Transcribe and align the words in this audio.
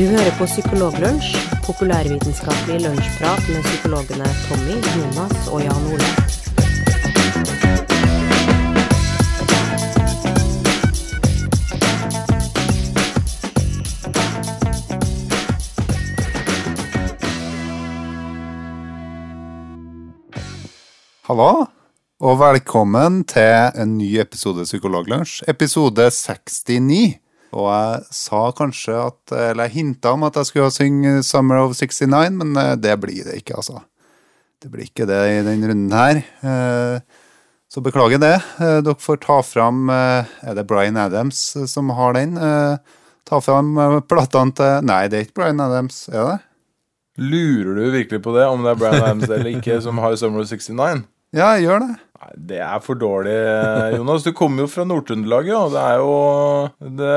Du 0.00 0.06
hører 0.06 0.32
på 0.38 0.46
Psykologlunsj, 0.48 1.34
populærvitenskapelig 1.66 2.78
lunsjprat 2.80 3.42
med 3.52 3.62
psykologene 3.66 4.24
Tommy, 4.46 4.76
Jonas 4.96 5.48
og 5.52 5.60
Jan 5.60 5.84
Ole. 5.92 6.08
Hallo, 21.28 21.66
og 22.20 22.38
velkommen 22.48 23.24
til 23.24 23.82
en 23.82 23.98
ny 23.98 24.14
episode 24.24 24.64
Psykologlunsj. 24.64 25.42
Episode 25.48 26.10
69. 26.10 27.29
Og 27.52 27.64
jeg 27.66 28.02
sa 28.14 28.40
kanskje 28.54 28.94
at 29.08 29.32
Eller 29.34 29.66
jeg 29.66 29.74
hinta 29.80 30.12
om 30.14 30.22
at 30.28 30.36
jeg 30.38 30.46
skulle 30.46 30.70
synge 30.70 31.16
Summer 31.26 31.58
of 31.64 31.72
69, 31.74 32.36
men 32.38 32.52
eh, 32.56 32.76
det 32.78 32.94
blir 33.02 33.24
det 33.26 33.40
ikke, 33.40 33.56
altså. 33.58 33.80
Det 34.62 34.70
blir 34.70 34.84
ikke 34.86 35.06
det 35.08 35.18
i 35.32 35.40
den 35.46 35.64
runden 35.66 35.90
her. 35.96 36.20
Eh, 36.44 37.00
Så 37.70 37.80
beklager 37.82 38.18
det. 38.22 38.34
Eh, 38.60 38.80
Dere 38.86 38.94
får 38.98 39.20
ta 39.22 39.40
fram 39.46 39.90
Er 39.90 40.54
det 40.54 40.66
Bryan 40.66 40.96
Adams 40.96 41.40
som 41.70 41.90
har 41.94 42.14
den? 42.18 42.34
Ta 43.30 43.38
fram 43.40 43.74
platene 44.10 44.54
til 44.58 44.86
Nei, 44.86 45.04
det 45.08 45.18
er 45.18 45.26
ikke 45.28 45.38
Bryan 45.42 45.60
Adams, 45.62 46.08
er 46.10 46.24
det? 46.32 46.38
Lurer 47.20 47.74
du 47.76 47.90
virkelig 47.92 48.22
på 48.24 48.32
det, 48.34 48.46
om 48.48 48.62
det 48.64 48.70
er 48.72 48.78
Bryan 48.80 49.02
Adams 49.02 49.28
eller 49.30 49.50
ikke, 49.58 49.76
som 49.82 49.98
har 50.02 50.14
Summer 50.16 50.40
of 50.42 50.48
69? 50.50 51.04
Ja, 51.36 51.52
jeg 51.54 51.66
gjør 51.68 51.82
det. 51.84 51.90
Nei, 52.20 52.32
det 52.50 52.58
er 52.60 52.80
for 52.84 52.98
dårlig, 53.00 53.32
Jonas. 53.96 54.24
Du 54.26 54.34
kommer 54.36 54.66
jo 54.66 54.68
fra 54.68 54.84
Nord-Trøndelag, 54.84 55.46
og 55.56 55.70
Det 55.72 55.84
er 55.86 55.96
jo 56.02 56.90
det, 56.98 57.14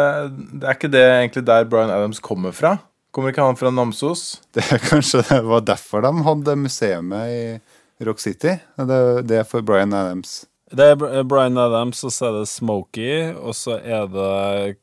det 0.62 0.70
er 0.70 0.78
ikke 0.78 0.92
det 0.94 1.04
egentlig 1.10 1.44
der 1.50 1.66
Bryan 1.68 1.92
Adams 1.92 2.22
kommer 2.24 2.56
fra? 2.56 2.78
Kommer 3.14 3.34
ikke 3.34 3.44
han 3.46 3.60
fra 3.60 3.70
Namsos? 3.70 4.24
Det 4.56 4.64
er 4.74 4.80
Kanskje 4.82 5.22
det 5.28 5.42
var 5.46 5.62
derfor 5.68 6.02
de 6.02 6.14
hadde 6.26 6.56
museet 6.58 7.14
i 7.30 8.06
Rock 8.08 8.24
City. 8.24 8.56
Det, 8.80 9.02
det 9.30 9.42
er 9.44 9.46
for 9.46 9.62
Bryan 9.62 9.94
Adams. 9.94 10.46
Det 10.74 10.88
er 10.94 10.96
Br- 10.98 11.20
Bryan 11.30 11.60
Adams, 11.62 12.00
og 12.08 12.16
så 12.16 12.32
er 12.32 12.40
det 12.40 12.48
Smokey, 12.50 13.34
og 13.36 13.54
så 13.60 13.76
er 13.84 14.08
det 14.10 14.78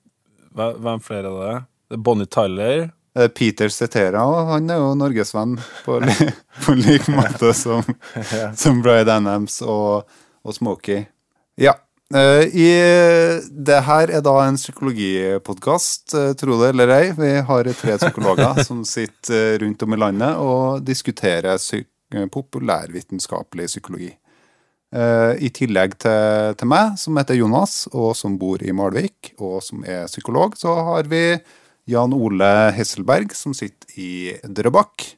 Hvem 0.55 1.00
flere 1.03 1.31
er 1.33 1.41
det? 1.41 1.56
Det 1.91 1.97
er 1.98 2.05
Bonnie 2.06 2.27
Tyler. 2.31 2.91
Eh, 3.14 3.28
Peter 3.28 3.69
Cetera, 3.69 4.22
han 4.53 4.70
er 4.70 4.78
jo 4.78 4.94
norgesvenn 4.94 5.56
på, 5.84 5.98
li, 6.05 6.14
på 6.64 6.77
lik 6.78 7.08
måte 7.11 7.53
som, 7.58 7.83
som 8.62 8.83
Bryan 8.84 9.08
Adams 9.08 9.61
og, 9.66 10.06
og 10.47 10.55
Smokie. 10.55 11.08
Ja. 11.58 11.75
eh, 12.14 12.44
I, 12.55 12.69
det 13.50 13.81
her 13.88 14.14
er 14.14 14.22
da 14.22 14.36
en 14.44 14.58
psykologipodkast, 14.61 16.14
eh, 16.14 16.33
tro 16.38 16.61
det 16.62 16.70
eller 16.70 16.94
ei. 17.00 17.05
Vi 17.19 17.33
har 17.50 17.72
tre 17.75 17.98
psykologer 17.98 18.62
som 18.69 18.84
sitter 18.86 19.58
rundt 19.64 19.83
om 19.83 19.97
i 19.97 20.03
landet 20.05 20.38
og 20.38 20.86
diskuterer 20.86 21.58
populærvitenskapelig 22.31 23.70
psykologi. 23.70 24.11
I 24.91 25.48
tillegg 25.55 25.92
til, 26.03 26.56
til 26.58 26.66
meg, 26.66 26.97
som 26.98 27.14
heter 27.20 27.36
Jonas, 27.38 27.84
og 27.94 28.08
som 28.19 28.34
bor 28.41 28.58
i 28.58 28.72
Malvik, 28.75 29.36
og 29.38 29.61
som 29.62 29.84
er 29.86 30.08
psykolog, 30.11 30.56
så 30.58 30.75
har 30.88 31.06
vi 31.06 31.22
Jan 31.91 32.14
Ole 32.14 32.70
Hesselberg, 32.77 33.34
som 33.34 33.55
sitter 33.56 33.98
i 33.98 34.12
Drøbak. 34.46 35.08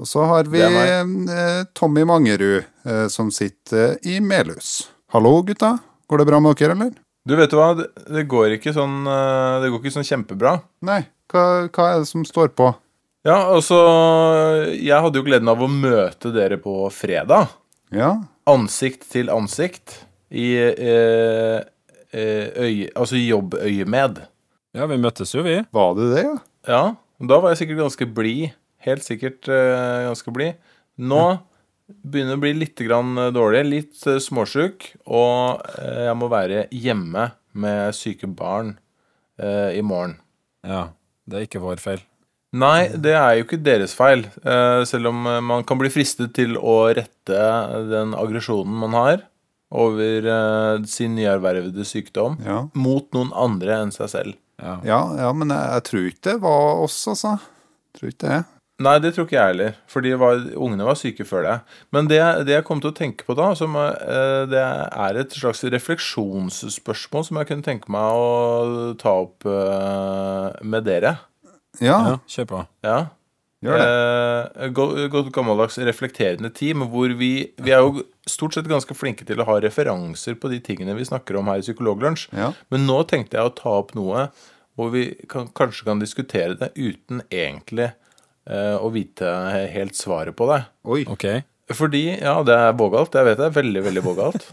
Og 0.00 0.08
så 0.08 0.24
har 0.26 0.48
vi 0.50 0.62
eh, 0.64 1.62
Tommy 1.76 2.04
Mangerud, 2.08 2.64
eh, 2.88 3.06
som 3.12 3.30
sitter 3.30 3.98
i 4.08 4.18
Melhus. 4.24 4.88
Hallo, 5.12 5.36
gutta. 5.46 5.76
Går 6.08 6.22
det 6.22 6.28
bra 6.30 6.40
med 6.40 6.56
dere, 6.58 6.74
eller? 6.74 6.94
Du, 7.28 7.36
vet 7.38 7.52
du 7.52 7.58
hva? 7.58 7.74
Det, 7.78 8.24
går 8.26 8.56
ikke 8.56 8.72
sånn 8.74 9.04
eh, 9.06 9.60
Det 9.62 9.68
går 9.70 9.82
ikke 9.82 9.94
sånn 9.94 10.08
kjempebra. 10.08 10.56
Nei. 10.88 11.04
Hva, 11.30 11.44
hva 11.68 11.90
er 11.92 12.02
det 12.02 12.08
som 12.10 12.24
står 12.26 12.50
på? 12.58 12.72
Ja, 13.22 13.36
altså 13.54 13.78
Jeg 14.74 14.98
hadde 15.04 15.20
jo 15.20 15.26
gleden 15.28 15.50
av 15.52 15.62
å 15.62 15.70
møte 15.70 16.32
dere 16.34 16.58
på 16.60 16.88
fredag. 16.94 17.52
Ja. 17.94 18.16
Ansikt 18.50 19.06
til 19.12 19.30
ansikt. 19.30 20.00
I 20.32 20.48
eh, 20.58 21.60
eh, 22.10 22.46
øye... 22.56 22.90
Altså 22.96 23.20
jobbøyemed. 23.20 24.22
Ja, 24.72 24.86
vi 24.88 24.96
møttes 25.00 25.34
jo, 25.36 25.44
vi. 25.44 25.58
Var 25.74 25.94
det 25.98 26.10
det, 26.14 26.24
ja? 26.24 26.36
Ja, 26.68 26.82
da 27.20 27.38
var 27.42 27.52
jeg 27.52 27.62
sikkert 27.62 27.82
ganske 27.84 28.08
blid. 28.16 28.54
Helt 28.82 29.04
sikkert 29.04 29.46
uh, 29.50 30.08
ganske 30.08 30.32
blid. 30.34 30.56
Nå 30.98 31.24
begynner 31.92 32.34
det 32.34 32.38
å 32.38 32.42
bli 32.42 32.52
litt 32.56 32.80
grann 32.86 33.18
eh, 33.20 33.32
dårlig, 33.34 33.62
litt 33.68 34.04
uh, 34.08 34.16
småsjuk, 34.22 34.86
og 35.04 35.60
uh, 35.76 36.06
jeg 36.06 36.14
må 36.16 36.28
være 36.32 36.64
hjemme 36.72 37.26
med 37.52 37.92
syke 37.96 38.30
barn 38.32 38.76
eh, 39.36 39.76
i 39.76 39.82
morgen. 39.84 40.16
Ja. 40.64 40.86
Det 41.28 41.36
er 41.36 41.44
ikke 41.46 41.60
vår 41.62 41.82
feil. 41.82 42.00
Nei, 42.56 42.88
det 42.96 43.12
er 43.16 43.36
jo 43.36 43.44
ikke 43.46 43.58
deres 43.64 43.92
feil, 43.96 44.24
eh, 44.44 44.82
selv 44.88 45.10
om 45.12 45.28
man 45.44 45.64
kan 45.68 45.78
bli 45.80 45.90
fristet 45.92 46.34
til 46.36 46.56
å 46.56 46.86
rette 46.96 47.42
den 47.90 48.16
aggresjonen 48.16 48.80
man 48.82 48.96
har 48.96 49.22
over 49.72 50.26
sin 50.88 51.14
nyervervede 51.16 51.84
sykdom, 51.88 52.34
Ja, 52.44 52.58
mot 52.76 53.06
noen 53.16 53.30
andre 53.32 53.78
enn 53.80 53.92
seg 53.94 54.10
selv. 54.12 54.34
Ja. 54.60 54.78
ja, 54.86 55.00
ja 55.24 55.30
men 55.36 55.52
jeg, 55.54 55.70
jeg 55.76 55.86
tror 55.88 56.08
ikke 56.10 56.26
det 56.28 56.40
var 56.42 56.82
oss, 56.84 56.98
altså. 57.10 57.36
Tror 57.96 58.12
ikke 58.12 58.26
det. 58.26 58.42
Nei, 58.82 58.96
det 59.02 59.12
tror 59.14 59.26
ikke 59.26 59.36
jeg 59.36 59.52
heller. 59.52 59.74
Fordi 59.90 60.12
var, 60.18 60.40
ungene 60.58 60.86
var 60.86 60.98
syke 60.98 61.26
før 61.28 61.46
det. 61.46 61.56
Men 61.94 62.08
det, 62.10 62.20
det 62.48 62.56
jeg 62.56 62.66
kom 62.66 62.80
til 62.82 62.90
å 62.90 62.96
tenke 62.96 63.26
på 63.26 63.36
da, 63.38 63.52
som 63.58 63.76
eh, 63.78 64.44
det 64.50 64.62
er 64.62 65.20
et 65.20 65.36
slags 65.36 65.62
refleksjonsspørsmål 65.74 67.26
som 67.28 67.40
jeg 67.40 67.50
kunne 67.50 67.66
tenke 67.66 67.92
meg 67.92 68.18
å 68.18 68.92
ta 69.00 69.14
opp 69.24 69.46
eh, 69.48 70.62
med 70.66 70.88
dere. 70.88 71.16
Ja, 71.80 71.98
ja, 72.10 72.16
kjør 72.28 72.48
på. 72.50 72.64
Ja. 72.84 72.98
Gjør 73.62 73.80
det. 73.80 73.88
Eh, 74.66 74.72
Godt 75.12 75.30
gammeldags 75.34 75.78
reflekterende 75.82 76.50
team, 76.54 76.84
hvor 76.92 77.12
vi, 77.18 77.32
vi 77.62 77.74
er 77.74 77.84
jo 77.84 78.04
stort 78.28 78.56
sett 78.56 78.70
ganske 78.70 78.94
flinke 78.96 79.26
til 79.28 79.42
å 79.42 79.46
ha 79.48 79.58
referanser 79.62 80.36
på 80.38 80.50
de 80.52 80.60
tingene 80.64 80.96
vi 80.98 81.06
snakker 81.08 81.38
om 81.38 81.50
her 81.50 81.62
i 81.62 81.66
Psykologlunsj. 81.66 82.28
Ja. 82.38 82.52
Men 82.74 82.86
nå 82.88 83.02
tenkte 83.10 83.38
jeg 83.38 83.50
å 83.50 83.54
ta 83.58 83.76
opp 83.82 83.94
noe 83.98 84.28
hvor 84.78 84.92
vi 84.94 85.10
kan, 85.28 85.50
kanskje 85.52 85.86
kan 85.88 86.00
diskutere 86.00 86.56
det 86.58 86.70
uten 86.78 87.20
egentlig 87.28 87.90
eh, 88.48 88.76
å 88.78 88.88
vite 88.94 89.28
helt 89.74 89.98
svaret 89.98 90.36
på 90.38 90.48
det. 90.52 90.62
Oi. 90.88 91.02
OK. 91.12 91.26
Fordi, 91.72 92.02
ja, 92.20 92.34
det 92.44 92.56
er 92.56 92.74
vågalt. 92.76 93.14
Jeg 93.16 93.28
vet 93.30 93.38
det. 93.40 93.52
Veldig, 93.54 93.82
veldig 93.86 94.02
vågalt. 94.04 94.48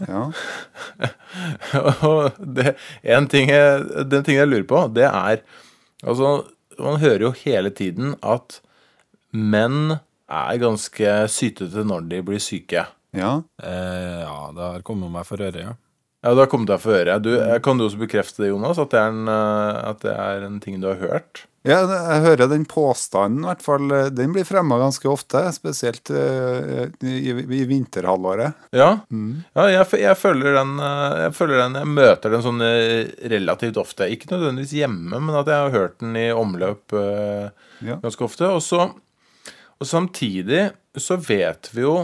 Og 2.08 2.38
det, 2.38 2.74
en 3.16 3.28
ting 3.32 3.50
jeg, 3.52 3.82
den 4.08 4.24
tingen 4.24 4.44
jeg 4.44 4.52
lurer 4.52 4.68
på, 4.70 4.86
det 4.96 5.08
er 5.10 5.42
Altså, 6.00 6.46
man 6.80 6.96
hører 7.00 7.26
jo 7.26 7.30
hele 7.42 7.68
tiden 7.76 8.14
at 8.24 8.62
menn 9.32 9.96
er 10.30 10.58
ganske 10.62 11.14
sytete 11.32 11.84
når 11.86 12.08
de 12.10 12.22
blir 12.26 12.42
syke. 12.42 12.86
ja. 13.16 13.32
Eh, 13.62 14.20
ja, 14.24 14.50
det 14.54 14.66
har 14.76 14.82
kommet 14.86 15.10
meg 15.14 15.26
for 15.26 15.42
øre, 15.42 15.64
ja. 15.70 15.76
Ja, 16.20 16.34
det 16.36 16.42
har 16.44 16.50
kommet 16.52 16.68
deg 16.68 16.82
for 16.82 16.92
øre. 16.92 17.14
Du, 17.24 17.30
kan 17.64 17.78
du 17.80 17.86
også 17.86 17.96
bekrefte 18.02 18.42
det, 18.44 18.50
Jonas? 18.50 18.76
At 18.78 18.90
det, 18.92 19.00
en, 19.08 19.22
eh, 19.32 19.78
at 19.88 20.02
det 20.04 20.12
er 20.12 20.42
en 20.44 20.58
ting 20.60 20.76
du 20.82 20.90
har 20.90 20.98
hørt? 21.00 21.46
Ja, 21.64 21.78
jeg 21.88 22.22
hører 22.24 22.48
den 22.48 22.66
påstanden, 22.68 23.42
i 23.42 23.48
hvert 23.48 23.64
fall. 23.64 23.88
eh, 23.96 24.10
Den 24.12 24.34
blir 24.36 24.44
fremma 24.48 24.76
ganske 24.80 25.08
ofte, 25.08 25.40
spesielt 25.56 26.12
eh, 26.12 26.92
i, 27.00 27.32
i 27.32 27.62
vinterhalvåret. 27.68 28.52
Ja, 28.76 28.90
ja 29.56 29.66
jeg, 29.72 29.88
jeg, 30.04 30.16
føler 30.20 30.60
den, 30.60 30.76
eh, 30.84 31.18
jeg 31.24 31.34
føler 31.40 31.62
den 31.64 31.80
Jeg 31.80 31.92
møter 31.96 32.36
den 32.36 32.44
sånn 32.44 32.64
eh, 32.68 33.10
relativt 33.32 33.80
ofte. 33.80 34.08
Ikke 34.12 34.28
nødvendigvis 34.34 34.76
hjemme, 34.76 35.16
men 35.24 35.40
at 35.40 35.48
jeg 35.48 35.64
har 35.66 35.72
hørt 35.78 35.98
den 36.04 36.16
i 36.20 36.28
omløp 36.36 36.92
eh, 37.00 37.48
Ja. 37.80 37.96
ganske 38.04 38.28
ofte. 38.28 38.44
Og, 38.52 38.60
så, 38.64 38.90
og 39.80 39.88
samtidig 39.88 40.68
så 41.00 41.16
vet 41.24 41.70
vi 41.72 41.84
jo 41.86 41.96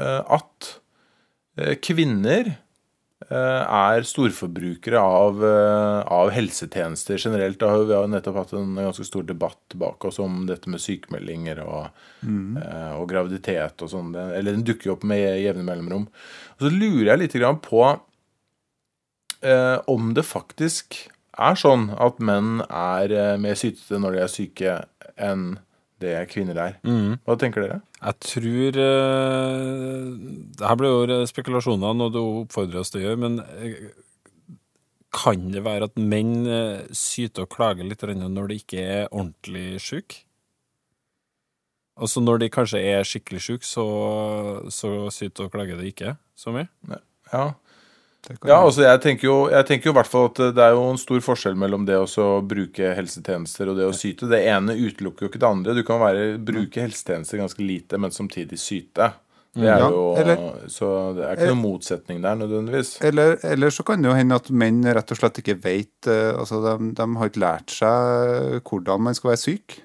eh, 0.00 0.20
at 0.32 0.68
eh, 1.60 1.74
kvinner 1.84 2.54
eh, 2.54 3.62
er 3.62 4.06
storforbrukere 4.08 5.00
av, 5.00 5.42
av 6.08 6.30
helsetjenester 6.32 7.20
generelt. 7.20 7.58
Da 7.60 7.68
har 7.74 7.84
Vi 7.84 7.98
har 7.98 8.08
nettopp 8.08 8.38
hatt 8.40 8.54
en 8.56 8.78
ganske 8.80 9.04
stor 9.04 9.26
debatt 9.28 9.76
bak 9.76 10.04
oss 10.08 10.20
om 10.24 10.46
dette 10.48 10.72
med 10.72 10.80
sykemeldinger 10.80 11.60
og, 11.66 11.90
mm. 12.24 12.56
og 12.96 13.04
graviditet 13.10 13.84
og 13.84 13.92
sånn. 13.92 14.14
Eller 14.16 14.56
den 14.56 14.64
dukker 14.64 14.90
jo 14.90 14.96
opp 14.96 15.04
med 15.04 15.42
jevne 15.42 15.66
mellomrom. 15.68 16.08
Og 16.56 16.64
så 16.64 16.72
lurer 16.72 17.12
jeg 17.12 17.24
litt 17.26 17.36
grann 17.42 17.60
på 17.60 17.82
eh, 19.44 19.78
om 19.90 20.14
det 20.16 20.24
faktisk 20.24 21.02
er 21.32 21.60
sånn 21.60 21.90
at 22.00 22.24
menn 22.24 22.64
er 22.68 23.36
mer 23.40 23.56
sytete 23.56 24.00
når 24.00 24.16
de 24.16 24.24
er 24.24 24.32
syke, 24.32 24.72
enn 25.16 25.44
det 26.02 26.14
kvinner 26.32 26.56
der. 26.58 26.78
Mm. 26.86 27.18
Hva 27.24 27.36
tenker 27.40 27.64
dere? 27.64 27.80
Jeg 28.02 28.18
tror 28.26 28.78
eh, 28.84 30.08
Det 30.58 30.66
her 30.66 30.78
blir 30.78 30.96
jo 31.12 31.20
spekulasjoner, 31.30 31.94
noe 31.98 32.12
du 32.12 32.20
oppfordrer 32.22 32.82
oss 32.82 32.92
til 32.92 33.02
å 33.02 33.04
gjøre, 33.06 33.22
men 33.22 33.38
eh, 33.42 33.92
kan 35.12 35.48
det 35.52 35.62
være 35.66 35.90
at 35.90 35.98
menn 36.00 36.46
eh, 36.48 36.84
syter 36.96 37.46
og 37.46 37.52
klager 37.54 37.86
litt 37.86 38.02
når 38.02 38.50
de 38.50 38.60
ikke 38.62 38.82
er 38.82 39.08
ordentlig 39.10 39.80
syke? 39.84 40.24
Altså 42.02 42.22
når 42.24 42.40
de 42.40 42.52
kanskje 42.52 42.80
er 42.80 43.04
skikkelig 43.04 43.42
syke, 43.44 43.68
så, 43.68 43.86
så 44.72 45.10
syter 45.12 45.46
og 45.46 45.52
klager 45.52 45.78
de 45.78 45.90
ikke 45.92 46.16
så 46.34 46.54
mye? 46.54 46.70
Ja. 47.32 47.52
Ja, 48.46 48.60
altså 48.62 48.84
jeg 48.84 49.00
tenker 49.02 49.26
jo 49.26 49.36
jeg 49.50 49.66
tenker 49.66 49.90
jo 49.90 49.94
hvert 49.96 50.06
fall 50.06 50.28
at 50.30 50.38
det 50.54 50.62
er 50.62 50.76
jo 50.76 50.84
en 50.92 51.00
stor 51.00 51.18
forskjell 51.24 51.56
mellom 51.58 51.82
det 51.88 51.96
å 51.98 52.26
bruke 52.46 52.92
helsetjenester 52.94 53.72
og 53.72 53.80
det 53.80 53.88
å 53.88 53.94
syte. 53.96 54.28
Det 54.30 54.38
ene 54.46 54.76
utelukker 54.78 55.26
jo 55.26 55.30
ikke 55.32 55.40
det 55.42 55.48
andre. 55.48 55.74
Du 55.74 55.82
kan 55.86 55.98
være, 55.98 56.38
bruke 56.38 56.84
helsetjenester 56.84 57.40
ganske 57.42 57.66
lite, 57.66 57.98
men 57.98 58.14
samtidig 58.14 58.60
syte. 58.62 59.10
Det 59.52 59.66
er 59.68 59.82
Ja, 59.82 59.88
jo, 59.90 60.14
eller- 60.16 60.68
så 60.72 61.14
det 61.14 61.24
er 61.26 61.36
ikke 61.36 61.48
noen 61.50 61.64
motsetning 61.66 62.22
der 62.22 62.36
nødvendigvis. 62.40 62.92
Eller, 63.04 63.36
eller 63.44 63.68
så 63.74 63.84
kan 63.84 64.00
det 64.00 64.08
jo 64.08 64.14
hende 64.16 64.34
at 64.38 64.48
menn 64.50 64.82
rett 64.84 65.10
og 65.12 65.18
slett 65.18 65.42
ikke 65.42 65.58
vet 65.60 66.06
eh, 66.08 66.32
Altså, 66.32 66.62
de, 66.62 66.92
de 66.94 67.16
har 67.18 67.28
ikke 67.28 67.42
lært 67.42 67.68
seg 67.74 68.62
hvordan 68.64 69.00
man 69.02 69.14
skal 69.18 69.30
være 69.34 69.42
syk. 69.42 69.82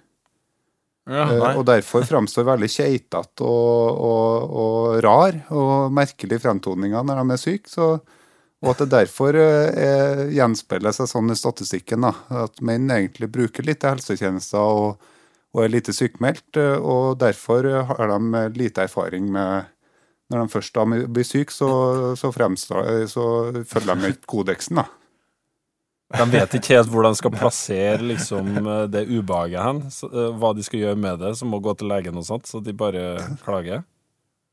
Ja. 1.09 1.25
eh, 1.31 1.57
og 1.57 1.65
derfor 1.65 2.03
framstår 2.03 2.45
veldig 2.47 2.69
keitete 2.69 3.41
og, 3.41 3.97
og, 3.97 4.55
og 4.61 5.03
rar 5.03 5.35
og 5.55 5.91
merkelig 5.91 6.39
fremtoninger 6.43 7.03
når 7.03 7.23
de 7.25 7.33
er 7.35 7.41
syke. 7.41 7.67
Så, 7.71 7.89
og 8.63 8.71
at 8.71 8.81
det 8.81 8.89
derfor 8.93 9.37
eh, 9.37 9.69
er, 9.85 10.23
gjenspeiler 10.33 10.95
seg 10.95 11.09
sånn 11.11 11.29
i 11.33 11.37
statistikken. 11.37 12.07
da, 12.07 12.13
At 12.45 12.61
menn 12.65 12.89
egentlig 12.89 13.29
bruker 13.33 13.65
lite 13.67 13.91
helsetjenester 13.93 14.57
og, 14.61 15.09
og 15.53 15.63
er 15.63 15.73
lite 15.73 15.93
sykmeldt. 15.93 16.57
eh, 16.57 16.77
Og 16.81 17.19
derfor 17.21 17.67
har 17.91 18.13
de 18.13 18.45
lite 18.57 18.87
erfaring 18.87 19.29
med 19.31 19.73
Når 20.29 20.41
de 20.41 20.51
først 20.51 20.75
blir 21.07 21.23
syke, 21.23 21.53
så, 21.55 21.69
så, 22.19 22.33
fremstår, 22.35 23.05
så 23.07 23.63
følger 23.63 23.95
de 23.95 24.09
ikke 24.11 24.27
kodeksen. 24.27 24.81
da. 24.81 24.89
De 26.15 26.25
vet 26.31 26.53
ikke 26.55 26.77
helt 26.77 26.91
hvor 26.91 27.03
de 27.03 27.17
skal 27.19 27.33
plassere 27.35 27.99
liksom, 28.13 28.51
eh, 28.63 28.83
det 28.91 29.07
ubehaget 29.11 29.59
hen. 29.63 29.81
Eh, 30.07 30.31
hva 30.39 30.53
de 30.55 30.63
skal 30.63 30.79
gjøre 30.85 30.99
med 31.03 31.19
det, 31.19 31.33
som 31.39 31.53
å 31.53 31.59
gå 31.63 31.73
til 31.77 31.91
legen 31.91 32.19
og 32.19 32.25
sånt. 32.27 32.47
Så 32.47 32.61
de 32.63 32.75
bare 32.75 33.17
klager. 33.43 33.83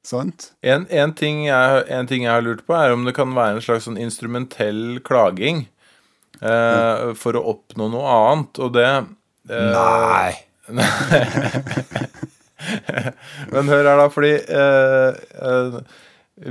Sant? 0.05 0.51
En, 0.61 0.85
en, 0.93 1.13
ting 1.17 1.47
jeg, 1.47 1.85
en 1.89 2.09
ting 2.09 2.27
jeg 2.27 2.33
har 2.35 2.45
lurt 2.45 2.65
på, 2.69 2.77
er 2.77 2.93
om 2.93 3.07
det 3.07 3.15
kan 3.17 3.33
være 3.33 3.57
en 3.57 3.65
slags 3.65 3.87
sånn 3.89 4.01
instrumentell 4.01 5.01
klaging 5.07 5.65
eh, 6.45 7.13
for 7.17 7.39
å 7.39 7.45
oppnå 7.55 7.89
noe 7.93 8.17
annet, 8.19 8.61
og 8.61 8.75
det 8.77 8.89
eh, 8.91 9.71
Nei! 9.73 10.33
Men 13.53 13.69
hør 13.69 13.85
her, 13.85 13.99
da, 14.01 14.07
fordi 14.13 14.33
eh, 14.41 15.11
eh, 15.45 15.75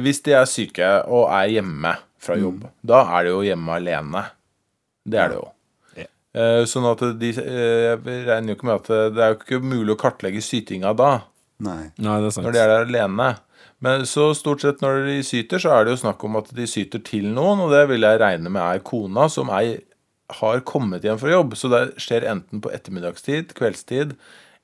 Hvis 0.05 0.21
de 0.25 0.35
er 0.37 0.49
syke 0.49 0.89
og 1.09 1.29
er 1.33 1.53
hjemme 1.55 1.95
fra 2.21 2.37
jobb, 2.39 2.67
da 2.85 3.03
er 3.17 3.25
de 3.25 3.33
jo 3.33 3.41
hjemme 3.43 3.73
alene. 3.81 4.21
Det 5.03 5.19
er 5.19 5.33
det 5.33 5.39
jo. 5.41 5.49
Eh, 6.33 6.63
sånn 6.65 6.87
at 6.89 7.01
de 7.21 7.29
eh, 7.29 7.91
Jeg 7.91 7.99
regner 8.25 8.53
jo 8.53 8.55
ikke 8.57 8.65
med 8.65 8.79
at 8.79 8.87
det, 8.89 9.01
det 9.13 9.21
er 9.21 9.33
jo 9.33 9.37
ikke 9.37 9.59
mulig 9.61 9.93
å 9.93 9.99
kartlegge 10.01 10.41
sytinga 10.41 10.93
da, 10.97 11.09
Nei. 11.59 11.91
Nei, 11.97 12.19
det 12.21 12.27
er 12.27 12.35
sant. 12.35 12.45
når 12.47 12.53
de 12.55 12.59
er 12.59 12.67
der 12.71 12.85
alene. 12.87 13.27
Men 13.83 14.05
så 14.07 14.29
stort 14.35 14.61
sett 14.63 14.81
når 14.81 15.05
de 15.07 15.17
syter, 15.23 15.59
så 15.59 15.69
er 15.75 15.85
det 15.85 15.91
jo 15.97 16.01
snakk 16.07 16.23
om 16.23 16.35
at 16.39 16.49
de 16.55 16.65
syter 16.67 17.03
til 17.03 17.25
noen, 17.35 17.59
og 17.59 17.71
det 17.71 17.87
vil 17.89 18.01
jeg 18.01 18.19
regne 18.19 18.49
med 18.49 18.61
er 18.63 18.79
kona, 18.79 19.27
som 19.29 19.49
ei 19.51 19.81
har 20.39 20.61
kommet 20.65 21.03
hjem 21.03 21.19
fra 21.19 21.29
jobb. 21.33 21.53
Så 21.59 21.69
det 21.69 21.83
skjer 22.01 22.25
enten 22.31 22.61
på 22.63 22.71
ettermiddagstid, 22.73 23.53
kveldstid, 23.53 24.15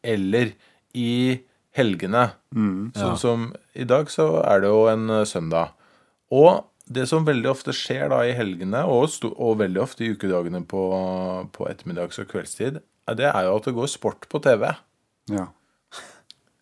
eller 0.03 0.53
i 0.95 1.39
helgene. 1.75 2.31
Sånn 2.55 2.95
Ja. 2.95 3.15
som 3.15 3.53
i 3.75 3.83
dag, 3.83 4.07
så 4.09 4.41
er 4.47 4.61
det 4.61 4.69
jo 4.71 4.87
en 4.87 5.09
eh, 5.09 5.25
søndag. 5.25 5.73
Og 6.31 6.65
det 6.89 7.07
som 7.07 7.25
veldig 7.25 7.51
ofte 7.51 7.71
skjer 7.75 8.09
da 8.09 8.23
i 8.25 8.31
helgene, 8.33 8.81
og, 8.89 9.11
og 9.37 9.59
veldig 9.59 9.81
ofte 9.83 10.03
i 10.07 10.13
ukedagene 10.15 10.63
på, 10.65 10.81
på 11.53 11.67
ettermiddags- 11.69 12.17
og 12.19 12.27
kveldstid, 12.31 12.79
det 13.15 13.25
er 13.29 13.43
jo 13.45 13.55
at 13.57 13.65
det 13.65 13.75
går 13.75 13.87
sport 13.91 14.25
på 14.29 14.39
TV. 14.41 14.71
Ja. 15.29 15.47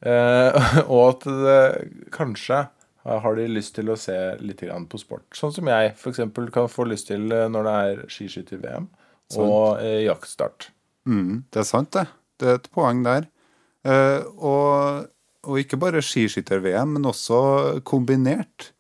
Eh, 0.06 0.68
og 0.94 1.04
at 1.10 1.28
det, 1.28 1.62
kanskje 2.14 2.66
har 3.08 3.38
de 3.38 3.48
lyst 3.48 3.78
til 3.78 3.90
å 3.90 3.98
se 4.00 4.16
litt 4.44 4.62
grann 4.66 4.88
på 4.90 5.00
sport. 5.00 5.28
Sånn 5.38 5.54
som 5.56 5.70
jeg 5.72 5.94
f.eks. 5.96 6.24
kan 6.54 6.72
få 6.72 6.88
lyst 6.90 7.10
til 7.12 7.32
eh, 7.32 7.48
når 7.52 7.68
det 7.68 7.76
er 7.84 8.02
skiskytter-VM 8.12 8.90
og 9.40 9.82
eh, 9.82 10.04
jaktstart. 10.08 10.70
Mm, 11.08 11.46
det 11.54 11.64
er 11.64 11.68
sant, 11.68 11.94
det. 11.96 12.08
Det 12.38 12.50
er 12.50 12.60
et 12.60 12.72
poeng 12.74 13.04
der. 13.06 13.30
Eh, 13.88 14.22
og, 14.36 15.08
og 15.48 15.62
ikke 15.62 15.80
bare 15.80 16.04
skiskytter-VM, 16.04 16.98
men 16.98 17.08
også 17.08 17.40
kombinert, 17.88 18.72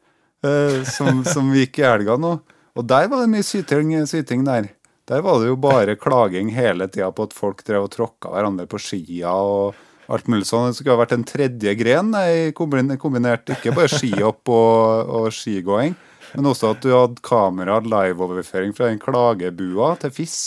eh, 0.45 0.83
som, 0.87 1.23
som 1.33 1.53
gikk 1.55 1.81
i 1.81 1.87
helga 1.87 2.19
nå. 2.19 2.37
Og 2.77 2.85
der 2.85 3.07
var 3.09 3.23
det 3.23 3.31
mye 3.31 3.45
syting, 3.45 3.95
syting 4.09 4.43
der. 4.45 4.73
Der 5.07 5.23
var 5.23 5.39
det 5.39 5.47
jo 5.47 5.55
bare 5.55 5.95
klaging 5.95 6.51
hele 6.51 6.89
tida 6.91 7.07
på 7.15 7.29
at 7.29 7.35
folk 7.35 7.63
drev 7.65 7.87
og 7.87 7.93
tråkka 7.93 8.29
hverandre 8.33 8.67
på 8.69 8.79
skia 8.81 9.31
og 9.31 9.77
alt 10.07 10.29
mulig 10.31 10.47
sånn. 10.49 10.69
Det 10.71 10.79
skulle 10.79 10.95
ha 10.95 11.01
vært 11.01 11.15
en 11.17 11.25
tredje 11.27 11.73
gren 11.79 12.13
i 12.19 12.51
kombinert, 12.55 13.49
ikke 13.57 13.75
bare 13.75 13.91
skihopp 13.91 14.51
og, 14.53 15.11
og 15.19 15.27
skigåing, 15.35 15.97
men 16.33 16.51
også 16.51 16.73
at 16.75 16.83
du 16.83 16.91
hadde 16.93 17.23
kamera 17.25 17.79
liveoverføring 17.83 18.75
fra 18.77 18.91
den 18.91 19.01
klagebua 19.01 19.95
til 20.01 20.13
FIS. 20.15 20.37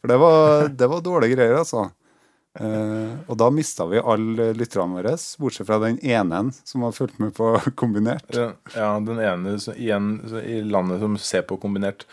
For 0.00 0.12
det 0.12 0.18
var, 0.22 0.68
det 0.70 0.90
var 0.90 1.04
dårlige 1.04 1.38
greier, 1.38 1.60
altså. 1.62 1.88
Eh, 2.56 3.16
og 3.28 3.36
da 3.40 3.48
mista 3.52 3.84
vi 3.90 4.00
alle 4.00 4.50
lytterne 4.56 4.96
våre, 4.96 5.14
bortsett 5.40 5.68
fra 5.68 5.78
den 5.82 5.98
ene 6.00 6.40
som 6.64 6.86
har 6.86 6.94
fulgt 6.96 7.18
med 7.22 7.34
på 7.36 7.52
kombinert. 7.80 8.38
Ja, 8.74 8.94
den 9.04 9.20
ene 9.20 9.56
så, 9.62 9.74
igjen 9.76 10.20
så, 10.28 10.40
i 10.40 10.62
landet 10.64 11.02
som 11.04 11.18
ser 11.20 11.46
på 11.48 11.58
kombinert. 11.60 12.06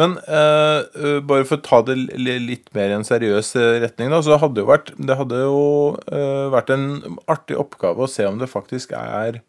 Men 0.00 0.16
uh, 0.26 0.80
uh, 0.96 1.18
bare 1.26 1.46
for 1.48 1.58
å 1.60 1.66
ta 1.66 1.82
det 1.86 1.98
litt 2.20 2.70
mer 2.76 2.92
i 2.92 2.98
en 2.98 3.06
seriøs 3.06 3.54
retning, 3.84 4.12
da, 4.12 4.22
så 4.24 4.40
hadde 4.40 4.64
jo 4.64 4.70
vært, 4.70 4.94
det 4.96 5.18
hadde 5.18 5.42
jo 5.42 5.62
vært 6.52 6.70
en 6.72 6.86
artig 7.30 7.58
oppgave 7.58 8.04
å 8.04 8.10
se 8.10 8.24
om 8.28 8.38
det 8.40 8.48
faktisk 8.50 8.92
er, 8.96 9.40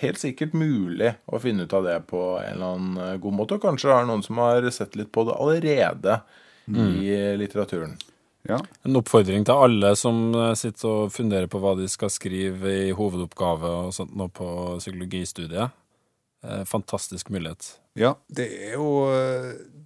helt 0.00 0.18
sikkert 0.20 0.56
mulig 0.56 1.12
å 1.26 1.40
finne 1.42 1.66
ut 1.66 1.76
av 1.76 1.86
det 1.86 2.00
på 2.10 2.22
en 2.40 2.50
eller 2.52 2.74
annen 2.74 2.98
eh, 3.04 3.16
god 3.22 3.38
måte. 3.38 3.56
Og 3.58 3.64
kanskje 3.64 3.90
det 3.90 3.96
er 4.00 4.10
noen 4.10 4.26
som 4.26 4.42
har 4.42 4.68
sett 4.74 4.98
litt 4.98 5.12
på 5.14 5.26
det 5.28 5.36
allerede 5.36 6.20
i 6.66 7.14
eh, 7.14 7.36
litteraturen. 7.38 7.96
Ja. 8.46 8.60
En 8.86 8.98
oppfordring 8.98 9.44
til 9.46 9.58
alle 9.58 9.92
som 9.98 10.30
eh, 10.34 10.52
sitter 10.58 10.88
og 11.06 11.14
funderer 11.14 11.50
på 11.50 11.60
hva 11.62 11.74
de 11.78 11.88
skal 11.90 12.12
skrive 12.14 12.74
i 12.86 12.94
hovedoppgave 12.94 13.72
og 13.86 13.94
sånt 13.94 14.14
nå 14.18 14.28
på 14.34 14.48
psykologistudiet. 14.82 15.74
Eh, 16.46 16.62
Fantastisk 16.68 17.30
mulighet. 17.34 17.72
Ja, 17.98 18.14
det 18.28 18.46
er 18.68 18.76
jo 18.76 18.90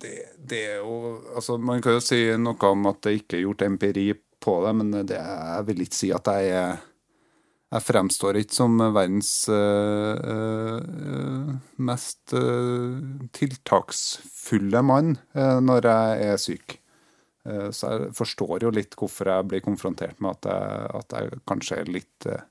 det, 0.03 0.17
det 0.35 0.61
er 0.73 0.81
jo 0.81 1.21
Altså, 1.37 1.55
man 1.63 1.79
kan 1.85 1.95
jo 1.95 2.03
si 2.03 2.25
noe 2.43 2.73
om 2.73 2.89
at 2.91 3.05
det 3.07 3.21
ikke 3.21 3.39
er 3.39 3.45
gjort 3.45 3.63
empiri 3.69 4.09
på 4.41 4.57
det, 4.65 4.73
men 4.77 4.91
det, 5.07 5.21
jeg 5.21 5.67
vil 5.69 5.85
ikke 5.85 5.99
si 5.99 6.11
at 6.17 6.31
jeg 6.33 6.55
er 6.57 6.81
Jeg 7.71 7.87
fremstår 7.87 8.41
ikke 8.41 8.57
som 8.57 8.81
verdens 8.83 9.31
øh, 9.49 10.81
mest 11.79 12.35
øh, 12.35 12.97
tiltaksfulle 13.37 14.83
mann 14.83 15.13
øh, 15.39 15.61
når 15.63 15.87
jeg 15.87 16.25
er 16.33 16.41
syk. 16.43 16.81
Eh, 17.47 17.71
Så 17.71 17.93
jeg 17.93 18.11
forstår 18.19 18.65
jo 18.67 18.71
litt 18.75 18.97
hvorfor 18.99 19.31
jeg 19.31 19.49
blir 19.49 19.63
konfrontert 19.65 20.19
med 20.21 20.35
at 20.35 20.51
jeg, 20.51 20.91
at 20.99 21.15
jeg 21.17 21.39
kanskje 21.49 21.79
er 21.81 21.93
litt 21.95 22.27
eh, 22.27 22.43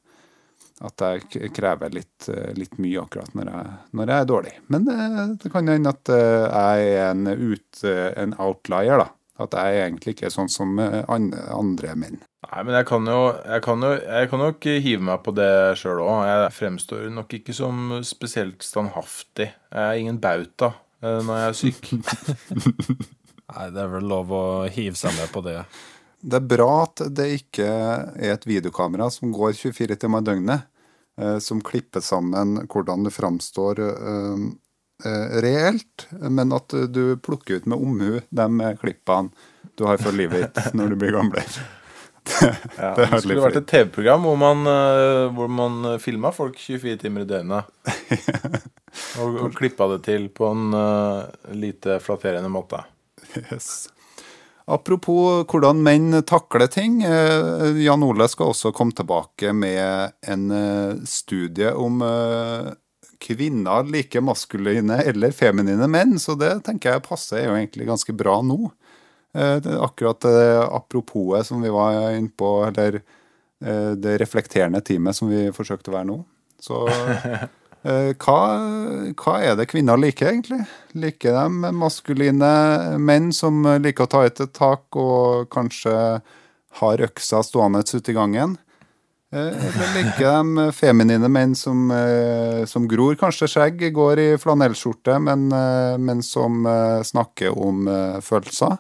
At 0.88 1.04
jeg 1.04 1.52
krever 1.52 1.92
litt, 1.92 2.30
eh, 2.32 2.54
litt 2.56 2.78
mye 2.80 3.02
akkurat 3.04 3.34
når 3.36 3.52
jeg, 3.52 3.72
når 3.92 4.08
jeg 4.14 4.24
er 4.24 4.28
dårlig. 4.32 4.54
Men 4.72 4.86
det, 4.88 5.52
kan 5.52 5.68
hende 5.68 5.92
at 5.92 6.10
eh, 6.16 6.46
jeg 6.48 6.94
er 6.96 7.10
en, 7.12 7.28
ut, 7.28 7.84
eh, 7.84 8.14
en 8.24 8.34
outlier, 8.40 8.96
da. 9.04 9.10
At 9.44 9.60
jeg 9.60 9.82
egentlig 9.84 10.16
ikke 10.16 10.30
er 10.30 10.36
sånn 10.38 10.48
som 10.52 10.80
eh, 10.80 11.04
andre 11.12 11.96
menn. 12.00 12.22
Nei, 12.40 12.62
men 12.64 12.72
jeg 12.78 12.88
kan 12.88 13.08
jo 13.10 13.20
Jeg 13.44 13.64
kan, 13.66 13.84
jo, 13.84 13.92
jeg 14.00 14.30
kan 14.32 14.42
nok 14.46 14.68
hive 14.86 15.06
meg 15.10 15.24
på 15.26 15.34
det 15.36 15.52
sjøl 15.80 16.02
òg. 16.06 16.24
Jeg 16.30 16.56
fremstår 16.56 17.08
nok 17.14 17.36
ikke 17.40 17.56
som 17.56 17.98
spesielt 18.08 18.64
standhaftig. 18.64 19.50
Jeg 19.74 19.84
er 19.84 20.00
ingen 20.00 20.22
bauta 20.24 20.74
eh, 21.04 21.20
når 21.26 21.42
jeg 21.42 21.50
er 21.50 21.58
syk. 21.60 21.90
Nei, 23.50 23.66
det 23.74 23.82
er 23.84 23.92
vel 23.92 24.08
lov 24.08 24.32
å 24.32 24.44
hive 24.72 24.96
seg 24.96 25.16
med 25.18 25.32
på 25.34 25.44
det. 25.46 25.58
Det 26.20 26.38
er 26.40 26.50
bra 26.52 26.72
at 26.84 27.04
det 27.16 27.28
ikke 27.38 27.68
er 27.68 28.34
et 28.36 28.48
videokamera 28.48 29.08
som 29.12 29.32
går 29.36 29.56
24 29.58 29.98
timer 30.00 30.24
i 30.24 30.28
døgnet, 30.30 30.68
eh, 31.20 31.38
som 31.44 31.64
klipper 31.66 32.04
sammen 32.04 32.60
hvordan 32.70 33.08
du 33.08 33.12
framstår 33.14 33.82
eh, 33.84 34.48
reelt, 35.44 36.08
men 36.28 36.56
at 36.56 36.76
du 36.92 37.18
plukker 37.24 37.60
ut 37.60 37.68
med 37.72 37.84
omhu 37.84 38.20
de 38.20 38.72
klippene 38.80 39.32
du 39.80 39.86
har 39.88 40.00
for 40.00 40.12
livet 40.12 40.52
ditt 40.56 40.76
når 40.76 40.92
du 40.92 41.00
blir 41.00 41.16
gamlere. 41.16 41.68
Ja, 42.80 42.94
Det 42.96 43.06
er 43.06 43.14
det 43.14 43.22
skulle 43.24 43.44
vært 43.44 43.60
et 43.60 43.70
TV-program 43.70 44.26
hvor 44.28 44.38
man, 44.40 44.66
uh, 44.68 45.28
hvor 45.36 45.52
man 45.52 45.94
filma 46.04 46.32
folk 46.36 46.60
24 46.60 46.98
timer 47.02 47.26
i 47.26 47.30
døgnet. 47.30 47.70
og, 49.22 49.40
og 49.46 49.54
klippa 49.58 49.90
det 49.94 50.02
til 50.08 50.30
på 50.34 50.52
en 50.54 50.76
uh, 50.76 51.54
lite 51.54 52.00
flatterende 52.04 52.52
måte. 52.54 52.84
Yes. 53.50 53.90
Apropos 54.70 55.48
hvordan 55.50 55.82
menn 55.82 56.14
takler 56.30 56.68
ting. 56.70 57.02
eh, 57.04 57.78
Jan 57.82 58.04
Ole 58.06 58.28
skal 58.30 58.52
også 58.52 58.72
komme 58.76 58.94
tilbake 58.94 59.54
med 59.54 60.14
en 60.22 60.52
eh, 60.54 61.00
studie 61.10 61.72
om 61.74 62.04
eh, 62.06 62.70
kvinner 63.20 63.90
like 63.90 64.22
maskuline 64.22 65.02
eller 65.10 65.34
feminine 65.34 65.88
menn, 65.90 66.20
så 66.22 66.38
det 66.38 66.52
tenker 66.68 66.94
jeg 66.96 67.08
passer 67.08 67.48
jo 67.48 67.56
egentlig 67.58 67.90
ganske 67.90 68.14
bra 68.14 68.38
nå. 68.46 68.70
Eh, 69.34 69.82
Akkurat 69.82 70.20
det 70.20 70.64
apropos 70.64 71.48
som 71.48 71.62
vi 71.62 71.70
var 71.70 72.12
inne 72.12 72.30
på, 72.38 72.66
eller 72.66 73.02
eh, 73.66 73.92
det 73.92 74.18
reflekterende 74.18 74.82
teamet 74.82 75.16
som 75.16 75.30
vi 75.30 75.52
forsøkte 75.54 75.92
å 75.92 75.98
være 76.00 76.10
nå. 76.10 76.18
Så 76.60 76.88
eh, 77.84 78.16
hva, 78.18 78.40
hva 79.14 79.36
er 79.46 79.60
det 79.60 79.70
kvinner 79.70 80.02
liker, 80.02 80.32
egentlig? 80.34 80.64
Liker 80.98 81.38
de 81.38 81.74
maskuline 81.78 82.54
menn 82.98 83.30
som 83.36 83.62
liker 83.84 84.08
å 84.08 84.14
ta 84.16 84.26
ut 84.26 84.42
et 84.48 84.56
tak 84.58 84.98
og 84.98 85.46
kanskje 85.54 85.94
har 86.82 87.06
øksa 87.06 87.44
stående 87.46 87.86
ute 87.86 88.10
i 88.10 88.18
gangen? 88.18 88.58
Eller 89.30 89.92
liker 89.94 90.26
de 90.26 90.72
feminine 90.74 91.28
menn 91.30 91.52
som, 91.54 91.92
som 92.66 92.88
gror 92.90 93.14
kanskje 93.14 93.46
skjegg, 93.52 93.84
går 93.94 94.22
i 94.24 94.30
flanellskjorte, 94.42 95.20
men, 95.22 95.44
men 96.02 96.24
som 96.26 96.66
snakker 97.06 97.54
om 97.54 97.86
følelser? 98.26 98.80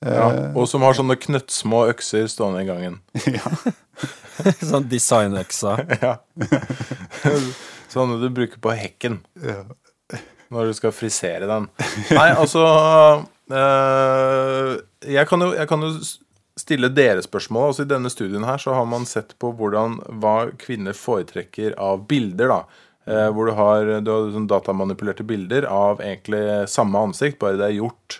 Ja, 0.00 0.52
og 0.56 0.64
som 0.70 0.84
har 0.86 0.96
sånne 0.96 1.18
knøttsmå 1.20 1.82
økser 1.90 2.28
stående 2.32 2.62
i 2.64 2.68
gangen. 2.68 3.00
ja. 3.36 3.52
sånn 4.70 4.88
designøkser. 4.90 5.84
Ja. 6.04 6.16
Sånne 7.90 8.20
du 8.22 8.30
bruker 8.32 8.60
på 8.62 8.72
hekken 8.72 9.18
når 10.50 10.70
du 10.70 10.74
skal 10.74 10.94
frisere 10.94 11.46
den. 11.46 11.68
Nei, 12.10 12.30
altså 12.32 12.62
øh, 13.52 14.72
jeg, 15.06 15.26
kan 15.30 15.44
jo, 15.44 15.50
jeg 15.54 15.68
kan 15.70 15.84
jo 15.84 15.90
stille 16.58 16.90
dere 16.94 17.22
spørsmål. 17.22 17.70
Altså 17.70 17.86
I 17.86 17.90
denne 17.90 18.10
studien 18.10 18.46
her 18.46 18.62
så 18.62 18.74
har 18.74 18.88
man 18.90 19.06
sett 19.06 19.36
på 19.42 19.52
hvordan, 19.58 20.00
hva 20.22 20.50
kvinner 20.58 20.96
foretrekker 20.96 21.76
av 21.78 22.06
bilder. 22.10 22.50
da. 22.50 22.86
Eh, 23.10 23.28
hvor 23.34 23.50
du 23.50 23.54
har, 23.58 23.92
du 24.04 24.10
har 24.12 24.32
sånn 24.34 24.48
datamanipulerte 24.50 25.26
bilder 25.26 25.66
av 25.70 26.02
egentlig 26.04 26.42
samme 26.70 27.06
ansikt, 27.08 27.40
bare 27.42 27.58
det 27.58 27.70
er 27.70 27.78
gjort 27.78 28.19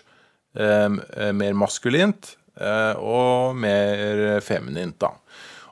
mer 0.53 1.53
maskulint 1.55 2.33
eh, 2.59 2.93
og 2.99 3.55
mer 3.55 4.41
feminint. 4.43 4.97
da. 4.99 5.13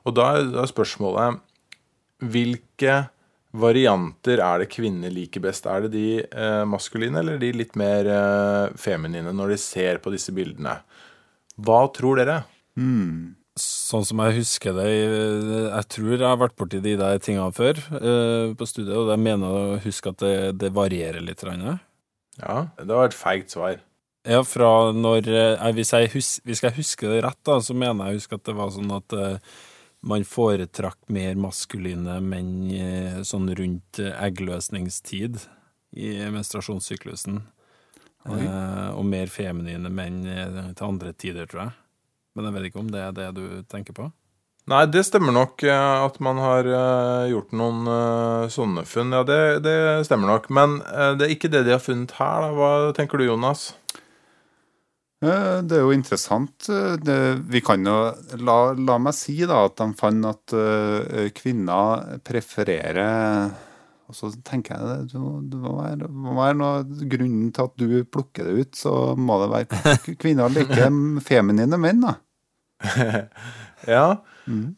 Og 0.07 0.15
da 0.15 0.33
er, 0.37 0.51
da 0.53 0.63
er 0.63 0.71
spørsmålet 0.71 1.39
hvilke 2.19 2.99
varianter 3.59 4.41
er 4.43 4.61
det 4.61 4.69
kvinner 4.73 5.11
liker 5.13 5.41
best? 5.43 5.65
Er 5.69 5.85
det 5.85 5.93
de 5.95 6.21
eh, 6.21 6.63
maskuline 6.69 7.21
eller 7.21 7.39
de 7.41 7.51
litt 7.55 7.75
mer 7.79 8.09
eh, 8.13 8.77
feminine 8.77 9.33
når 9.33 9.55
de 9.55 9.59
ser 9.61 10.01
på 10.03 10.13
disse 10.13 10.33
bildene? 10.35 10.77
Hva 11.59 11.81
tror 11.95 12.21
dere? 12.21 12.41
Sånn 13.59 14.05
som 14.07 14.21
jeg 14.23 14.37
husker 14.37 14.71
det 14.77 14.85
Jeg 14.87 15.87
tror 15.91 16.13
jeg 16.13 16.23
har 16.23 16.37
vært 16.39 16.55
borti 16.55 16.79
de 16.83 16.93
der 16.99 17.17
tingene 17.23 17.51
før 17.55 17.81
eh, 17.99 18.53
på 18.55 18.69
studiet, 18.69 18.95
og 18.95 19.11
jeg 19.15 19.23
mener 19.25 19.49
å 19.49 19.79
huske 19.83 20.13
at 20.13 20.23
det, 20.23 20.35
det 20.61 20.73
varierer 20.75 21.23
litt. 21.25 21.43
Ja, 21.43 22.69
det 22.77 22.93
var 22.93 23.09
et 23.09 23.17
feigt 23.17 23.55
svar. 23.55 23.81
Ja, 24.27 24.41
fra 24.43 24.91
når 24.91 25.29
eh, 25.31 25.67
hvis, 25.77 25.93
jeg 25.95 26.11
hus, 26.11 26.29
hvis 26.43 26.63
jeg 26.65 26.75
husker 26.75 27.13
det 27.13 27.21
rett, 27.23 27.39
da, 27.47 27.59
så 27.63 27.75
mener 27.77 28.11
jeg 28.11 28.25
å 28.25 28.35
at 28.35 28.49
det 28.49 28.55
var 28.57 28.73
sånn 28.75 28.91
at 28.91 29.15
eh, 29.15 29.53
man 30.11 30.25
foretrakk 30.27 30.99
mer 31.13 31.39
maskuline 31.39 32.19
menn 32.23 32.51
eh, 32.75 33.21
sånn 33.27 33.47
rundt 33.55 34.01
eggløsningstid 34.03 35.39
i 35.95 36.11
menstruasjonssyklusen. 36.35 37.39
Eh, 38.27 38.89
og 38.91 39.05
mer 39.07 39.31
feminine 39.31 39.87
menn 39.87 40.21
til 40.75 40.85
andre 40.85 41.15
tider, 41.15 41.47
tror 41.47 41.69
jeg. 41.69 41.77
Men 42.35 42.49
jeg 42.49 42.57
vet 42.57 42.67
ikke 42.69 42.83
om 42.83 42.91
det 42.91 43.05
er 43.05 43.15
det 43.15 43.29
du 43.39 43.45
tenker 43.71 43.95
på? 43.95 44.09
Nei, 44.69 44.83
det 44.91 45.01
stemmer 45.07 45.33
nok 45.33 45.63
at 45.65 46.19
man 46.21 46.37
har 46.43 46.67
gjort 47.31 47.55
noen 47.57 47.87
sånne 48.53 48.83
funn. 48.85 49.15
Ja, 49.15 49.23
det, 49.25 49.63
det 49.65 49.73
stemmer 50.05 50.29
nok. 50.35 50.51
Men 50.53 50.77
det 51.17 51.25
er 51.25 51.33
ikke 51.33 51.49
det 51.49 51.63
de 51.65 51.73
har 51.73 51.81
funnet 51.81 52.13
her. 52.19 52.45
Da. 52.45 52.51
Hva 52.53 52.69
tenker 52.93 53.17
du, 53.17 53.25
Jonas? 53.31 53.71
Eh, 55.21 55.61
Det 55.67 55.75
er 55.77 55.81
jo 55.83 55.91
interessant. 55.95 56.69
Eh, 56.71 56.95
Det, 57.03 57.17
vi 57.51 57.59
kan 57.61 57.83
jo 57.85 57.97
la, 58.39 58.57
la 58.73 58.97
meg 59.03 59.13
si 59.17 59.39
da 59.45 59.65
at 59.67 59.75
de 59.81 59.89
fant 59.99 60.25
at 60.29 60.53
uh, 60.55 61.27
kvinner 61.35 62.19
prefererer 62.23 63.51
Og 64.09 64.15
så 64.17 64.31
tenker 64.47 64.73
jeg 64.73 64.87
det, 64.87 65.11
det, 65.11 65.19
må- 65.21 65.43
det 65.51 65.59
må 65.61 65.73
være, 65.81 65.97
det 66.01 66.09
må 66.09 66.33
være 66.39 66.55
noe 66.57 67.09
grunnen 67.11 67.51
til 67.53 67.67
at 67.67 67.75
du 67.77 68.03
plukker 68.09 68.47
det 68.47 68.55
ut, 68.63 68.75
så 68.79 68.93
må 69.15 69.35
det 69.43 69.51
være 69.53 70.15
kvinner 70.23 70.49
liker 70.49 70.89
feminine 71.21 71.77
menn, 71.77 72.01
da. 72.07 72.15
Ja, 73.87 74.17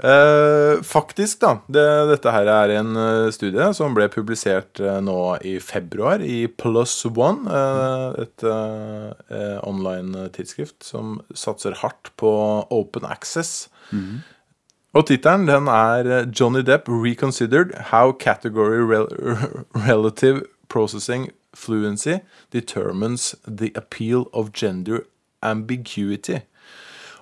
eh, 0.03 0.81
faktisk 0.83 1.39
da. 1.41 1.53
Det, 1.71 1.85
dette 2.11 2.31
her 2.35 2.49
er 2.51 2.73
en 2.79 2.95
eh, 2.99 3.31
studie 3.31 3.69
som 3.73 3.95
ble 3.95 4.09
publisert 4.11 4.79
eh, 4.83 4.99
nå 5.01 5.37
i 5.47 5.55
februar 5.63 6.21
i 6.21 6.47
Plus 6.47 7.05
One, 7.07 7.47
eh, 7.47 8.21
et 8.25 8.43
eh, 8.43 9.11
eh, 9.31 9.57
online 9.63 10.27
tidsskrift 10.35 10.83
som 10.83 11.21
satser 11.33 11.79
hardt 11.81 12.11
på 12.19 12.31
open 12.69 13.07
access. 13.07 13.69
Og 14.93 15.07
tittelen 15.07 15.47
den 15.47 15.67
er 15.71 16.27
Johnny 16.35 16.61
Depp 16.67 16.89
reconsidered 16.91 17.71
how 17.91 18.11
category 18.11 18.83
rel 18.83 19.07
relative 19.73 20.43
processing 20.67 21.31
fluency 21.53 22.19
determines 22.51 23.35
the 23.47 23.71
appeal 23.75 24.27
of 24.33 24.51
gender 24.53 25.05
ambiguity. 25.41 26.41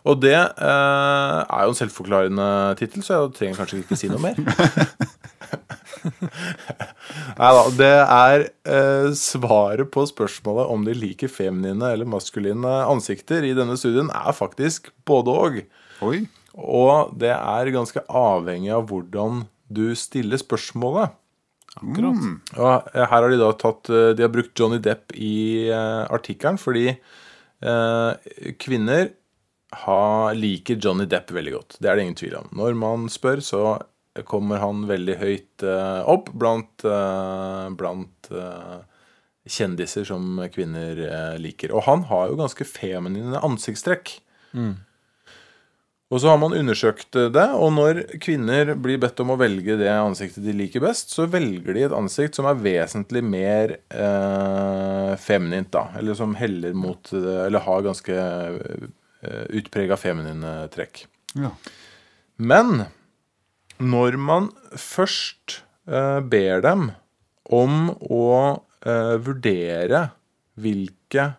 Og 0.08 0.20
det 0.24 0.38
eh, 0.38 1.40
er 1.44 1.66
jo 1.66 1.74
en 1.74 1.80
selvforklarende 1.80 2.48
tittel, 2.80 3.04
så 3.04 3.18
jeg 3.18 3.34
trenger 3.38 3.60
kanskje 3.60 3.82
ikke 3.84 4.00
si 4.00 4.12
noe 4.12 4.22
mer. 4.24 4.40
Nei 7.40 7.52
da. 7.56 7.64
Det 7.76 7.92
er 8.06 8.46
eh, 8.48 9.10
svaret 9.20 9.92
på 9.92 10.06
spørsmålet 10.08 10.72
om 10.72 10.86
de 10.88 10.96
liker 10.96 11.32
feminine 11.32 11.94
eller 11.94 12.10
maskuline 12.10 12.74
ansikter 12.88 13.48
i 13.48 13.56
denne 13.58 13.78
studien, 13.80 14.12
er 14.14 14.36
faktisk 14.36 14.92
både 15.10 15.36
og. 15.46 15.62
Oi. 16.06 16.24
Og 16.60 17.16
det 17.20 17.34
er 17.36 17.74
ganske 17.76 18.04
avhengig 18.08 18.72
av 18.76 18.88
hvordan 18.90 19.46
du 19.70 19.92
stiller 20.00 20.40
spørsmålet. 20.42 21.16
Akkurat. 21.80 22.24
Og 22.58 22.90
eh, 22.96 23.06
her 23.06 23.14
har 23.14 23.30
de 23.30 23.38
da 23.40 23.52
tatt 23.54 23.92
eh, 23.94 24.12
De 24.18 24.26
har 24.26 24.32
brukt 24.34 24.58
Johnny 24.58 24.80
Depp 24.84 25.14
i 25.14 25.70
eh, 25.70 26.06
artikkelen 26.10 26.58
fordi 26.60 26.88
eh, 26.90 28.32
kvinner 28.60 29.12
har, 29.72 30.34
liker 30.34 30.80
Johnny 30.82 31.06
Depp 31.10 31.32
veldig 31.32 31.54
godt. 31.54 31.78
Det 31.80 31.90
er 31.90 31.98
det 31.98 32.08
ingen 32.08 32.20
tvil 32.20 32.36
om. 32.42 32.50
Når 32.58 32.78
man 32.80 33.08
spør, 33.12 33.44
så 33.46 33.64
kommer 34.28 34.60
han 34.64 34.88
veldig 34.90 35.16
høyt 35.22 35.64
uh, 35.64 36.02
opp 36.10 36.32
blant, 36.36 36.84
uh, 36.84 37.70
blant 37.78 38.32
uh, 38.34 38.82
kjendiser 39.50 40.08
som 40.10 40.42
kvinner 40.54 41.00
liker. 41.42 41.74
Og 41.74 41.86
han 41.88 42.06
har 42.10 42.30
jo 42.30 42.40
ganske 42.42 42.68
feminine 42.68 43.40
ansiktstrekk. 43.46 44.18
Og 46.10 46.22
så 46.22 46.32
har 46.32 46.40
man 46.42 46.56
undersøkt 46.58 47.14
det, 47.14 47.46
og 47.54 47.70
når 47.76 48.00
kvinner 48.22 48.72
blir 48.82 48.98
bedt 49.02 49.20
om 49.22 49.30
å 49.30 49.38
velge 49.38 49.76
det 49.78 49.92
ansiktet 49.94 50.42
de 50.42 50.56
liker 50.58 50.82
best, 50.82 51.14
så 51.14 51.28
velger 51.30 51.78
de 51.78 51.84
et 51.86 51.94
ansikt 51.94 52.38
som 52.38 52.48
er 52.50 52.58
vesentlig 52.58 53.22
mer 53.22 53.76
eh, 53.94 55.12
feminint, 55.22 55.70
da. 55.70 55.84
Eller 56.02 56.18
som 56.18 56.34
heller 56.38 56.74
mot 56.74 57.14
Eller 57.14 57.62
har 57.62 57.86
ganske 57.86 58.18
utprega 59.22 59.98
feminine 60.00 60.54
trekk. 60.72 61.04
Ja. 61.36 61.52
Men 62.40 62.86
når 63.80 64.18
man 64.20 64.50
først 64.76 65.62
eh, 65.88 66.20
ber 66.24 66.64
dem 66.64 66.90
om 67.50 67.92
å 68.00 68.32
eh, 68.86 69.16
vurdere 69.24 70.10
hvilke 70.60 71.30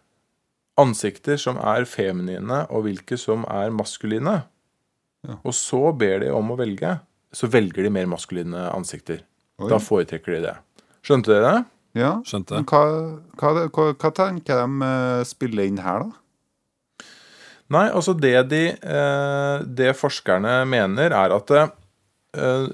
ansikter 0.81 1.37
som 1.41 1.59
er 1.61 1.85
feminine, 1.89 2.65
og 2.73 2.87
hvilke 2.87 3.19
som 3.21 3.45
er 3.53 3.73
maskuline, 3.75 4.41
og 5.45 5.53
så 5.53 5.91
ber 5.93 6.23
de 6.23 6.31
om 6.33 6.55
å 6.55 6.57
velge, 6.57 6.95
så 7.37 7.51
velger 7.53 7.85
de 7.85 7.93
mer 7.93 8.09
maskuline 8.09 8.63
ansikter. 8.73 9.21
Oi. 9.61 9.69
Da 9.69 9.77
foretrekker 9.83 10.39
de 10.39 10.41
det. 10.47 10.55
Skjønte 11.05 11.35
dere 11.35 11.51
det? 11.51 11.61
Ja. 12.01 12.15
Skjønte. 12.25 12.57
Men 12.57 12.69
hva, 12.71 12.81
hva, 13.37 13.67
hva, 13.69 13.87
hva 13.93 14.11
tenker 14.17 14.63
de 14.63 14.89
eh, 14.89 15.23
spiller 15.29 15.69
inn 15.69 15.83
her, 15.85 16.07
da? 16.07 16.20
Nei, 17.71 17.87
altså 17.95 18.15
det 18.19 18.35
de 18.51 18.63
eh, 18.75 19.67
Det 19.79 19.95
forskerne 19.99 20.65
mener, 20.69 21.15
er 21.15 21.35
at 21.35 21.53
eh, 21.57 22.71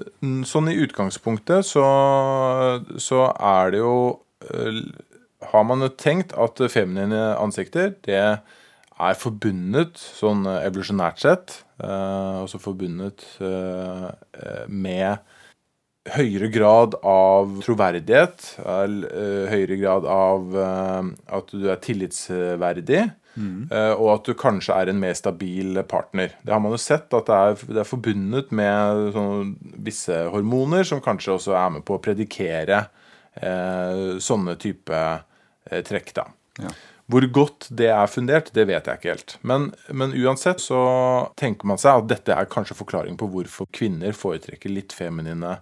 sånn 0.49 0.71
i 0.71 0.77
utgangspunktet 0.83 1.65
så, 1.65 1.87
så 3.01 3.27
er 3.35 3.73
det 3.73 3.81
jo 3.83 3.97
eh, 4.49 4.81
Har 5.51 5.67
man 5.69 5.85
jo 5.85 5.91
tenkt 5.93 6.33
at 6.33 6.61
feminine 6.73 7.35
ansikter, 7.37 7.93
det 8.05 8.17
er 8.17 9.17
forbundet 9.21 9.99
sånn 10.01 10.47
evolusjonært 10.49 11.19
sett, 11.21 11.51
også 11.77 12.57
forbundet 12.57 13.21
med 14.65 15.21
høyere 16.15 16.49
grad 16.49 16.97
av 17.05 17.53
troverdighet, 17.61 18.47
høyere 18.57 19.77
grad 19.77 20.09
av 20.09 20.57
at 20.57 21.53
du 21.53 21.69
er 21.69 21.77
tillitsverdig, 21.85 23.03
eh, 23.37 23.93
og 23.93 24.11
at 24.15 24.27
du 24.27 24.33
kanskje 24.37 24.75
er 24.75 24.91
en 24.91 24.99
mer 25.01 25.15
stabil 25.17 25.81
partner. 25.89 26.33
Det 26.41 26.53
har 26.53 26.61
man 26.63 26.73
jo 26.75 26.81
sett, 26.81 27.11
at 27.13 27.29
det 27.29 27.37
er, 27.37 27.63
det 27.69 27.81
er 27.83 27.89
forbundet 27.89 28.51
med 28.55 29.11
sånn, 29.15 29.55
visse 29.85 30.19
hormoner 30.33 30.87
som 30.87 31.03
kanskje 31.03 31.35
også 31.37 31.55
er 31.57 31.73
med 31.77 31.85
på 31.87 31.97
å 31.97 32.03
predikere 32.03 32.83
eh, 33.37 34.17
sånne 34.23 34.57
type 34.61 35.01
eh, 35.01 35.81
trekk. 35.87 36.13
da. 36.17 36.27
Ja. 36.63 36.73
Hvor 37.07 37.23
godt 37.31 37.69
det 37.71 37.87
er 37.93 38.09
fundert, 38.11 38.51
det 38.55 38.65
vet 38.67 38.87
jeg 38.89 38.99
ikke 38.99 39.13
helt. 39.13 39.37
Men, 39.47 39.69
men, 39.95 40.11
uansett 40.11 40.59
så 40.59 40.79
tenker 41.39 41.69
man 41.69 41.79
seg 41.79 42.01
at 42.01 42.09
dette 42.11 42.35
er 42.35 42.49
kanskje 42.51 42.75
forklaring 42.75 43.15
på 43.19 43.29
hvorfor 43.31 43.69
kvinner 43.71 44.15
foretrekker 44.15 44.73
litt 44.73 44.95
feminine 44.95 45.53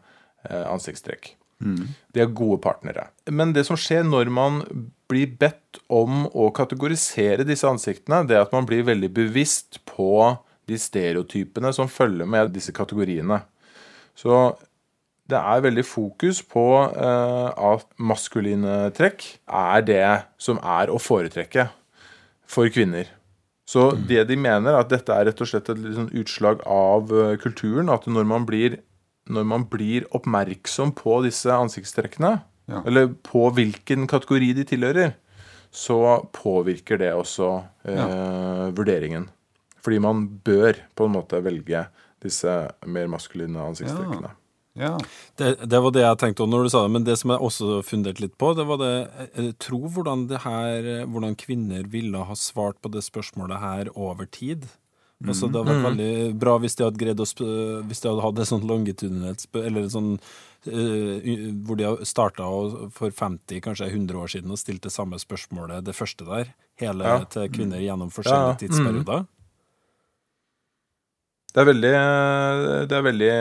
eh, 0.50 0.64
ansiktstrekk. 0.66 1.36
Mm. 1.62 1.94
De 2.14 2.24
er 2.24 2.34
gode 2.36 2.58
partnere. 2.64 3.10
Men 3.30 3.54
det 3.56 3.68
som 3.70 3.78
skjer 3.80 4.04
når 4.08 4.32
man 4.34 4.64
blir 5.12 5.34
bedt 5.40 5.80
om 5.92 6.26
å 6.34 6.50
kategorisere 6.56 7.46
disse 7.48 7.68
ansiktene, 7.70 8.24
det 8.28 8.40
at 8.40 8.54
man 8.56 8.68
blir 8.68 8.86
veldig 8.88 9.12
bevisst 9.14 9.82
på 9.90 10.36
de 10.70 10.80
stereotypene 10.82 11.72
som 11.76 11.92
følger 11.92 12.30
med 12.30 12.54
disse 12.56 12.74
kategoriene. 12.76 13.44
Så 14.18 14.56
det 15.30 15.38
er 15.38 15.66
veldig 15.66 15.86
fokus 15.86 16.42
på 16.46 16.66
eh, 16.86 17.50
at 17.74 17.86
maskuline 17.98 18.92
trekk 18.98 19.26
er 19.46 19.86
det 19.86 20.08
som 20.42 20.62
er 20.62 20.94
å 20.94 21.02
foretrekke 21.02 21.68
for 22.50 22.70
kvinner. 22.74 23.10
Så 23.66 23.90
mm. 23.92 24.04
det 24.10 24.26
de 24.30 24.38
mener, 24.38 24.72
er 24.72 24.84
at 24.84 24.92
dette 24.94 25.14
er 25.14 25.30
rett 25.30 25.42
og 25.42 25.50
slett 25.50 25.72
et 25.74 25.82
liksom 25.82 26.12
utslag 26.14 26.62
av 26.70 27.10
uh, 27.10 27.34
kulturen. 27.42 27.90
At 27.90 28.06
når 28.06 28.28
man, 28.30 28.46
blir, 28.46 28.78
når 29.26 29.48
man 29.50 29.66
blir 29.70 30.06
oppmerksom 30.14 30.94
på 30.98 31.18
disse 31.26 31.50
ansiktstrekkene, 31.50 32.38
ja. 32.70 32.82
eller 32.86 33.14
på 33.26 33.48
hvilken 33.56 34.08
kategori 34.10 34.54
de 34.58 34.66
tilhører, 34.68 35.14
så 35.76 36.00
påvirker 36.36 37.02
det 37.02 37.12
også 37.14 37.50
eh, 37.84 38.00
ja. 38.00 38.70
vurderingen. 38.76 39.30
Fordi 39.84 40.00
man 40.02 40.26
bør 40.46 40.80
på 40.96 41.06
en 41.06 41.16
måte 41.18 41.44
velge 41.46 41.84
disse 42.24 42.54
mer 42.88 43.12
maskuline 43.12 43.70
ansiktstrekkene. 43.70 44.32
Ja. 44.32 44.42
Ja. 44.76 44.98
Det, 45.40 45.54
det, 45.72 45.80
var 45.80 45.94
det 45.96 46.02
jeg 46.04 46.20
tenkte 46.20 46.48
når 46.52 46.66
du 46.66 46.70
sa 46.74 46.82
det, 46.84 46.92
men 46.92 47.06
det 47.08 47.16
som 47.22 47.32
jeg 47.32 47.48
også 47.48 47.78
funderte 47.88 48.26
litt 48.26 48.34
på, 48.36 48.50
det 48.58 48.66
var 48.68 48.82
det 48.82 49.54
Tro 49.64 49.86
hvordan 49.88 50.26
det 50.28 50.42
her 50.44 51.06
Hvordan 51.08 51.38
kvinner 51.40 51.86
ville 51.88 52.26
ha 52.28 52.36
svart 52.36 52.82
på 52.84 52.92
det 52.92 53.06
spørsmålet 53.06 53.64
her 53.64 53.92
over 53.96 54.28
tid. 54.28 54.68
Mm. 55.24 55.30
Altså, 55.32 55.48
det 55.48 55.60
hadde 55.60 55.72
vært 55.72 55.80
mm. 55.80 55.86
veldig 55.88 56.40
bra 56.42 56.54
hvis 56.60 56.76
de 56.76 56.84
hadde 56.84 57.00
greid 57.00 57.22
å 57.24 57.28
Hvis 57.88 58.02
de 58.04 58.10
hadde 58.10 58.24
hatt 58.26 58.40
et 58.44 58.50
sånt 58.50 58.66
longitudinelt 58.68 59.46
Eller 59.62 59.86
sånn 59.94 60.10
uh, 60.20 61.30
hvor 61.64 61.80
de 61.80 61.92
starta 62.04 62.50
for 62.92 63.16
50, 63.16 63.62
kanskje 63.64 63.88
100 63.94 64.20
år 64.20 64.34
siden 64.34 64.52
og 64.52 64.60
stilte 64.60 64.92
samme 64.92 65.16
spørsmålet, 65.22 65.86
det 65.88 65.96
første 65.96 66.28
der, 66.28 66.52
hele 66.82 67.08
ja. 67.08 67.22
til 67.32 67.48
kvinner 67.54 67.80
gjennom 67.80 68.12
forskjellige 68.12 68.52
ja. 68.52 68.60
tidsperioder. 68.66 69.24
Mm. 69.24 69.32
Det 71.56 71.64
er 71.64 71.70
veldig 71.72 71.94
Det 72.92 73.00
er 73.00 73.08
veldig 73.08 73.32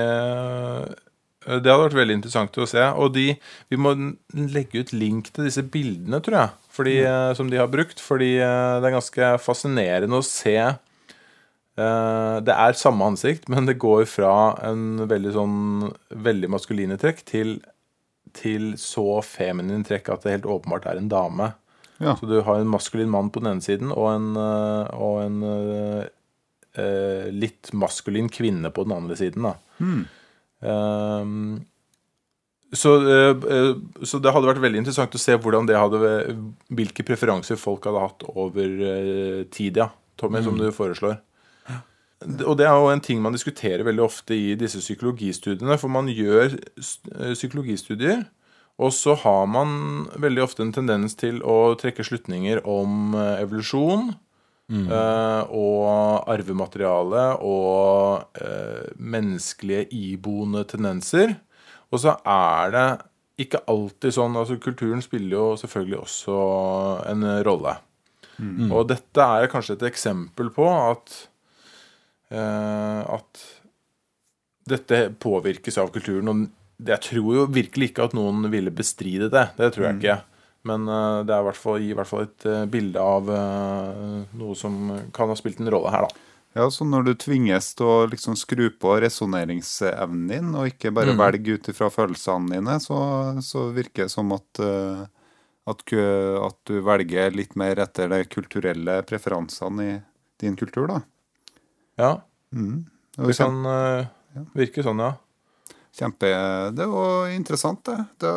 Eh, 1.45 1.61
det 1.61 1.71
hadde 1.71 1.87
vært 1.87 1.99
veldig 1.99 2.19
interessant 2.21 2.59
å 2.59 2.69
se. 2.69 2.85
Og 3.01 3.13
de, 3.17 3.27
vi 3.73 3.81
må 3.81 3.95
legge 4.33 4.85
ut 4.85 4.95
link 4.97 5.31
til 5.33 5.49
disse 5.49 5.65
bildene, 5.67 6.21
tror 6.25 6.39
jeg, 6.41 6.55
fordi, 6.75 6.97
mm. 7.05 7.37
som 7.39 7.53
de 7.53 7.61
har 7.61 7.71
brukt. 7.73 8.03
Fordi 8.03 8.35
eh, 8.39 8.75
det 8.81 8.91
er 8.91 8.99
ganske 8.99 9.33
fascinerende 9.45 10.21
å 10.21 10.27
se. 10.27 10.59
Det 11.75 12.55
er 12.55 12.77
samme 12.79 13.03
ansikt, 13.11 13.49
men 13.51 13.67
det 13.67 13.81
går 13.83 14.05
fra 14.07 14.33
en 14.63 15.09
veldig 15.11 15.33
sånn 15.35 15.57
veldig 16.23 16.51
maskuline 16.55 16.95
trekk 17.03 17.25
til, 17.27 17.57
til 18.31 18.77
så 18.79 19.19
feminine 19.27 19.83
trekk 19.83 20.13
at 20.15 20.23
det 20.23 20.37
helt 20.37 20.47
åpenbart 20.55 20.87
er 20.87 21.01
en 21.01 21.11
dame. 21.11 21.49
Ja. 21.99 22.15
Så 22.15 22.31
du 22.31 22.37
har 22.47 22.61
en 22.61 22.71
maskulin 22.71 23.11
mann 23.11 23.33
på 23.35 23.43
den 23.43 23.57
ene 23.57 23.67
siden 23.67 23.91
og 23.91 24.07
en, 24.13 24.31
og 24.39 25.19
en 25.25 25.43
uh, 26.79 27.27
litt 27.35 27.71
maskulin 27.75 28.31
kvinne 28.33 28.71
på 28.75 28.87
den 28.87 28.97
andre 28.97 29.19
siden. 29.19 29.47
da. 29.47 29.55
Hmm. 29.79 30.05
Um, 30.65 31.65
så, 32.75 32.97
eh, 33.07 33.31
eh, 33.31 33.77
så, 34.03 34.19
det 34.19 34.33
hadde 34.35 34.49
vært 34.49 34.63
veldig 34.65 34.81
interessant 34.81 35.15
å 35.15 35.21
se 35.21 35.37
hadde, 35.37 36.15
hvilke 36.75 37.05
preferanser 37.07 37.61
folk 37.61 37.85
hadde 37.87 38.03
hatt 38.03 38.25
over 38.35 38.73
uh, 38.81 39.45
tid, 39.55 39.79
ja. 39.79 39.93
Tommy, 40.19 40.41
mm. 40.41 40.45
som 40.47 40.59
du 40.59 40.67
foreslår. 40.75 41.21
Og 42.25 42.57
det 42.59 42.67
er 42.67 42.73
jo 42.73 42.91
en 42.93 43.03
ting 43.05 43.21
man 43.23 43.35
diskuterer 43.37 43.85
veldig 43.87 44.05
ofte 44.05 44.37
i 44.37 44.55
disse 44.59 44.81
psykologistudiene. 44.81 45.77
For 45.81 45.93
man 45.93 46.09
gjør 46.09 46.57
psykologistudier, 47.35 48.25
og 48.81 48.91
så 48.97 49.15
har 49.23 49.47
man 49.47 50.09
veldig 50.19 50.43
ofte 50.43 50.65
en 50.65 50.73
tendens 50.75 51.15
til 51.21 51.43
å 51.47 51.75
trekke 51.79 52.07
slutninger 52.07 52.65
om 52.67 53.15
evolusjon 53.15 54.15
Mm. 54.73 54.87
Uh, 54.89 55.43
og 55.53 56.31
arvemateriale 56.33 57.25
og 57.45 58.39
menneskelige 58.97 59.91
iboende 59.93 60.65
tendenser. 60.65 61.35
Og 61.93 62.01
så 62.01 62.17
er 62.25 62.73
det 62.73 62.87
ikke 63.45 63.65
alltid 63.69 64.15
sånn 64.15 64.39
altså 64.39 64.57
Kulturen 64.63 65.03
spiller 65.05 65.37
jo 65.37 65.45
selvfølgelig 65.61 65.99
også 66.01 66.39
en 67.11 67.29
rolle. 67.47 67.77
Mm. 68.39 68.73
Og 68.73 68.89
dette 68.91 69.29
er 69.37 69.51
kanskje 69.53 69.77
et 69.77 69.89
eksempel 69.91 70.51
på 70.55 70.67
at 70.71 71.15
at 72.33 73.41
dette 74.69 75.01
påvirkes 75.21 75.77
av 75.79 75.91
kulturen. 75.95 76.31
Og 76.31 76.89
jeg 76.89 77.03
tror 77.09 77.33
jo 77.37 77.49
virkelig 77.53 77.91
ikke 77.93 78.09
at 78.09 78.17
noen 78.17 78.49
ville 78.53 78.73
bestride 78.75 79.31
det. 79.33 79.49
Det 79.59 79.71
tror 79.75 79.89
jeg 79.89 79.97
mm. 79.97 80.01
ikke. 80.03 80.19
Men 80.65 80.87
uh, 80.89 81.21
det 81.29 81.35
er 81.37 81.45
hvert 81.45 81.61
fall, 81.61 81.83
gir 81.83 81.93
i 81.93 81.99
hvert 81.99 82.09
fall 82.09 82.25
et 82.25 82.47
uh, 82.49 82.63
bilde 82.71 83.01
av 83.01 83.29
noe 83.29 84.57
som 84.57 84.95
kan 85.15 85.29
ha 85.29 85.37
spilt 85.39 85.61
en 85.61 85.73
rolle 85.75 85.93
her, 85.93 86.09
da. 86.09 86.31
Ja, 86.55 86.69
så 86.71 86.87
når 86.87 87.09
du 87.09 87.13
tvinges 87.19 87.73
til 87.75 87.89
å 87.91 87.95
liksom 88.07 88.37
skru 88.39 88.69
på 88.79 88.93
resonneringsevnen 89.03 90.29
din, 90.31 90.53
og 90.55 90.69
ikke 90.71 90.93
bare 90.95 91.17
mm. 91.17 91.19
velge 91.19 91.57
ut 91.57 91.71
ifra 91.73 91.89
følelsene 91.91 92.53
dine, 92.61 92.77
så, 92.79 92.99
så, 93.43 93.65
virker 93.75 94.07
det 94.07 94.13
som 94.13 94.31
at, 94.37 94.61
at, 94.63 95.83
at, 95.91 96.61
du 96.71 96.79
velger 96.87 97.35
litt 97.35 97.59
mer 97.59 97.83
etter 97.83 98.13
de 98.13 98.21
kulturelle 98.31 99.01
preferansene 99.09 99.89
i 99.89 99.97
din 100.45 100.55
kultur, 100.61 100.87
da. 100.93 101.01
Ja. 102.01 102.17
Mm. 102.55 102.85
Det 103.17 103.37
kan 103.39 103.61
virke 104.55 104.83
sånn, 104.83 105.03
ja. 105.03 105.13
Kjempe 105.95 106.27
Det 106.75 106.87
var 106.91 107.29
interessant, 107.31 107.85
det. 107.87 108.01
det 108.19 108.33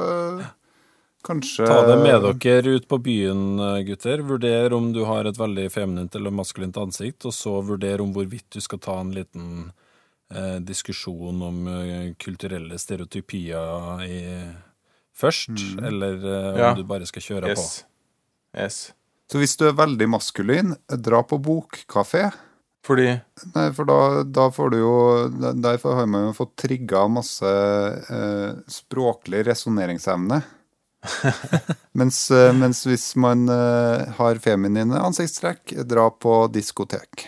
Kanskje 1.28 1.66
Ta 1.68 1.82
det 1.88 1.96
med 2.04 2.24
dere 2.40 2.76
ut 2.78 2.86
på 2.88 3.00
byen, 3.04 3.58
gutter. 3.84 4.22
Vurder 4.24 4.74
om 4.74 4.92
du 4.94 5.02
har 5.10 5.26
et 5.26 5.40
veldig 5.40 5.66
feminint 5.74 6.16
eller 6.16 6.32
maskulint 6.32 6.78
ansikt, 6.78 7.26
og 7.28 7.34
så 7.36 7.58
vurder 7.66 8.04
om 8.04 8.14
hvorvidt 8.16 8.48
du 8.54 8.62
skal 8.64 8.80
ta 8.80 9.00
en 9.02 9.12
liten 9.16 9.72
eh, 10.32 10.56
diskusjon 10.64 11.42
om 11.50 11.68
eh, 11.68 12.14
kulturelle 12.22 12.80
stereotypier 12.80 14.06
i, 14.06 14.22
først, 15.18 15.50
mm. 15.50 15.84
eller 15.90 16.16
eh, 16.16 16.50
om 16.54 16.64
ja. 16.64 16.74
du 16.78 16.86
bare 16.88 17.10
skal 17.10 17.26
kjøre 17.26 17.52
yes. 17.52 17.66
på. 17.66 17.92
Yes. 18.62 18.80
Så 19.28 19.42
hvis 19.42 19.58
du 19.60 19.68
er 19.68 19.76
veldig 19.76 20.08
maskulin, 20.14 20.78
dra 20.88 21.24
på 21.28 21.42
bokkafé. 21.44 22.30
Fordi 22.88 23.08
Nei, 23.54 23.66
for 23.76 23.88
da, 23.88 24.00
da, 24.24 24.48
får 24.54 24.70
du 24.72 24.78
jo 24.80 24.94
Derfor 25.60 25.98
har 26.00 26.08
man 26.10 26.30
jo 26.30 26.36
fått 26.38 26.56
trigga 26.64 27.04
masse 27.12 27.48
eh, 27.48 28.54
språklig 28.72 29.44
resonneringsevne. 29.48 30.40
mens, 32.00 32.20
eh, 32.32 32.54
mens, 32.56 32.86
hvis 32.88 33.12
man 33.20 33.48
eh, 33.50 34.08
har 34.18 34.40
feminine 34.44 35.02
ansiktstrekk, 35.04 35.76
dra 35.88 36.08
på 36.12 36.40
diskotek. 36.54 37.28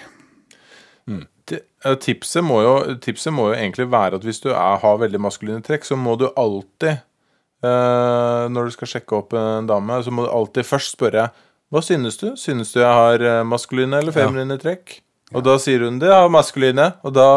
Mm. 1.10 1.26
Tipset, 2.04 2.44
må 2.46 2.60
jo, 2.62 2.74
tipset, 3.02 3.32
må 3.34 3.50
jo, 3.50 3.58
egentlig 3.58 3.88
være 3.90 4.20
at 4.20 4.26
hvis 4.28 4.42
du 4.44 4.50
er, 4.52 4.80
har 4.82 4.98
veldig 5.02 5.22
maskuline 5.22 5.64
trekk, 5.66 5.88
så 5.88 5.98
må 5.98 6.16
du 6.20 6.28
alltid, 6.30 7.04
eh, 7.66 8.48
når 8.52 8.70
du 8.70 8.76
skal 8.76 8.94
sjekke 8.96 9.22
opp 9.22 9.38
en 9.38 9.70
dame, 9.70 10.02
så 10.06 10.14
må 10.14 10.26
du 10.26 10.34
alltid 10.34 10.68
først 10.68 10.98
spørre 10.98 11.30
hva 11.70 11.84
synes 11.86 12.18
du? 12.18 12.32
Synes 12.40 12.74
du 12.74 12.80
jeg 12.82 12.90
har 12.90 13.44
maskuline 13.46 14.00
eller 14.02 14.16
feminine 14.16 14.58
ja. 14.58 14.62
trekk? 14.64 14.96
Og 15.30 15.42
ja. 15.42 15.46
da 15.46 15.56
sier 15.62 15.86
hun 15.86 16.00
det, 16.02 16.10
ja, 16.10 16.26
maskuline, 16.32 16.92
og 17.06 17.14
da, 17.14 17.30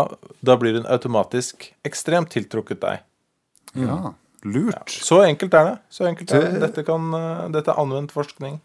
da 0.45 0.57
blir 0.61 0.79
hun 0.79 0.89
automatisk 0.89 1.69
ekstremt 1.85 2.33
tiltrukket 2.33 2.81
deg. 2.81 3.03
Ja. 3.77 4.15
Lurt. 4.43 4.75
Ja, 4.75 5.03
så 5.07 5.21
enkelt 5.23 5.55
er 5.55 5.67
det. 5.69 5.75
Så 5.93 6.07
enkelt 6.09 6.33
er 6.35 6.47
det. 6.49 6.61
Dette, 6.65 6.85
kan, 6.87 7.13
eh, 7.15 7.43
dette 7.55 7.71
er 7.71 7.79
anvendt 7.79 8.15
forskning. 8.15 8.59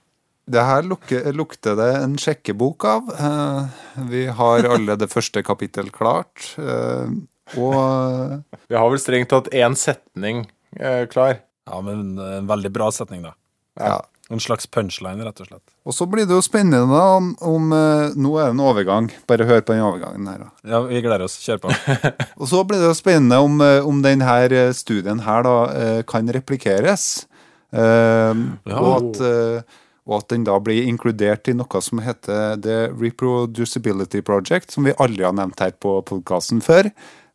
Det 0.47 0.63
her 0.63 0.85
lukter, 0.87 1.27
lukter 1.35 1.75
det 1.77 1.89
en 1.99 2.15
sjekkebok 2.17 2.85
av. 2.87 3.11
Eh, 3.13 3.81
vi 4.09 4.23
har 4.39 4.69
alle 4.71 4.95
det 4.97 5.09
første 5.11 5.43
kapittel 5.45 5.91
klart. 5.93 6.53
Eh, 6.57 7.11
og 7.59 8.43
Vi 8.67 8.75
har 8.75 8.89
vel 8.91 8.99
strengt 8.99 9.29
tatt 9.31 9.51
én 9.55 9.75
setning 9.79 10.47
klar. 11.11 11.39
Ja, 11.67 11.81
men 11.81 12.17
en 12.19 12.47
veldig 12.47 12.71
bra 12.73 12.89
setning, 12.91 13.21
da. 13.23 13.35
Ja. 13.79 14.01
En 14.29 14.41
slags 14.43 14.67
punchline, 14.67 15.23
rett 15.23 15.39
og 15.39 15.47
slett. 15.47 15.63
Og 15.87 15.95
så 15.95 16.05
blir 16.09 16.27
det 16.27 16.35
jo 16.35 16.43
spennende 16.43 16.99
om, 16.99 17.29
om 17.39 17.71
uh, 17.71 18.11
Nå 18.11 18.33
er 18.35 18.49
det 18.49 18.57
en 18.57 18.63
overgang. 18.65 19.07
Bare 19.29 19.47
hør 19.47 19.63
på 19.63 19.71
den 19.71 19.85
overgangen 19.87 20.27
her. 20.27 20.41
Da. 20.43 20.49
Ja, 20.67 20.81
vi 20.83 20.99
gleder 21.05 21.23
oss. 21.29 21.37
Kjør 21.45 21.61
på. 21.63 21.71
og 22.41 22.51
så 22.51 22.63
blir 22.67 22.83
det 22.83 22.89
jo 22.89 22.97
spennende 22.97 23.39
om, 23.39 23.61
uh, 23.63 23.87
om 23.87 24.03
denne 24.03 24.37
eh, 24.51 24.73
studien 24.75 25.23
her 25.23 25.47
da 25.47 25.57
kan 26.07 26.27
replikkeres. 26.35 27.27
Ja. 27.71 28.33
Og 28.77 28.93
at 28.95 29.65
og 30.07 30.21
at 30.21 30.29
den 30.31 30.45
da 30.47 30.55
blir 30.63 30.87
inkludert 30.87 31.49
i 31.51 31.55
noe 31.57 31.81
som 31.83 31.99
heter 31.99 32.55
The 32.63 32.77
Reproducibility 32.95 34.21
Project, 34.23 34.71
som 34.71 34.87
vi 34.87 34.95
aldri 35.03 35.25
har 35.27 35.35
nevnt 35.35 35.59
her 35.59 35.73
på 35.75 35.97
podkasten 36.07 36.63
før, 36.63 36.87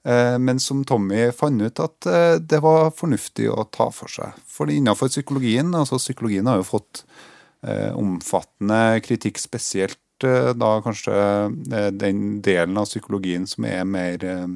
men 0.03 0.59
som 0.59 0.81
Tommy 0.83 1.29
fant 1.31 1.62
ut 1.62 1.79
at 1.79 2.07
det 2.43 2.59
var 2.65 2.88
fornuftig 2.91 3.45
å 3.53 3.62
ta 3.71 3.87
for 3.95 4.11
seg. 4.11 4.35
For 4.51 4.67
innenfor 4.67 5.12
psykologien, 5.12 5.71
altså 5.79 6.01
psykologien 6.01 6.49
har 6.51 6.59
jo 6.59 6.67
fått 6.67 7.05
eh, 7.67 7.93
omfattende 7.97 9.01
kritikk, 9.05 9.38
spesielt 9.38 10.27
eh, 10.27 10.51
da 10.59 10.75
kanskje 10.85 11.15
eh, 11.15 11.91
den 11.95 12.41
delen 12.43 12.79
av 12.79 12.88
psykologien 12.91 13.47
som 13.47 13.67
er 13.69 13.85
mer 13.88 14.25
eh, 14.25 14.47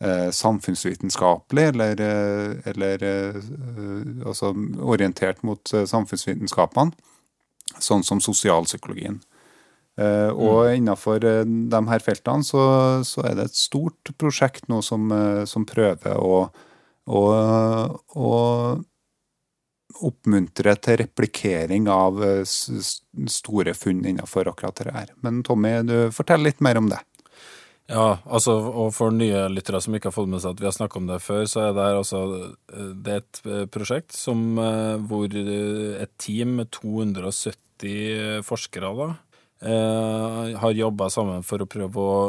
eh, 0.00 0.28
samfunnsvitenskapelig, 0.36 1.66
eller, 1.74 2.00
eh, 2.00 2.70
eller 2.72 3.06
eh, 3.10 3.40
altså 4.26 4.54
orientert 4.80 5.42
mot 5.46 5.74
eh, 5.74 5.86
samfunnsvitenskapene, 5.88 6.96
sånn 7.78 8.04
som 8.06 8.22
sosialpsykologien. 8.24 9.20
Eh, 9.98 10.30
og 10.30 10.70
innenfor 10.72 11.24
eh, 11.26 11.42
de 11.44 11.80
her 11.90 12.04
feltene 12.04 12.46
så, 12.46 12.62
så 13.06 13.24
er 13.26 13.36
det 13.36 13.48
et 13.50 13.58
stort 13.58 14.12
prosjekt 14.20 14.68
nå 14.70 14.80
som, 14.86 15.10
eh, 15.12 15.42
som 15.50 15.66
prøver 15.68 16.16
å, 16.16 16.46
å, 17.10 17.22
å 18.14 18.30
oppmuntre 20.06 20.76
til 20.80 21.00
replikering 21.02 21.90
av 21.92 22.22
store 22.46 23.74
funn 23.76 24.04
innenfor 24.06 24.48
akkurat 24.48 24.80
det 24.80 24.94
her. 24.94 25.14
Men 25.26 25.42
Tommy, 25.44 25.74
du 25.84 25.96
fortell 26.14 26.46
litt 26.46 26.62
mer 26.64 26.80
om 26.80 26.88
det. 26.92 27.02
Ja, 27.90 28.20
altså, 28.30 28.54
og 28.70 28.92
for 28.94 29.10
nye 29.12 29.48
lyttere 29.50 29.80
som 29.82 29.96
ikke 29.98 30.08
har 30.08 30.14
fått 30.14 30.30
med 30.30 30.40
seg 30.40 30.54
at 30.54 30.60
vi 30.62 30.68
har 30.68 30.76
snakket 30.76 31.00
om 31.00 31.08
det 31.10 31.18
før, 31.24 31.42
så 31.50 31.64
er 31.64 31.72
det 31.74 31.86
her 31.88 31.98
altså 31.98 32.20
Det 32.70 33.16
er 33.16 33.24
et 33.24 33.40
prosjekt 33.74 34.14
som, 34.14 34.54
hvor 35.10 35.34
et 35.34 36.12
team 36.22 36.54
med 36.60 36.70
270 36.78 38.46
forskere 38.46 38.94
da, 38.94 39.08
har 39.60 40.72
jobba 40.72 41.10
sammen 41.12 41.42
for 41.44 41.60
å 41.60 41.68
prøve 41.68 42.00
å 42.00 42.20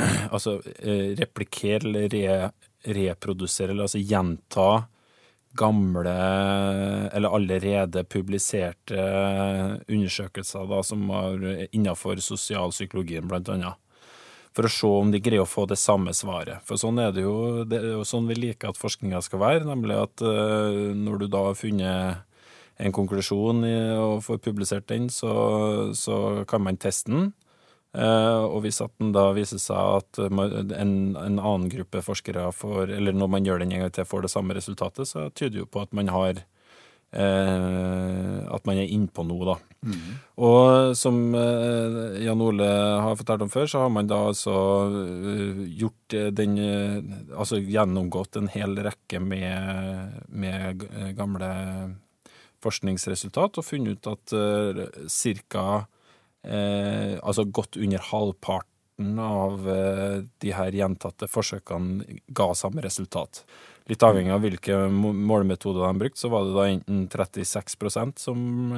altså, 0.34 0.60
eh, 0.78 1.12
replikere 1.18 1.88
eller 1.88 2.08
re, 2.08 2.50
reprodusere, 2.84 3.72
eller 3.72 3.86
altså 3.88 3.98
gjenta 3.98 4.70
gamle 5.58 6.12
eller 7.10 7.34
allerede 7.34 8.04
publiserte 8.06 9.02
undersøkelser 9.88 10.68
da, 10.70 10.82
som 10.86 11.08
var 11.10 11.42
innenfor 11.74 12.22
sosialpsykologien, 12.22 13.26
blant 13.28 13.50
annet 13.50 13.78
for 14.54 14.66
å 14.66 14.70
se 14.70 14.88
om 15.00 15.10
de 15.12 15.20
greier 15.22 15.44
å 15.44 15.48
få 15.48 15.62
det 15.70 15.78
samme 15.78 16.10
svaret. 16.16 16.62
For 16.66 16.78
sånn 16.78 16.98
er 17.02 17.12
det 17.14 17.22
jo, 17.22 17.62
det 17.70 17.78
er 17.78 17.92
jo 18.00 18.06
sånn 18.06 18.26
vi 18.30 18.34
liker 18.38 18.72
at 18.72 18.80
forskninga 18.80 19.20
skal 19.22 19.42
være, 19.42 19.66
nemlig 19.66 19.98
at 19.98 20.24
eh, 20.26 20.78
når 20.98 21.22
du 21.22 21.26
da 21.30 21.44
har 21.48 21.58
funnet 21.58 22.24
en 22.80 22.94
konklusjon 22.96 23.64
i, 23.68 23.76
og 23.98 24.24
får 24.24 24.40
publisert 24.44 24.88
den, 24.88 25.10
så, 25.12 25.32
så 25.96 26.44
kan 26.48 26.64
man 26.64 26.80
teste 26.80 27.12
den. 27.12 27.30
Uh, 27.90 28.46
og 28.46 28.60
hvis 28.62 28.78
at 28.84 28.92
den 29.02 29.10
da 29.10 29.32
viser 29.34 29.58
seg 29.58 29.96
at 29.98 30.18
en, 30.22 31.16
en 31.18 31.38
annen 31.42 31.66
gruppe 31.72 32.04
forskere 32.06 32.46
får, 32.54 32.92
eller 32.94 33.16
når 33.16 33.30
man 33.34 33.46
gjør 33.48 33.64
den 33.64 33.74
en 33.74 33.82
gang 33.82 33.94
til, 33.94 34.06
får 34.06 34.22
det 34.26 34.30
samme 34.30 34.54
resultatet, 34.54 35.10
så 35.10 35.26
tyder 35.34 35.64
jo 35.64 35.66
på 35.66 35.82
at 35.82 35.96
man 35.98 36.12
har 36.14 36.38
uh, 36.38 38.36
at 38.46 38.68
man 38.68 38.78
er 38.78 38.94
innpå 38.94 39.24
noe, 39.26 39.48
da. 39.48 39.56
Og 40.38 40.92
som 41.00 41.18
uh, 41.34 42.14
Jan 42.22 42.44
Ole 42.46 42.68
har 43.02 43.18
fortalt 43.18 43.42
om 43.42 43.50
før, 43.50 43.66
så 43.72 43.82
har 43.82 43.90
man 43.90 44.10
da 44.10 44.20
altså 44.28 44.54
gjort 45.66 46.14
den 46.36 46.58
Altså 46.60 47.58
gjennomgått 47.58 48.36
en 48.38 48.50
hel 48.52 48.78
rekke 48.84 49.18
med, 49.24 50.22
med 50.30 50.86
gamle 51.18 51.50
forskningsresultat 52.64 53.60
og 53.60 53.66
funnet 53.66 53.98
ut 53.98 54.10
at 54.12 54.34
uh, 54.36 54.84
ca. 55.08 55.86
Eh, 56.40 57.18
altså 57.20 57.44
godt 57.44 57.76
under 57.76 58.00
halvparten 58.00 59.18
av 59.20 59.66
eh, 59.68 60.22
de 60.40 60.52
her 60.56 60.72
gjentatte 60.72 61.28
forsøkene 61.28 62.20
ga 62.32 62.46
samme 62.56 62.80
resultat. 62.80 63.42
Litt 63.90 64.00
avhengig 64.06 64.32
av 64.32 64.40
hvilke 64.46 64.78
må- 64.88 65.12
målemetoder 65.12 65.84
de 65.84 66.00
brukte, 66.00 66.20
så 66.22 66.30
var 66.32 66.46
det 66.46 66.54
da 66.56 66.64
enten 66.70 67.02
36% 67.12 68.24
som 68.24 68.72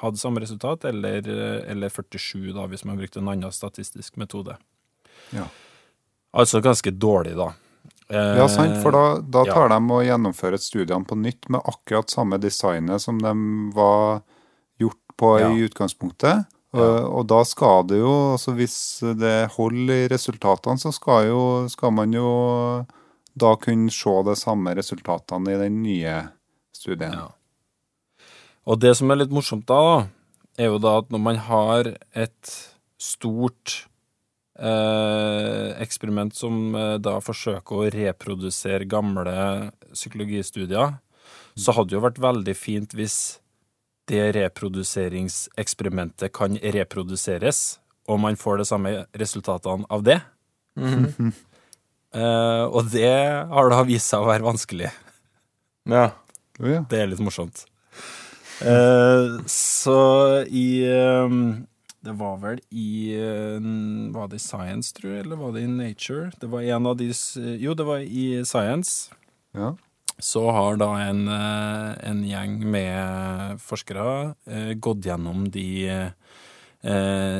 hadde 0.00 0.22
samme 0.22 0.40
resultat, 0.40 0.88
eller, 0.88 1.28
eller 1.68 1.92
47 1.92 2.54
da, 2.56 2.64
hvis 2.70 2.86
man 2.88 2.96
brukte 2.96 3.20
en 3.20 3.28
annen 3.34 3.52
statistisk 3.52 4.16
metode. 4.16 4.56
Ja. 5.36 5.44
Altså 6.36 6.62
ganske 6.64 6.92
dårlig, 6.96 7.36
da. 7.36 7.50
Eh, 8.10 8.36
Ja, 8.38 8.46
sant, 8.48 8.76
for 8.82 8.94
da, 8.94 9.04
da 9.20 9.44
ja. 9.46 9.54
tar 9.54 9.68
de 9.72 9.78
og 9.92 10.04
gjennomfører 10.06 10.60
studiene 10.62 11.06
på 11.08 11.16
nytt 11.18 11.48
med 11.50 11.64
akkurat 11.66 12.10
samme 12.12 12.38
designet 12.38 13.02
som 13.02 13.18
de 13.18 13.32
var 13.74 14.22
gjort 14.78 15.00
på 15.18 15.32
Ja. 15.40 15.50
i 15.50 15.64
utgangspunktet. 15.66 16.46
Og, 16.76 16.82
og 17.08 17.26
da 17.30 17.38
skal 17.48 17.86
det 17.88 18.02
jo, 18.02 18.12
altså 18.34 18.52
hvis 18.52 18.76
det 19.16 19.48
holder 19.54 19.94
i 20.04 20.08
resultatene, 20.12 20.76
så 20.76 20.90
skal, 20.92 21.30
jo, 21.30 21.42
skal 21.72 21.94
man 21.96 22.12
jo 22.12 22.26
da 23.36 23.54
kunne 23.56 23.88
se 23.92 24.12
de 24.26 24.34
samme 24.36 24.74
resultatene 24.76 25.54
i 25.54 25.60
den 25.62 25.78
nye 25.82 26.18
studien. 26.76 27.14
Ja. 27.16 27.30
Og 28.66 28.80
det 28.82 28.92
som 28.98 29.10
er 29.10 29.22
litt 29.22 29.32
morsomt 29.32 29.64
da, 29.70 30.06
er 30.58 30.68
jo 30.72 30.78
da 30.82 30.98
at 31.00 31.08
når 31.14 31.22
man 31.22 31.40
har 31.46 31.94
et 32.12 32.52
stort 33.00 33.86
eh, 33.86 33.95
eksperiment 34.56 36.34
som 36.36 36.74
eh, 36.74 36.96
da 37.02 37.20
forsøker 37.20 37.76
å 37.76 37.90
reprodusere 37.92 38.88
gamle 38.88 39.70
psykologistudier, 39.92 40.96
så 41.56 41.72
hadde 41.76 41.92
det 41.92 41.98
jo 41.98 42.04
vært 42.04 42.22
veldig 42.22 42.54
fint 42.56 42.94
hvis 42.96 43.40
det 44.08 44.36
reproduseringseksperimentet 44.36 46.32
kan 46.36 46.56
reproduseres, 46.60 47.80
og 48.06 48.20
man 48.22 48.36
får 48.38 48.62
de 48.62 48.66
samme 48.68 48.90
resultatene 49.18 49.84
av 49.90 50.06
det. 50.06 50.20
Eh, 52.16 52.64
og 52.64 52.86
det 52.94 53.10
har 53.50 53.66
da 53.68 53.82
vist 53.84 54.08
seg 54.08 54.22
å 54.22 54.28
være 54.30 54.46
vanskelig. 54.46 54.88
Ja. 55.90 56.06
Ja. 56.56 56.78
Det 56.88 56.96
er 56.96 57.10
litt 57.10 57.20
morsomt. 57.20 57.66
Eh, 58.64 59.34
så 59.50 59.98
i 60.48 60.80
eh, 60.88 61.34
Det 62.06 62.14
var 62.20 62.36
vel 62.38 62.60
i 62.70 63.16
eh, 63.18 63.64
Var 64.14 64.28
det 64.30 64.38
i 64.38 64.44
Science, 64.44 64.94
tror 64.94 65.10
jeg, 65.10 65.24
eller 65.24 65.40
var 65.40 65.56
det 65.56 65.64
i 65.66 65.70
Nature? 65.70 66.30
Det 66.40 66.50
var 66.52 66.62
en 66.62 66.86
av 66.86 66.96
de 67.00 67.10
Jo, 67.58 67.74
det 67.74 67.86
var 67.88 68.04
i 68.04 68.44
Science. 68.46 69.10
Ja. 69.56 69.74
Så 70.18 70.46
har 70.50 70.78
da 70.80 70.92
en, 71.02 71.26
eh, 71.28 72.08
en 72.08 72.22
gjeng 72.24 72.60
med 72.72 73.60
forskere 73.60 74.34
eh, 74.48 74.72
gått 74.80 75.04
gjennom 75.04 75.50
de 75.52 75.66
eh, 75.92 76.10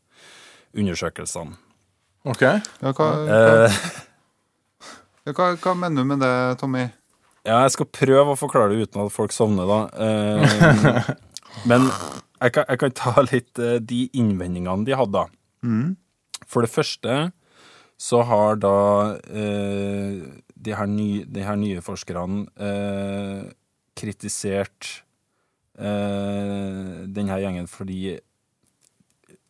undersøkelsene. 0.75 1.55
OK. 2.27 2.43
Ja, 2.43 2.59
hva, 2.91 2.93
hva, 2.99 3.07
Eh, 3.31 3.71
ja, 5.27 5.31
hva, 5.31 5.55
hva 5.55 5.73
mener 5.75 6.03
du 6.03 6.07
med 6.11 6.19
det, 6.23 6.55
Tommy? 6.59 6.87
Ja, 7.47 7.61
jeg 7.63 7.73
skal 7.77 7.87
prøve 7.95 8.33
å 8.33 8.39
forklare 8.39 8.73
det 8.75 8.89
uten 8.89 9.05
at 9.05 9.13
folk 9.15 9.31
sovner, 9.31 9.69
da. 9.69 9.79
Eh, 10.03 11.13
men 11.69 11.87
jeg 11.87 12.53
kan, 12.57 12.67
jeg 12.67 12.81
kan 12.81 12.95
ta 12.99 13.13
litt 13.23 13.61
eh, 13.63 13.77
de 13.79 14.01
innvendingene 14.19 14.83
de 14.87 14.97
hadde. 14.99 15.23
da. 15.23 15.27
For 16.47 16.65
det 16.65 16.71
første 16.73 17.15
så 17.97 18.19
har 18.29 18.59
da 18.61 18.75
eh, 19.31 20.19
de, 20.53 20.75
her 20.77 20.89
ny, 20.91 21.23
de 21.25 21.45
her 21.47 21.57
nye 21.57 21.81
forskerne 21.81 22.43
eh, 22.61 23.47
kritisert 23.97 24.91
eh, 25.79 27.07
denne 27.09 27.39
gjengen 27.41 27.65
fordi 27.71 28.19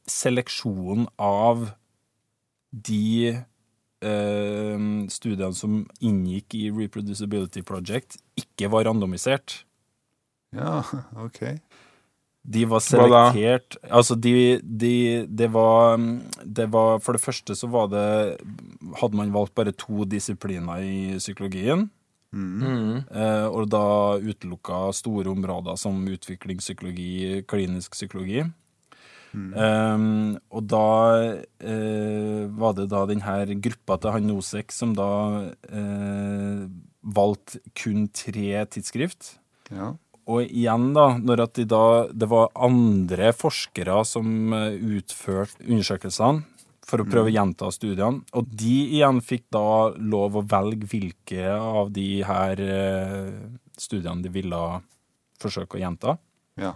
seleksjonen 0.07 1.09
av 1.19 1.67
de 2.71 3.35
eh, 4.01 4.77
studiene 5.09 5.53
som 5.55 5.81
inngikk 5.99 6.55
i 6.55 6.69
Reproducibility 6.71 7.63
Project, 7.65 8.17
ikke 8.37 8.69
var 8.71 8.85
randomisert. 8.89 9.63
Ja, 10.55 10.81
ok. 11.19 11.57
De 12.47 12.61
var 12.71 12.79
selektert 12.79 13.75
Altså, 13.91 14.15
de, 14.15 14.61
de 14.63 15.25
Det 15.27 15.49
var 15.51 15.97
Det 16.45 16.69
var 16.71 17.01
For 17.03 17.17
det 17.17 17.19
første 17.19 17.51
så 17.59 17.67
var 17.67 17.89
det 17.91 18.37
Hadde 19.01 19.19
man 19.19 19.33
valgt 19.35 19.51
bare 19.59 19.73
to 19.75 20.05
disipliner 20.07 20.79
i 20.79 21.17
psykologien, 21.19 21.89
Mm. 22.35 23.05
eh, 23.07 23.45
og 23.47 23.69
da 23.71 24.17
utelukka 24.19 24.91
store 24.93 25.31
områder 25.31 25.77
som 25.79 25.95
utviklingspsykologi, 26.11 27.43
klinisk 27.47 27.91
psykologi. 27.95 28.43
Um, 29.57 30.37
og 30.53 30.65
da 30.71 30.87
uh, 31.37 32.43
var 32.59 32.75
det 32.77 32.87
da 32.93 33.05
denne 33.09 33.57
gruppa 33.63 33.97
til 34.01 34.15
han 34.15 34.27
Nosek 34.29 34.73
som 34.75 34.95
da 34.97 35.11
uh, 35.47 36.65
valgte 37.01 37.61
kun 37.77 38.07
tre 38.15 38.65
tidsskrift. 38.73 39.37
Ja. 39.71 39.93
Og 40.27 40.43
igjen, 40.43 40.89
da, 40.95 41.13
når 41.23 41.45
at 41.45 41.53
de 41.55 41.63
da 41.71 41.83
Det 42.11 42.27
var 42.27 42.49
andre 42.51 43.29
forskere 43.31 44.01
som 44.03 44.51
eh, 44.51 44.75
utførte 44.75 45.63
undersøkelsene. 45.63 46.43
for 46.87 47.03
å 47.03 47.07
prøve 47.07 47.27
å 47.27 47.35
gjenta 47.35 47.67
studiene. 47.71 48.23
Og 48.31 48.47
de 48.47 48.75
igjen 48.95 49.17
fikk 49.19 49.45
da 49.51 49.91
lov 49.99 50.37
å 50.39 50.43
velge 50.47 50.87
hvilke 50.87 51.49
av 51.51 51.91
de 51.91 52.23
her 52.23 52.61
studiene 53.75 54.23
de 54.23 54.31
ville 54.31 54.61
forsøke 55.35 55.75
å 55.75 55.81
gjenta. 55.81 56.15
Ja. 56.55 56.73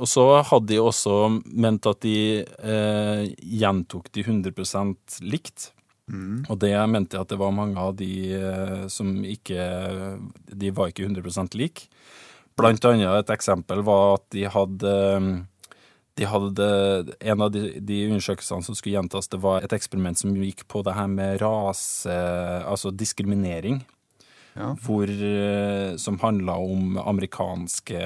Og 0.00 0.08
så 0.08 0.24
hadde 0.48 0.72
de 0.72 0.80
også 0.80 1.16
ment 1.44 1.86
at 1.86 2.00
de 2.04 2.16
eh, 2.40 3.26
gjentok 3.60 4.08
de 4.16 4.24
100% 4.24 5.20
likt. 5.28 5.70
Og 6.50 6.58
det 6.58 6.72
mente 6.90 7.14
jeg 7.14 7.22
at 7.22 7.30
det 7.30 7.38
var 7.38 7.54
mange 7.54 7.78
av 7.78 7.92
de 7.98 8.10
eh, 8.34 8.86
som 8.90 9.12
ikke 9.22 9.66
De 10.48 10.72
var 10.74 10.90
ikke 10.90 11.06
100% 11.06 11.54
lik. 11.60 11.84
Blant 12.58 12.84
annet 12.88 13.20
et 13.20 13.30
eksempel 13.36 13.84
var 13.86 14.16
at 14.18 14.26
de 14.34 14.48
hadde 14.50 14.96
de 16.18 16.26
hadde, 16.26 16.66
En 17.22 17.40
av 17.46 17.52
de, 17.54 17.78
de 17.78 18.02
undersøkelsene 18.10 18.66
som 18.66 18.76
skulle 18.76 18.96
gjentas, 18.98 19.30
det 19.30 19.40
var 19.40 19.62
et 19.64 19.72
eksperiment 19.72 20.18
som 20.18 20.34
gikk 20.36 20.66
på 20.68 20.82
det 20.84 20.96
her 20.96 21.08
med 21.08 21.40
rase 21.40 22.16
Altså 22.66 22.90
diskriminering. 22.90 23.80
Ja. 24.58 24.74
Hvor, 24.82 25.06
eh, 25.06 25.94
som 25.96 26.18
handla 26.18 26.58
om 26.58 26.98
amerikanske 26.98 28.00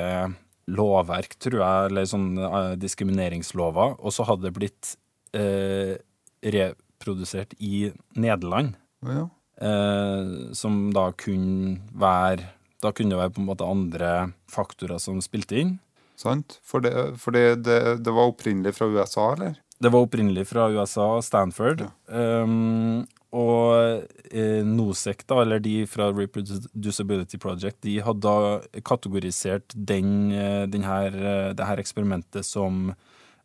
lovverk, 0.70 1.36
tror 1.42 1.60
jeg, 1.60 1.90
eller 1.90 2.08
sånn 2.08 2.28
eh, 2.40 2.72
diskrimineringslover. 2.80 3.98
Og 4.00 4.14
så 4.14 4.26
hadde 4.28 4.48
det 4.48 4.54
blitt 4.56 4.94
eh, 5.36 5.96
reprodusert 6.44 7.56
i 7.58 7.90
Nederland. 8.16 8.76
Ja. 9.04 9.28
Eh, 9.60 10.52
som 10.56 10.88
da 10.90 11.10
kunne 11.14 11.76
være 11.94 12.48
Da 12.82 12.90
kunne 12.90 13.14
det 13.14 13.20
være 13.20 13.32
på 13.36 13.40
en 13.40 13.46
måte 13.46 13.68
andre 13.68 14.08
faktorer 14.50 14.98
som 15.00 15.20
spilte 15.24 15.56
inn. 15.56 15.76
Sant? 16.20 16.58
For, 16.60 16.84
det, 16.84 16.92
for 17.22 17.32
det, 17.32 17.62
det, 17.64 17.78
det 18.04 18.12
var 18.12 18.28
opprinnelig 18.28 18.74
fra 18.76 18.90
USA, 18.92 19.30
eller? 19.32 19.54
Det 19.80 19.90
var 19.90 20.04
opprinnelig 20.04 20.44
fra 20.50 20.66
USA, 20.68 21.06
Stanford. 21.24 21.86
Um, 22.06 23.06
og 23.34 24.06
eh, 24.30 24.62
NOSEC, 24.66 25.24
da, 25.26 25.40
eller 25.42 25.62
de 25.62 25.82
fra 25.90 26.10
Reproducibility 26.14 27.40
Project, 27.42 27.80
de 27.82 27.98
hadde 28.04 28.22
da 28.22 28.80
kategorisert 28.86 29.74
den, 29.74 30.30
eh, 30.32 30.64
den 30.70 30.86
her, 30.86 31.14
eh, 31.14 31.52
det 31.56 31.66
her 31.66 31.82
eksperimentet 31.82 32.46
som 32.46 32.92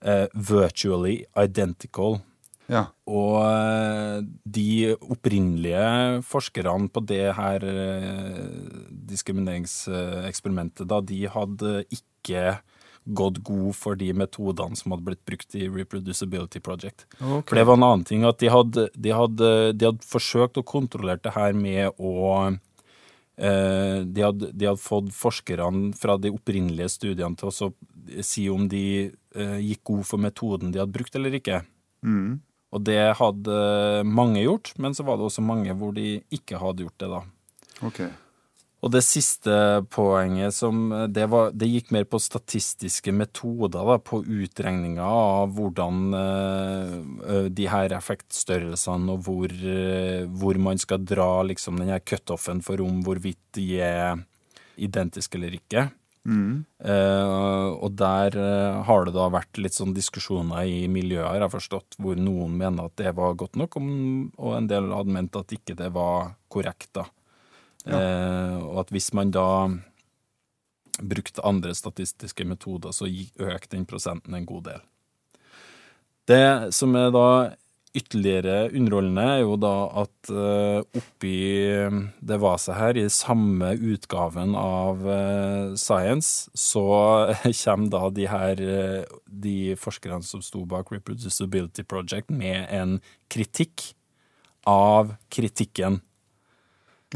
eh, 0.02 0.28
virtually 0.34 1.23
identical. 1.36 2.19
Ja. 2.69 2.86
Og 3.10 3.41
de 4.45 4.93
opprinnelige 5.02 6.21
forskerne 6.21 6.86
på 6.93 7.02
det 7.10 7.34
her 7.34 7.65
diskrimineringseksperimentet, 9.10 10.86
da, 10.86 10.99
de 11.02 11.23
hadde 11.34 11.71
ikke 11.89 12.60
gått 13.06 13.40
god 13.46 13.76
for 13.78 13.98
de 14.00 14.12
metodene 14.14 14.78
som 14.78 14.94
hadde 14.94 15.06
blitt 15.08 15.22
brukt 15.28 15.56
i 15.58 15.68
Reproducibility 15.70 16.62
Project. 16.64 17.06
Okay. 17.18 17.44
For 17.48 17.60
det 17.60 17.66
var 17.70 17.80
en 17.80 17.86
annen 17.88 18.08
ting 18.08 18.26
at 18.28 18.42
de 18.42 18.52
hadde, 18.54 18.88
de 18.94 19.14
hadde, 19.16 19.52
de 19.76 19.90
hadde 19.90 20.10
forsøkt 20.10 20.60
å 20.62 20.66
kontrollere 20.68 21.22
det 21.24 21.34
her 21.36 21.56
med 21.58 21.96
å 21.98 22.20
eh, 23.40 24.02
de, 24.06 24.26
hadde, 24.26 24.52
de 24.54 24.70
hadde 24.70 24.84
fått 24.84 25.10
forskerne 25.16 25.94
fra 25.98 26.20
de 26.22 26.34
opprinnelige 26.36 26.92
studiene 27.00 27.40
til 27.40 27.50
å 27.50 27.72
si 28.26 28.46
om 28.52 28.68
de 28.70 28.86
eh, 29.10 29.58
gikk 29.72 29.84
god 29.92 30.06
for 30.12 30.22
metoden 30.22 30.74
de 30.74 30.84
hadde 30.84 30.96
brukt 30.96 31.18
eller 31.18 31.40
ikke. 31.40 31.64
Mm. 32.06 32.40
Og 32.70 32.86
det 32.86 33.02
hadde 33.18 33.60
mange 34.06 34.44
gjort, 34.44 34.76
men 34.78 34.94
så 34.94 35.06
var 35.08 35.18
det 35.18 35.26
også 35.26 35.42
mange 35.42 35.74
hvor 35.78 35.96
de 35.96 36.20
ikke 36.34 36.60
hadde 36.62 36.86
gjort 36.86 37.02
det, 37.02 37.10
da. 37.10 37.22
Ok. 37.88 38.02
Og 38.80 38.94
det 38.94 39.02
siste 39.04 39.52
poenget 39.92 40.56
som 40.56 40.88
det, 41.12 41.26
var, 41.32 41.52
det 41.52 41.68
gikk 41.68 41.92
mer 41.92 42.06
på 42.08 42.20
statistiske 42.24 43.12
metoder, 43.12 43.84
da, 43.84 43.98
på 44.00 44.22
utregninga 44.24 45.04
av 45.04 45.52
hvordan 45.58 46.15
uh, 46.15 47.48
de 47.52 47.68
her 47.68 47.96
effektstørrelsene 47.98 49.18
og 49.18 49.28
hvor, 49.28 49.52
uh, 49.52 50.24
hvor 50.32 50.62
man 50.63 50.80
skal 50.80 51.04
dra 51.04 51.44
liksom 51.50 51.82
den 51.82 51.92
her 51.92 52.00
cutoffen 52.00 52.63
for 52.63 52.80
om 52.86 53.04
hvorvidt 53.04 53.42
de 53.60 53.68
er 53.84 54.24
identiske 54.80 55.36
eller 55.36 55.60
ikke. 55.60 55.89
Mm. 56.30 56.63
Uh, 56.84 57.76
og 57.80 57.94
der 58.00 58.36
uh, 58.39 58.80
har 58.88 59.06
det 59.08 59.15
da 59.15 59.28
vært 59.34 59.60
litt 59.60 59.76
sånn 59.76 59.96
diskusjoner 59.96 60.68
i 60.68 60.84
miljøet, 60.92 61.28
har 61.28 61.44
jeg 61.44 61.56
forstått, 61.58 62.00
hvor 62.00 62.20
noen 62.20 62.56
mener 62.60 62.88
at 62.88 63.00
det 63.02 63.12
var 63.18 63.38
godt 63.39 63.60
nok, 63.60 63.80
om, 63.80 63.88
og 64.39 64.56
en 64.56 64.72
del 64.72 64.92
hadde 64.96 65.15
ment 65.15 65.39
at 65.39 65.56
ikke 65.56 65.76
det 65.80 65.92
var 65.96 66.36
korrekt, 66.52 66.92
da. 66.96 67.10
Eh, 67.95 68.58
og 68.63 68.84
at 68.84 68.93
hvis 68.93 69.12
man 69.17 69.34
da 69.36 69.49
brukte 70.99 71.45
andre 71.47 71.73
statistiske 71.75 72.45
metoder, 72.45 72.91
så 72.95 73.08
økte 73.39 73.75
den 73.78 73.88
prosenten 73.89 74.36
en 74.36 74.47
god 74.47 74.67
del. 74.67 74.86
Det 76.30 76.73
som 76.75 76.93
er 76.99 77.10
da 77.15 77.28
ytterligere 77.97 78.69
underholdende, 78.75 79.23
er 79.23 79.39
jo 79.41 79.56
da 79.58 79.73
at 80.04 80.30
eh, 80.30 80.82
oppi 80.99 81.38
det 82.21 82.38
vaset 82.41 82.78
her, 82.78 82.99
i 82.99 83.08
samme 83.10 83.71
utgaven 83.75 84.54
av 84.60 85.02
eh, 85.10 85.71
Science, 85.80 86.52
så 86.54 86.86
kommer 87.63 87.93
da 87.95 88.04
de 88.13 88.28
her 88.30 88.62
eh, 88.62 89.15
de 89.25 89.58
forskerne 89.80 90.21
som 90.25 90.43
sto 90.45 90.65
bak 90.69 90.93
Reproducibility 90.93 91.86
Project, 91.88 92.30
med 92.30 92.67
en 92.69 92.99
kritikk 93.32 93.91
av 94.69 95.15
kritikken. 95.34 96.04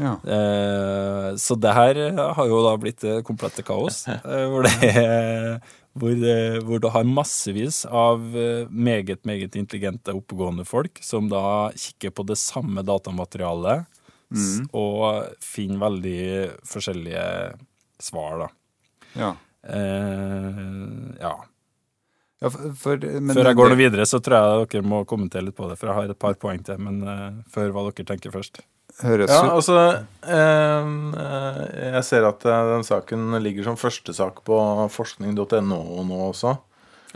Ja. 0.00 0.16
Eh, 0.26 1.28
så 1.38 1.54
det 1.54 1.72
her 1.76 1.98
har 2.18 2.48
jo 2.50 2.62
da 2.64 2.74
blitt 2.82 3.02
det 3.04 3.20
komplette 3.26 3.62
kaos, 3.66 4.04
eh, 4.10 4.46
hvor, 4.50 4.66
det 4.66 5.60
hvor, 5.94 6.16
det, 6.18 6.38
hvor 6.66 6.82
du 6.82 6.88
har 6.90 7.06
massevis 7.06 7.84
av 7.86 8.24
eh, 8.36 8.66
meget, 8.70 9.22
meget 9.24 9.54
intelligente, 9.56 10.14
oppegående 10.16 10.66
folk 10.66 10.98
som 11.02 11.30
da 11.30 11.70
kikker 11.78 12.10
på 12.10 12.26
det 12.26 12.38
samme 12.42 12.82
datamaterialet 12.82 13.86
mm. 14.34 14.68
og 14.74 15.30
finner 15.44 15.84
veldig 15.86 16.20
forskjellige 16.66 17.26
svar, 18.02 18.44
da. 18.44 18.52
ja. 19.14 19.32
Eh, 19.64 20.58
ja. 21.20 21.34
ja 22.42 22.50
for, 22.50 22.74
for, 22.76 23.06
men 23.20 23.32
Før 23.32 23.48
jeg 23.48 23.58
går 23.60 23.70
noe 23.72 23.80
videre, 23.80 24.06
så 24.08 24.20
tror 24.20 24.36
jeg 24.36 24.70
dere 24.74 24.90
må 24.90 25.04
kommentere 25.08 25.46
litt 25.46 25.56
på 25.56 25.70
det, 25.70 25.78
for 25.80 25.88
jeg 25.90 26.00
har 26.00 26.12
et 26.12 26.20
par 26.26 26.36
poeng 26.40 26.60
til, 26.66 26.82
men 26.82 27.00
eh, 27.06 27.28
før 27.54 27.72
hva 27.72 27.86
dere 27.88 28.08
tenker 28.10 28.34
først. 28.34 28.64
Høres 29.02 29.30
Ja, 29.32 29.40
ut 29.42 29.56
altså 29.56 29.76
eh, 30.22 30.90
eh, 31.18 31.60
Jeg 31.96 32.04
ser 32.06 32.28
at 32.28 32.44
eh, 32.46 32.68
den 32.70 32.86
saken 32.86 33.34
ligger 33.42 33.66
som 33.66 33.78
førstesak 33.80 34.44
på 34.46 34.58
forskning.no 34.94 35.80
nå 36.06 36.20
også. 36.30 36.54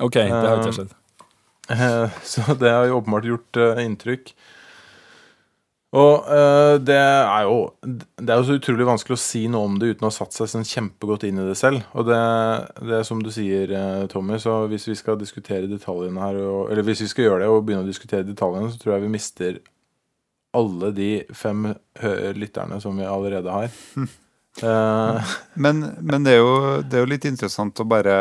OK, 0.03 0.19
det 0.19 0.33
har 0.33 0.59
ikke 0.63 0.75
skjedd. 0.81 0.95
Eh, 1.71 2.21
Så 2.27 2.59
det 2.59 2.73
har 2.73 2.89
jo 2.89 2.99
åpenbart 2.99 3.29
gjort 3.31 3.61
eh, 3.63 3.83
inntrykk. 3.87 4.33
Og 5.99 6.27
eh, 6.29 6.75
det 6.85 6.99
er 6.99 7.47
jo 7.49 7.55
Det 7.81 8.29
er 8.29 8.43
jo 8.43 8.45
så 8.51 8.59
utrolig 8.59 8.85
vanskelig 8.85 9.17
å 9.17 9.23
si 9.23 9.47
noe 9.49 9.71
om 9.71 9.79
det 9.81 9.95
uten 9.95 10.05
å 10.05 10.11
ha 10.11 10.17
satt 10.19 10.35
seg 10.37 10.51
sånn 10.53 10.67
kjempegodt 10.69 11.25
inn 11.31 11.39
i 11.41 11.47
det 11.47 11.57
selv. 11.63 11.87
Og 11.95 12.11
det, 12.11 12.19
det 12.83 12.99
er 12.99 13.07
som 13.09 13.23
du 13.25 13.31
sier, 13.33 13.71
Tommy, 14.13 14.37
så 14.43 14.65
hvis 14.69 14.91
vi 14.91 14.99
skal 14.99 15.17
diskutere 15.23 15.71
detaljene 15.71 16.21
her, 16.27 16.43
og, 16.43 16.61
eller 16.75 16.85
hvis 16.91 17.07
vi 17.07 17.13
skal 17.15 17.29
gjøre 17.31 17.43
det 17.47 17.55
og 17.55 17.63
begynne 17.65 17.87
å 17.87 17.89
diskutere 17.89 18.27
detaljene, 18.29 18.69
så 18.75 18.83
tror 18.83 18.99
jeg 18.99 19.07
vi 19.07 19.15
mister 19.15 19.61
alle 20.57 20.91
de 20.91 21.25
fem 21.35 21.75
lytterne 22.35 22.81
som 22.81 22.97
vi 22.97 23.05
allerede 23.05 23.51
har. 23.51 23.71
uh, 24.63 25.25
Men, 25.55 25.87
men 26.01 26.25
det, 26.25 26.33
er 26.33 26.39
jo, 26.39 26.83
det 26.83 26.99
er 26.99 27.05
jo 27.05 27.13
litt 27.13 27.27
interessant 27.29 27.81
å 27.81 27.89
bare 27.89 28.17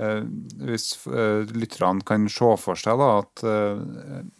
uh, 0.00 0.22
Hvis 0.62 0.94
uh, 1.08 1.44
lytterne 1.52 2.04
kan 2.06 2.28
se 2.30 2.56
for 2.62 2.78
seg 2.78 3.00
da, 3.00 3.12
at 3.22 3.44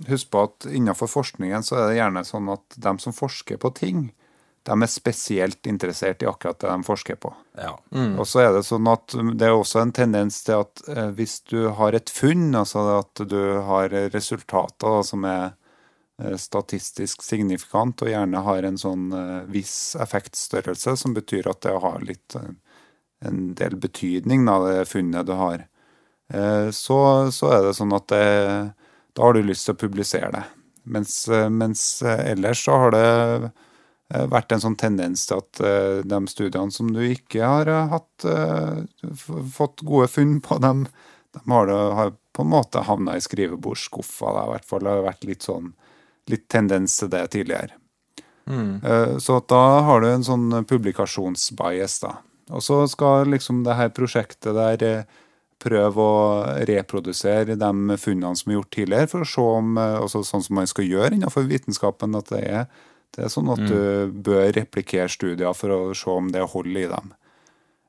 Husk 0.09 0.33
på 0.33 0.47
at 0.49 0.67
innenfor 0.71 1.11
forskningen 1.11 1.65
så 1.67 1.81
er 1.81 1.87
det 1.89 2.01
gjerne 2.01 2.27
sånn 2.29 2.53
at 2.53 2.77
de 2.77 2.99
som 3.03 3.17
forsker 3.17 3.61
på 3.63 3.73
ting, 3.77 4.11
de 4.63 4.77
er 4.77 4.91
spesielt 4.91 5.67
interessert 5.67 6.23
i 6.23 6.29
akkurat 6.31 6.61
det 6.63 6.69
de 6.71 6.87
forsker 6.87 7.17
på. 7.19 7.33
Ja. 7.59 7.73
Og 8.15 8.23
så 8.31 8.45
er 8.45 8.53
det 8.55 8.63
sånn 8.69 8.87
at 8.87 9.17
det 9.35 9.49
er 9.49 9.57
også 9.57 9.81
en 9.83 9.95
tendens 9.97 10.39
til 10.47 10.63
at 10.63 10.85
hvis 11.17 11.41
du 11.51 11.73
har 11.75 11.99
et 11.99 12.13
funn, 12.15 12.53
altså 12.55 12.85
at 13.01 13.25
du 13.27 13.41
har 13.67 13.91
resultater 14.15 15.03
som 15.09 15.27
er 15.27 15.51
statistisk 16.39 17.23
signifikant, 17.25 18.03
og 18.05 18.11
gjerne 18.13 18.43
har 18.47 18.69
en 18.69 18.79
sånn 18.81 19.11
eh, 19.17 19.41
viss 19.53 19.95
effektstørrelse, 20.01 20.97
som 21.01 21.17
betyr 21.17 21.49
at 21.51 21.63
det 21.67 21.75
har 21.83 22.07
litt 22.07 22.37
eh, 22.39 22.53
en 23.27 23.53
del 23.59 23.77
betydning, 23.79 24.47
da, 24.47 24.59
det 24.67 24.89
funnet 24.91 25.29
du 25.29 25.35
har, 25.39 25.67
eh, 26.33 26.71
så, 26.75 26.99
så 27.35 27.53
er 27.55 27.69
det 27.69 27.77
sånn 27.79 27.95
at 27.97 28.09
det, 28.13 28.25
da 29.13 29.27
har 29.27 29.37
du 29.37 29.45
lyst 29.47 29.69
til 29.69 29.77
å 29.77 29.83
publisere 29.83 30.33
det. 30.35 30.45
Mens, 30.83 31.29
eh, 31.29 31.51
mens 31.51 32.03
eh, 32.03 32.33
ellers 32.33 32.65
så 32.65 32.79
har 32.85 32.95
det 32.95 33.07
eh, 33.07 34.27
vært 34.33 34.55
en 34.55 34.65
sånn 34.65 34.79
tendens 34.81 35.27
til 35.29 35.43
at 35.43 35.63
eh, 35.63 36.01
de 36.09 36.21
studiene 36.31 36.75
som 36.75 36.91
du 36.95 37.03
ikke 37.07 37.45
har 37.47 37.71
eh, 37.71 37.93
hatt 37.93 38.27
eh, 38.27 38.83
fått 39.55 39.85
gode 39.87 40.11
funn 40.11 40.41
på, 40.43 40.59
dem, 40.65 40.87
de 41.37 41.45
har, 41.55 41.71
det, 41.71 41.79
har 42.01 42.17
på 42.35 42.43
en 42.43 42.53
måte 42.55 42.83
havna 42.89 43.17
i 43.17 43.23
skrivebordsskuffa. 43.23 44.35
da, 44.35 44.47
I 44.49 44.55
hvert 44.57 44.69
fall 44.69 44.91
har 44.91 44.99
det 44.99 45.07
vært 45.07 45.29
litt 45.31 45.47
sånn 45.47 45.73
litt 46.31 46.49
tendens 46.53 46.99
til 47.01 47.11
det 47.13 47.25
tidligere. 47.35 47.79
Mm. 48.47 48.83
Så 49.23 49.37
at 49.39 49.49
da 49.51 49.65
har 49.87 50.03
du 50.03 50.09
en 50.11 50.25
sånn 50.27 50.65
publikasjonsbias, 50.67 52.01
da. 52.03 52.17
Og 52.53 52.63
så 52.63 52.83
skal 52.91 53.31
liksom 53.31 53.63
det 53.67 53.77
her 53.79 53.93
prosjektet 53.95 54.57
der 54.57 54.83
eh, 54.87 55.21
prøve 55.63 56.03
å 56.03 56.23
reprodusere 56.69 57.57
de 57.59 57.99
funnene 58.03 58.39
som 58.39 58.51
er 58.51 58.59
gjort 58.59 58.73
tidligere, 58.75 59.11
for 59.13 59.25
å 59.25 59.31
se 59.33 59.45
om, 59.61 59.77
også 59.79 60.03
altså 60.03 60.23
sånn 60.27 60.47
som 60.49 60.59
man 60.59 60.71
skal 60.71 60.89
gjøre 60.89 61.15
innenfor 61.17 61.47
vitenskapen, 61.49 62.19
at 62.19 62.33
det 62.35 62.43
er, 62.43 62.67
det 63.15 63.27
er 63.27 63.33
sånn 63.33 63.53
at 63.53 63.63
du 63.69 64.13
bør 64.27 64.51
replikere 64.57 65.11
studier 65.13 65.55
for 65.57 65.75
å 65.75 65.81
se 65.97 66.11
om 66.11 66.33
det 66.35 66.49
holder 66.51 66.81
i 66.83 66.91
dem. 66.91 67.13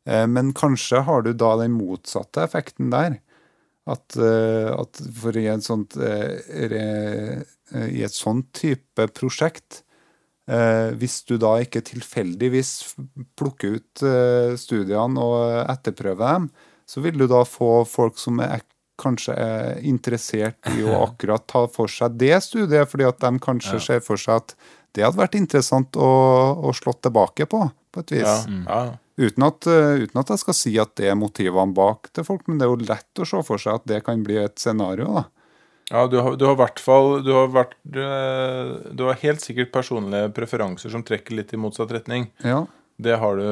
Eh, 0.05 0.25
Men 0.27 0.53
kanskje 0.53 1.03
har 1.07 1.25
du 1.25 1.33
da 1.33 1.55
den 1.63 1.77
motsatte 1.79 2.45
effekten 2.45 2.93
der. 2.93 3.19
At, 3.89 4.15
eh, 4.15 4.69
at 4.71 5.01
for 5.17 5.35
i, 5.35 5.47
en 5.51 5.63
sånt, 5.63 5.97
eh, 5.97 6.39
re, 6.71 6.83
eh, 6.83 7.41
i 7.71 8.03
et 8.03 8.13
sånt 8.13 8.49
type 8.57 9.07
prosjekt 9.15 9.83
eh, 10.51 10.91
Hvis 10.99 11.21
du 11.29 11.37
da 11.41 11.55
ikke 11.63 11.83
tilfeldigvis 11.87 12.73
plukker 13.39 13.79
ut 13.79 14.03
eh, 14.05 14.53
studiene 14.59 15.23
og 15.23 15.71
etterprøver 15.71 16.37
dem, 16.37 16.49
så 16.85 17.03
vil 17.05 17.17
du 17.17 17.27
da 17.31 17.43
få 17.47 17.83
folk 17.87 18.19
som 18.19 18.43
er 18.43 18.65
kanskje 18.99 19.33
er 19.39 19.79
interessert 19.89 20.59
i 20.75 20.83
å 20.85 20.99
akkurat 21.07 21.45
ta 21.49 21.65
for 21.71 21.91
seg 21.91 22.19
det 22.19 22.35
studiet, 22.45 22.89
fordi 22.91 23.07
at 23.09 23.21
de 23.23 23.31
kanskje 23.41 23.79
ser 23.81 24.03
for 24.05 24.19
seg 24.21 24.43
at 24.43 24.57
det 24.93 25.05
hadde 25.05 25.17
vært 25.17 25.39
interessant 25.39 25.97
å, 25.97 26.09
å 26.61 26.73
slå 26.77 26.93
tilbake 27.01 27.47
på, 27.49 27.63
på 27.89 28.03
et 28.03 28.13
vis. 28.19 28.43
Ja, 28.67 28.83
ja. 28.83 28.91
Uten 29.13 29.45
at, 29.45 29.65
eh, 29.69 30.03
uten 30.05 30.19
at 30.21 30.31
jeg 30.33 30.41
skal 30.41 30.55
si 30.57 30.73
at 30.81 30.95
det 30.97 31.09
er 31.11 31.17
motivene 31.17 31.75
bak 31.77 32.09
til 32.13 32.25
folk, 32.25 32.47
men 32.47 32.57
det 32.57 32.65
er 32.65 32.71
jo 32.71 32.87
lett 32.89 33.21
å 33.21 33.27
se 33.29 33.41
for 33.45 33.61
seg 33.61 33.77
at 33.77 33.89
det 33.89 33.99
kan 34.05 34.21
bli 34.25 34.39
et 34.41 34.57
scenario. 34.61 35.09
da. 35.19 35.23
Ja, 35.91 36.05
du 36.07 36.15
har, 36.23 36.37
du 36.39 36.45
har 36.47 36.55
hvert 36.55 36.79
fall 36.79 37.17
du 37.25 37.33
har, 37.35 37.49
vært, 37.53 37.73
du, 37.83 37.99
du 38.95 39.03
har 39.09 39.19
helt 39.23 39.43
sikkert 39.43 39.73
personlige 39.75 40.29
preferanser 40.37 40.93
som 40.93 41.03
trekker 41.03 41.35
litt 41.41 41.51
i 41.53 41.59
motsatt 41.59 41.91
retning. 41.91 42.29
Ja, 42.45 42.63
Det 43.03 43.15
har 43.19 43.35
du 43.35 43.43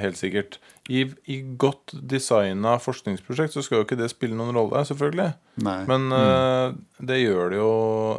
helt 0.00 0.16
sikkert. 0.16 0.60
I, 0.88 1.00
i 1.26 1.40
godt 1.58 1.90
designa 2.06 2.76
forskningsprosjekt 2.78 3.52
så 3.56 3.62
skal 3.66 3.80
jo 3.80 3.84
ikke 3.84 3.98
det 3.98 4.06
spille 4.12 4.36
noen 4.38 4.54
rolle, 4.54 4.84
selvfølgelig. 4.86 5.32
nei. 5.66 5.80
Men 5.90 6.04
eh, 6.14 6.76
det 7.10 7.16
gjør 7.24 7.50
det 7.50 7.58
jo 7.58 7.70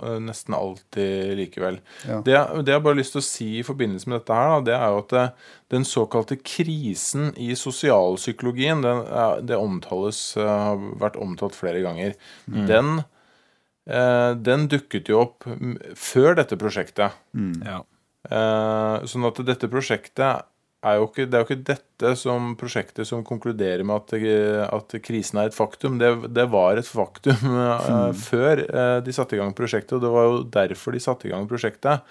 eh, 0.03 0.17
nesten 0.27 0.53
alltid 0.57 1.31
likevel. 1.39 1.79
Ja. 2.03 2.19
Det, 2.27 2.35
det 2.67 2.75
jeg 2.75 2.83
bare 2.83 2.93
har 2.93 2.99
lyst 2.99 3.15
til 3.15 3.23
å 3.23 3.27
si 3.29 3.47
i 3.61 3.65
forbindelse 3.65 4.11
med 4.11 4.19
dette 4.19 4.35
her, 4.35 4.51
da, 4.57 4.59
det 4.67 4.75
er 4.75 4.91
jo 4.91 5.01
at 5.05 5.15
det, 5.15 5.25
den 5.77 5.87
såkalte 5.87 6.37
krisen 6.43 7.31
i 7.39 7.53
sosialpsykologien, 7.55 8.83
den, 8.83 9.03
det 9.47 9.57
omtales, 9.59 10.21
eh, 10.37 10.43
har 10.67 10.83
vært 11.01 11.15
omtalt 11.23 11.55
flere 11.57 11.81
ganger. 11.87 12.17
Den, 12.51 12.99
eh, 12.99 13.13
den 13.87 14.65
dukket 14.67 15.07
jo 15.07 15.21
opp 15.21 15.45
mm, 15.47 15.77
før 15.95 16.35
dette 16.35 16.57
prosjektet. 16.59 17.15
Ja. 17.63 17.77
Eh, 18.27 19.07
sånn 19.07 19.27
at 19.29 19.39
dette 19.47 19.69
prosjektet 19.71 20.47
er 20.85 20.99
jo 20.99 21.07
ikke, 21.07 21.25
det 21.25 21.37
er 21.37 21.41
jo 21.41 21.47
ikke 21.47 21.67
dette 21.67 22.11
som 22.19 22.51
prosjektet 22.59 23.07
som 23.09 23.23
konkluderer 23.25 23.81
med 23.87 24.03
at, 24.03 24.13
at 24.75 24.95
krisen 25.03 25.39
er 25.41 25.49
et 25.49 25.57
faktum. 25.57 25.97
Det, 26.01 26.11
det 26.35 26.45
var 26.53 26.77
et 26.79 26.89
faktum 26.89 27.47
eh, 27.63 28.11
før 28.19 28.61
eh, 28.65 28.97
de 29.05 29.15
satte 29.15 29.37
i 29.37 29.41
gang 29.41 29.55
prosjektet, 29.57 29.95
og 29.97 30.05
det 30.05 30.11
var 30.13 30.27
jo 30.27 30.43
derfor 30.53 30.95
de 30.95 31.01
satte 31.03 31.29
i 31.29 31.33
gang 31.33 31.47
prosjektet. 31.49 32.05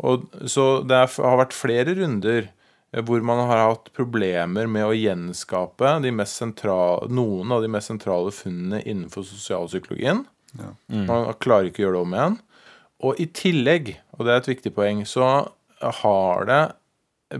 Og, 0.00 0.26
så 0.48 0.70
det 0.86 0.96
er, 0.96 1.12
har 1.26 1.42
vært 1.42 1.56
flere 1.56 1.96
runder 2.00 2.48
eh, 2.48 3.04
hvor 3.04 3.22
man 3.26 3.44
har 3.50 3.66
hatt 3.66 3.92
problemer 3.96 4.70
med 4.70 4.88
å 4.88 4.96
gjenskape 4.96 5.98
de 6.06 6.14
mest 6.14 6.40
sentrale, 6.40 7.10
noen 7.12 7.52
av 7.56 7.66
de 7.66 7.72
mest 7.72 7.92
sentrale 7.92 8.32
funnene 8.34 8.84
innenfor 8.86 9.28
sosialpsykologien. 9.28 10.24
Man 11.08 11.30
klarer 11.42 11.70
ikke 11.70 11.84
å 11.84 11.86
gjøre 11.86 11.98
det 11.98 12.04
om 12.06 12.16
igjen. 12.18 12.38
Og 13.06 13.20
i 13.22 13.26
tillegg, 13.32 13.94
og 14.16 14.26
det 14.26 14.32
er 14.34 14.42
et 14.42 14.50
viktig 14.50 14.74
poeng, 14.76 15.04
så 15.08 15.30
har 16.02 16.48
det 16.50 16.62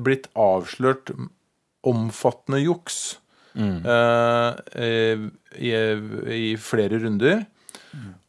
blitt 0.01 0.29
avslørt 0.39 1.11
omfattende 1.87 2.61
juks 2.63 3.19
mm. 3.59 3.79
eh, 3.85 5.25
i, 5.59 5.73
i 6.37 6.53
flere 6.61 7.01
runder. 7.03 7.43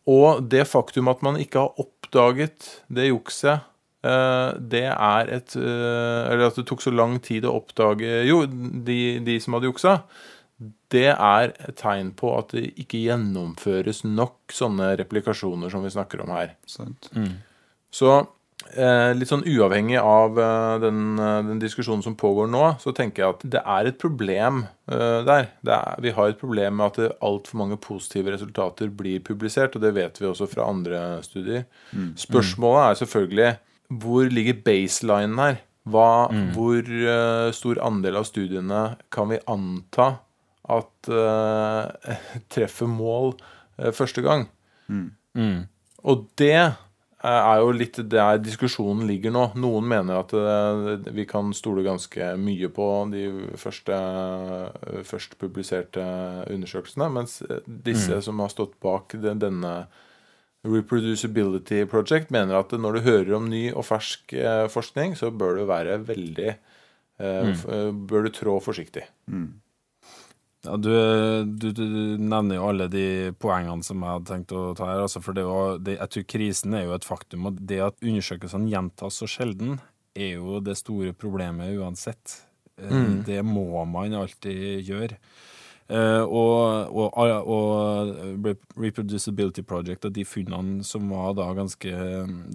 Og 0.09 0.41
det 0.49 0.65
faktum 0.69 1.11
at 1.11 1.21
man 1.25 1.37
ikke 1.39 1.61
har 1.61 1.81
oppdaget 1.81 2.67
det 2.91 3.11
jukset, 3.11 3.67
eh, 4.03 4.49
det 4.57 4.87
er 4.89 5.33
et 5.37 5.55
eh, 5.59 6.21
Eller 6.31 6.47
at 6.49 6.57
det 6.57 6.65
tok 6.69 6.81
så 6.81 6.93
lang 6.93 7.19
tid 7.23 7.45
å 7.45 7.53
oppdage 7.59 8.23
Jo, 8.27 8.43
de, 8.47 9.19
de 9.23 9.37
som 9.43 9.57
hadde 9.57 9.69
juksa. 9.69 9.99
Det 10.91 11.07
er 11.13 11.53
et 11.53 11.77
tegn 11.79 12.11
på 12.17 12.33
at 12.35 12.51
det 12.55 12.67
ikke 12.81 12.99
gjennomføres 13.05 14.03
nok 14.07 14.53
sånne 14.55 14.93
replikasjoner 14.99 15.71
som 15.71 15.85
vi 15.85 15.93
snakker 15.93 16.23
om 16.25 16.33
her. 16.35 16.53
Mm. 17.15 17.39
Så 17.91 18.11
eh, 18.75 19.11
litt 19.15 19.31
sånn 19.31 19.45
uavhengig 19.47 19.99
av 20.01 20.39
eh, 20.39 20.75
den, 20.83 21.15
eh, 21.15 21.39
den 21.47 21.61
diskusjonen 21.63 22.03
som 22.03 22.17
pågår 22.19 22.51
nå, 22.51 22.63
så 22.83 22.93
tenker 22.95 23.23
jeg 23.23 23.37
at 23.37 23.47
det 23.55 23.63
er 23.77 23.89
et 23.89 23.99
problem 24.01 24.65
eh, 24.91 25.19
der. 25.27 25.49
Det 25.63 25.75
er, 25.77 26.03
vi 26.03 26.15
har 26.17 26.33
et 26.33 26.41
problem 26.41 26.79
med 26.81 26.91
at 26.91 27.17
altfor 27.23 27.63
mange 27.63 27.79
positive 27.81 28.35
resultater 28.35 28.91
blir 28.91 29.23
publisert, 29.23 29.75
og 29.75 29.85
det 29.85 29.95
vet 29.95 30.19
vi 30.19 30.29
også 30.29 30.49
fra 30.51 30.67
andre 30.67 31.21
studier. 31.25 31.67
Spørsmålet 32.19 32.83
er 32.85 33.03
selvfølgelig 33.03 33.51
hvor 33.91 34.27
ligger 34.31 34.59
baselinen 34.63 35.39
her? 35.39 35.61
Hva, 35.91 36.29
Hvor 36.53 36.85
uh, 36.85 37.49
stor 37.55 37.79
andel 37.81 38.19
av 38.19 38.27
studiene 38.29 38.81
kan 39.11 39.31
vi 39.31 39.39
anta 39.49 40.11
at 40.71 41.11
uh, 41.11 42.15
treffer 42.53 42.89
mål 42.89 43.35
uh, 43.35 43.91
første 43.95 44.23
gang? 44.25 44.47
Og 46.01 46.25
det 46.39 46.55
eh, 46.57 46.73
er 47.23 47.59
jo 47.61 47.73
litt 47.75 47.99
der 48.09 48.39
diskusjonen 48.41 49.05
ligger 49.09 49.33
nå. 49.35 49.43
Noen 49.61 49.85
mener 49.87 50.23
at 50.23 50.33
uh, 50.33 50.95
vi 51.13 51.27
kan 51.29 51.53
stole 51.53 51.85
ganske 51.85 52.31
mye 52.41 52.71
på 52.73 52.87
de 53.13 53.25
første 53.61 53.97
først 55.07 55.37
publiserte 55.41 56.03
undersøkelsene, 56.49 57.09
mens 57.13 57.41
disse 57.41 57.67
disse 57.91 58.21
som 58.25 58.41
har 58.41 58.53
stått 58.53 58.79
bak 58.81 59.17
den- 59.21 59.43
denne 59.43 59.75
Reproducibility 60.61 61.85
Project, 61.89 62.29
mener 62.29 62.59
at 62.59 62.73
når 62.77 62.93
du 62.93 63.05
hører 63.07 63.31
om 63.33 63.47
ny 63.49 63.71
og 63.73 63.85
fersk 63.87 64.35
forskning, 64.69 65.15
så 65.17 65.31
bør 65.33 65.55
du 65.57 65.63
være 65.65 65.95
veldig 66.05 66.51
mm. 67.17 68.03
Bør 68.09 68.27
du 68.27 68.29
trå 68.29 68.59
forsiktig. 68.61 69.07
Ja, 70.61 70.75
du, 70.77 70.91
du, 71.45 71.71
du 71.73 71.85
nevner 72.21 72.59
jo 72.59 72.67
alle 72.69 72.85
de 72.91 73.05
poengene 73.41 73.81
som 73.85 74.03
jeg 74.03 74.13
hadde 74.13 74.29
tenkt 74.29 74.53
å 74.53 74.67
ta 74.77 74.91
her. 74.91 75.01
Altså 75.07 75.21
for 75.23 75.37
det, 75.37 75.45
var, 75.47 75.79
det, 75.81 75.97
jeg 75.97 76.13
tror 76.13 76.27
krisen 76.35 76.75
er 76.77 76.85
jo 76.85 76.93
et 76.97 77.07
faktum. 77.07 77.47
Og 77.49 77.63
det 77.71 77.79
at 77.87 77.97
undersøkelsene 78.05 78.69
gjentas 78.69 79.17
så 79.21 79.29
sjelden, 79.29 79.79
er 80.11 80.35
jo 80.35 80.59
det 80.59 80.75
store 80.77 81.15
problemet 81.15 81.77
uansett. 81.79 82.41
Mm. 82.81 83.21
Det 83.25 83.39
må 83.47 83.85
man 83.89 84.13
alltid 84.19 84.83
gjøre. 84.85 85.17
Uh, 85.91 86.23
og, 86.23 86.93
og, 86.95 87.17
og 87.51 88.77
Reproducibility 88.79 89.63
Project 89.67 90.05
og 90.07 90.13
de 90.15 90.23
funnene 90.23 90.85
som 90.87 91.09
var 91.11 91.33
da 91.35 91.49
ganske 91.57 91.91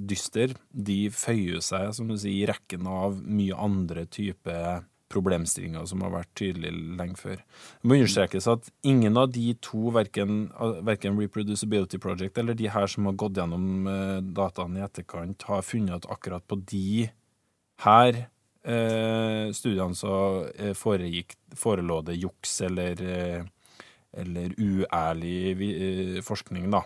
dyster, 0.09 0.55
de 0.73 1.11
føyer 1.13 1.61
seg, 1.65 1.91
som 1.97 2.09
du 2.09 2.17
sier, 2.17 2.33
i 2.33 2.47
rekken 2.49 2.89
av 2.89 3.19
mye 3.21 3.59
andre 3.67 4.07
typer 4.09 4.87
problemstillinger 5.13 5.85
som 5.87 6.03
har 6.03 6.13
vært 6.15 6.33
tydelig 6.39 6.73
lenge 6.99 7.19
før. 7.21 7.43
Det 7.83 7.89
må 7.89 7.99
understrekes 8.01 8.49
at 8.51 8.71
ingen 8.87 9.19
av 9.21 9.31
de 9.35 9.53
to, 9.63 9.91
verken, 9.95 10.49
verken 10.87 11.19
Reproducibility 11.21 12.01
Project 12.03 12.39
eller 12.43 12.59
de 12.59 12.71
her 12.73 12.91
som 12.91 13.07
har 13.11 13.19
gått 13.21 13.39
gjennom 13.39 13.87
eh, 13.91 14.19
dataene 14.37 14.81
i 14.81 14.87
etterkant, 14.87 15.47
har 15.51 15.67
funnet 15.67 16.01
at 16.01 16.11
akkurat 16.17 16.47
på 16.49 16.59
de 16.67 17.07
her 17.85 18.27
eh, 18.67 19.53
studiene 19.55 19.97
så 19.97 20.17
eh, 20.57 20.75
foregikk, 20.77 21.37
forelå 21.57 22.01
det 22.07 22.19
juks 22.21 22.61
eller, 22.67 23.03
eh, 23.03 23.81
eller 24.17 24.55
uærlig 24.59 26.23
forskning, 26.27 26.71
da. 26.73 26.83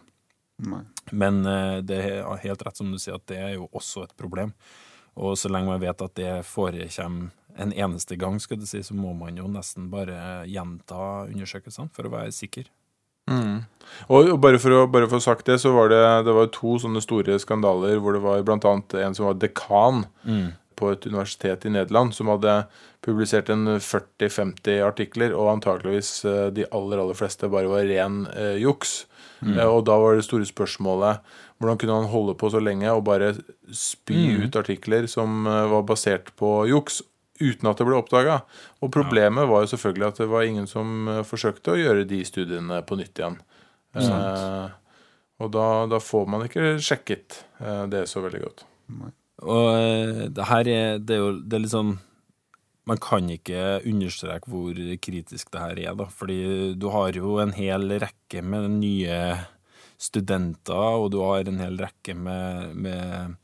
Nei. 0.60 0.82
Men 1.16 1.40
det 1.88 1.96
er 2.04 2.40
helt 2.42 2.62
rett 2.66 2.76
som 2.76 2.90
du 2.92 2.98
sier, 3.00 3.16
at 3.16 3.24
det 3.30 3.38
er 3.40 3.54
jo 3.54 3.70
også 3.72 4.02
et 4.04 4.16
problem. 4.18 4.50
Og 5.16 5.38
så 5.40 5.48
lenge 5.48 5.70
man 5.70 5.80
vet 5.80 6.02
at 6.04 6.16
det 6.18 6.32
forekommer 6.44 7.30
en 7.60 7.72
eneste 7.72 8.16
gang, 8.20 8.38
skal 8.40 8.60
du 8.60 8.66
si, 8.68 8.82
så 8.82 8.96
må 8.96 9.12
man 9.16 9.38
jo 9.38 9.48
nesten 9.50 9.90
bare 9.92 10.44
gjenta 10.48 11.26
undersøkelsene 11.28 11.92
for 11.94 12.08
å 12.08 12.14
være 12.14 12.34
sikker. 12.34 12.70
Og 14.10 14.30
og 14.32 14.40
bare 14.42 14.58
for 14.58 14.74
å 14.74 14.86
bare 14.90 15.06
for 15.06 15.18
å 15.18 15.22
ha 15.22 15.26
sagt 15.28 15.46
det, 15.46 15.60
så 15.62 15.70
var 15.74 15.90
det, 15.92 16.00
det 16.26 16.34
var 16.34 16.48
to 16.54 16.78
sånne 16.82 17.02
store 17.04 17.36
skandaler 17.42 18.00
hvor 18.02 18.16
det 18.16 18.24
var 18.24 18.42
annet 18.42 18.96
en 19.04 19.14
som 19.14 19.28
var 19.28 19.38
dekan 19.38 20.06
på 20.80 20.90
et 20.94 21.06
universitet 21.06 21.66
i 21.68 21.72
Nederland, 21.74 22.14
som 22.16 22.30
hadde 22.32 22.64
publisert 23.04 23.50
en 23.52 23.76
40-50 23.76 24.80
artikler, 24.86 25.34
og 25.36 25.52
antakeligvis 25.52 26.24
eh, 26.24 26.48
de 26.56 26.64
aller, 26.72 26.98
aller 27.02 27.18
fleste 27.18 27.50
bare 27.52 27.68
var 27.68 27.84
ren 27.84 28.24
eh, 28.32 28.56
juks. 28.62 29.04
Eh, 29.44 29.66
og 29.66 29.84
da 29.88 29.96
var 30.00 30.16
det 30.16 30.26
store 30.26 30.48
spørsmålet 30.48 31.20
hvordan 31.60 31.78
kunne 31.80 31.96
han 31.98 32.08
holde 32.12 32.34
på 32.40 32.48
så 32.52 32.60
lenge 32.60 32.88
og 32.92 33.04
bare 33.04 33.34
spy 33.76 34.44
ut 34.46 34.56
artikler 34.56 35.08
som 35.08 35.44
eh, 35.48 35.66
var 35.72 35.84
basert 35.88 36.32
på 36.40 36.64
juks, 36.70 37.02
uten 37.40 37.70
at 37.70 37.80
det 37.80 37.86
ble 37.88 37.98
oppdaga. 37.98 38.40
Og 38.84 38.92
problemet 38.94 39.48
var 39.50 39.64
jo 39.64 39.72
selvfølgelig 39.74 40.08
at 40.08 40.20
det 40.22 40.28
var 40.32 40.46
ingen 40.46 40.68
som 40.70 41.08
eh, 41.08 41.22
forsøkte 41.26 41.74
å 41.74 41.80
gjøre 41.80 42.08
de 42.10 42.20
studiene 42.28 42.82
på 42.86 42.98
nytt 43.00 43.20
igjen. 43.20 43.40
Eh, 43.96 44.66
og 45.40 45.50
da, 45.54 45.66
da 45.90 46.00
får 46.02 46.28
man 46.30 46.44
ikke 46.46 46.76
sjekket 46.84 47.42
eh, 47.62 47.86
det 47.90 48.04
så 48.10 48.22
veldig 48.24 48.44
godt. 48.44 48.64
Og 49.40 49.66
eh, 49.72 50.22
det 50.28 50.48
her 50.50 50.70
er, 50.70 51.02
det 51.02 51.16
er 51.16 51.22
jo 51.24 51.34
det 51.40 51.60
er 51.60 51.72
sånn 51.72 51.96
man 52.88 52.98
kan 52.98 53.28
ikke 53.30 53.80
understreke 53.86 54.50
hvor 54.50 54.78
kritisk 55.04 55.50
det 55.54 55.62
her 55.62 55.78
er, 55.78 55.96
da. 55.98 56.08
Fordi 56.10 56.74
du 56.80 56.88
har 56.90 57.14
jo 57.14 57.36
en 57.42 57.52
hel 57.54 57.86
rekke 58.02 58.42
med 58.42 58.70
nye 58.80 59.18
studenter, 60.00 60.96
og 60.98 61.10
du 61.14 61.20
har 61.22 61.46
en 61.46 61.60
hel 61.60 61.76
rekke 61.78 62.16
med, 62.16 62.74
med 62.74 63.36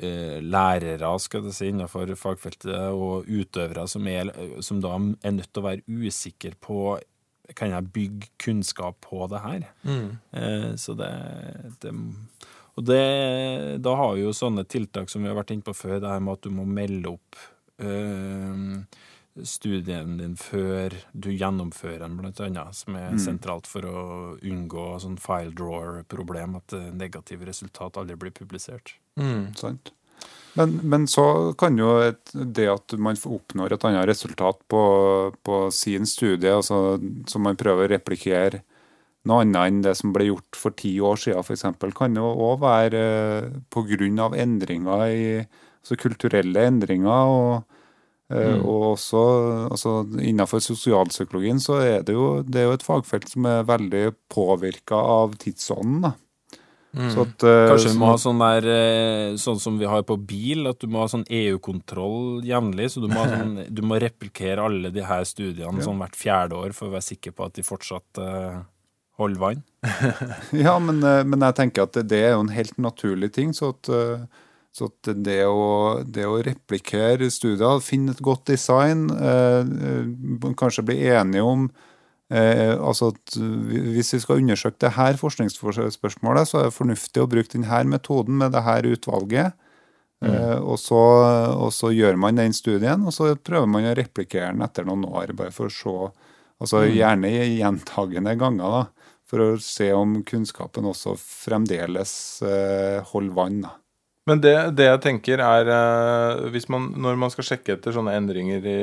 lærere, 0.00 1.12
skal 1.20 1.44
jeg 1.48 1.56
si, 1.56 1.68
innenfor 1.68 2.10
fagfeltet, 2.16 2.72
og 2.94 3.28
utøvere 3.28 3.86
som, 3.90 4.06
er, 4.08 4.32
som 4.64 4.80
da 4.80 4.94
er 4.96 5.34
nødt 5.36 5.50
til 5.52 5.62
å 5.62 5.66
være 5.66 6.00
usikre 6.08 6.56
på 6.60 6.98
kan 7.56 7.72
jeg 7.72 7.90
bygge 7.94 8.28
kunnskap 8.38 9.00
på 9.02 9.26
det 9.30 9.40
her. 9.42 9.68
Eh, 10.32 10.72
så 10.78 10.94
det, 10.98 11.10
det 11.82 11.94
Og 12.78 12.84
det, 12.86 13.82
da 13.82 13.94
har 13.98 14.14
vi 14.14 14.22
jo 14.22 14.32
sånne 14.32 14.64
tiltak 14.64 15.10
som 15.10 15.22
vi 15.22 15.28
har 15.28 15.36
vært 15.36 15.50
inne 15.50 15.66
på 15.66 15.74
før, 15.74 15.98
det 16.00 16.08
her 16.12 16.22
med 16.22 16.38
at 16.38 16.46
du 16.46 16.52
må 16.54 16.64
melde 16.64 17.10
opp 17.10 17.40
eh, 17.82 18.84
studien 19.46 20.16
din 20.18 20.34
før 20.38 20.94
du 21.12 21.30
gjennomfører 21.30 22.02
den, 22.02 22.16
blant 22.18 22.40
annet, 22.42 22.76
som 22.76 22.96
er 22.98 23.14
sentralt 23.22 23.68
for 23.70 23.86
å 23.86 24.02
unngå 24.36 24.86
sånn 25.02 25.16
file 25.22 25.54
drawer-problem, 25.56 26.58
at 26.60 26.76
eh, 26.76 26.90
negative 26.96 27.48
resultat 27.48 28.00
aldri 28.00 28.18
blir 28.20 28.34
publisert. 28.36 28.96
Sant? 29.58 29.92
Men, 30.58 30.74
men 30.82 31.06
så 31.08 31.52
kan 31.58 31.78
jo 31.78 31.92
et, 32.02 32.32
det 32.34 32.66
at 32.72 32.96
man 32.98 33.16
oppnår 33.16 33.76
et 33.76 33.86
annet 33.86 34.08
resultat 34.10 34.58
på, 34.68 34.82
på 35.46 35.60
sin 35.74 36.08
studie, 36.10 36.50
altså, 36.50 36.98
som 37.30 37.46
man 37.46 37.58
prøver 37.60 37.86
å 37.86 37.92
replikere 37.94 38.64
noe 39.28 39.44
annet 39.44 39.68
enn 39.68 39.82
det 39.84 39.94
som 39.98 40.14
ble 40.14 40.30
gjort 40.30 40.56
for 40.58 40.74
ti 40.76 40.94
år 41.04 41.20
siden, 41.20 41.44
f.eks., 41.44 41.66
kan 41.96 42.16
jo 42.16 42.30
òg 42.48 42.62
være 42.64 43.02
eh, 43.76 44.22
av 44.24 44.34
endringer 44.34 45.04
i 45.06 45.26
altså 45.40 45.96
kulturelle 46.00 46.66
endringer. 46.66 47.30
og 47.30 47.79
eh, 48.30 48.56
Og 48.58 48.94
også 48.94 49.20
altså 49.70 49.94
Innenfor 50.18 50.62
sosialpsykologien 50.64 51.60
så 51.62 51.80
er 51.84 52.02
det 52.06 52.16
jo, 52.16 52.40
det 52.46 52.62
er 52.62 52.68
jo 52.68 52.78
et 52.78 52.86
fagfelt 52.86 53.28
som 53.30 53.46
er 53.50 53.68
veldig 53.68 54.04
påvirka 54.32 54.98
av 55.20 55.38
tidsånden. 55.42 56.08
da. 56.08 56.16
Så 56.90 57.22
at, 57.22 57.44
eh, 57.46 57.68
Kanskje 57.70 57.92
vi 57.92 57.98
må 58.00 58.08
ha 58.10 58.16
sånn 58.18 58.40
der 58.42 58.66
eh, 58.66 59.36
Sånn 59.38 59.60
som 59.62 59.76
vi 59.78 59.86
har 59.86 60.02
på 60.02 60.16
bil, 60.18 60.66
at 60.66 60.80
du 60.82 60.90
må 60.90 61.04
ha 61.04 61.10
sånn 61.10 61.22
EU-kontroll 61.28 62.42
jevnlig. 62.46 62.88
Så 62.90 63.04
du 63.04 63.06
må, 63.12 63.22
sånn, 63.30 63.60
du 63.68 63.82
må 63.86 64.00
replikere 64.02 64.64
alle 64.66 64.90
de 64.94 65.04
her 65.06 65.22
studiene 65.28 65.86
sånn 65.86 66.02
hvert 66.02 66.18
fjerde 66.18 66.58
år 66.58 66.74
for 66.76 66.90
å 66.90 66.96
være 66.96 67.06
sikker 67.12 67.36
på 67.36 67.46
at 67.46 67.58
de 67.58 67.66
fortsatt 67.66 68.22
uh, 68.22 68.60
holder 69.22 69.42
vann. 69.42 69.64
Ja, 70.66 70.78
men, 70.82 70.98
men 71.00 71.46
jeg 71.46 71.58
tenker 71.60 71.86
at 71.86 71.94
det, 71.94 72.08
det 72.10 72.24
er 72.26 72.34
jo 72.34 72.44
en 72.44 72.54
helt 72.54 72.76
naturlig 72.82 73.32
ting. 73.38 73.54
Så 73.56 73.72
at, 73.76 73.90
eh, 73.94 74.26
så 74.70 74.86
at 74.86 75.10
det, 75.18 75.42
å, 75.50 76.00
det 76.06 76.26
å 76.30 76.40
replikere 76.46 77.30
studier, 77.32 77.82
finne 77.82 78.14
et 78.14 78.22
godt 78.22 78.46
design, 78.52 79.08
eh, 79.10 79.62
eh, 79.66 80.52
kanskje 80.58 80.86
bli 80.86 81.00
enige 81.10 81.42
om 81.42 81.64
eh, 82.30 82.76
altså 82.78 83.10
at 83.10 83.34
Hvis 83.34 84.14
vi 84.14 84.20
skal 84.22 84.44
undersøke 84.44 84.78
det 84.86 84.92
her 84.94 85.18
forskningsspørsmålet, 85.18 86.46
så 86.46 86.60
er 86.60 86.68
det 86.68 86.76
fornuftig 86.76 87.24
å 87.24 87.30
bruke 87.30 87.50
denne 87.56 87.82
metoden 87.90 88.38
med 88.38 88.54
det 88.54 88.62
her 88.66 88.86
utvalget. 88.86 89.58
Eh, 90.20 90.58
og, 90.60 90.76
så, 90.78 91.00
og 91.56 91.70
så 91.72 91.90
gjør 91.96 92.18
man 92.20 92.38
den 92.38 92.52
studien, 92.52 93.06
og 93.08 93.14
så 93.16 93.32
prøver 93.40 93.68
man 93.72 93.88
å 93.88 93.96
replikere 93.96 94.52
den 94.52 94.64
etter 94.66 94.84
noen 94.86 95.06
år. 95.08 95.32
bare 95.36 95.54
for 95.54 95.70
å 95.70 95.74
se, 95.74 96.26
altså 96.60 96.84
Gjerne 96.86 97.30
gjentagende 97.32 98.36
ganger, 98.38 98.76
da, 98.76 99.10
for 99.30 99.44
å 99.44 99.50
se 99.62 99.88
om 99.96 100.18
kunnskapen 100.26 100.88
også 100.90 101.16
fremdeles 101.18 102.12
eh, 102.44 103.00
holder 103.12 103.36
vann. 103.36 103.62
da. 103.64 103.79
Men 104.30 104.38
det, 104.44 104.54
det 104.78 104.86
jeg 104.86 105.00
tenker 105.02 105.40
er 105.42 105.68
eh, 105.74 106.48
hvis 106.54 106.68
man, 106.70 106.90
Når 107.02 107.16
man 107.18 107.32
skal 107.34 107.48
sjekke 107.48 107.74
etter 107.74 107.94
sånne 107.96 108.14
endringer 108.14 108.62
i, 108.62 108.80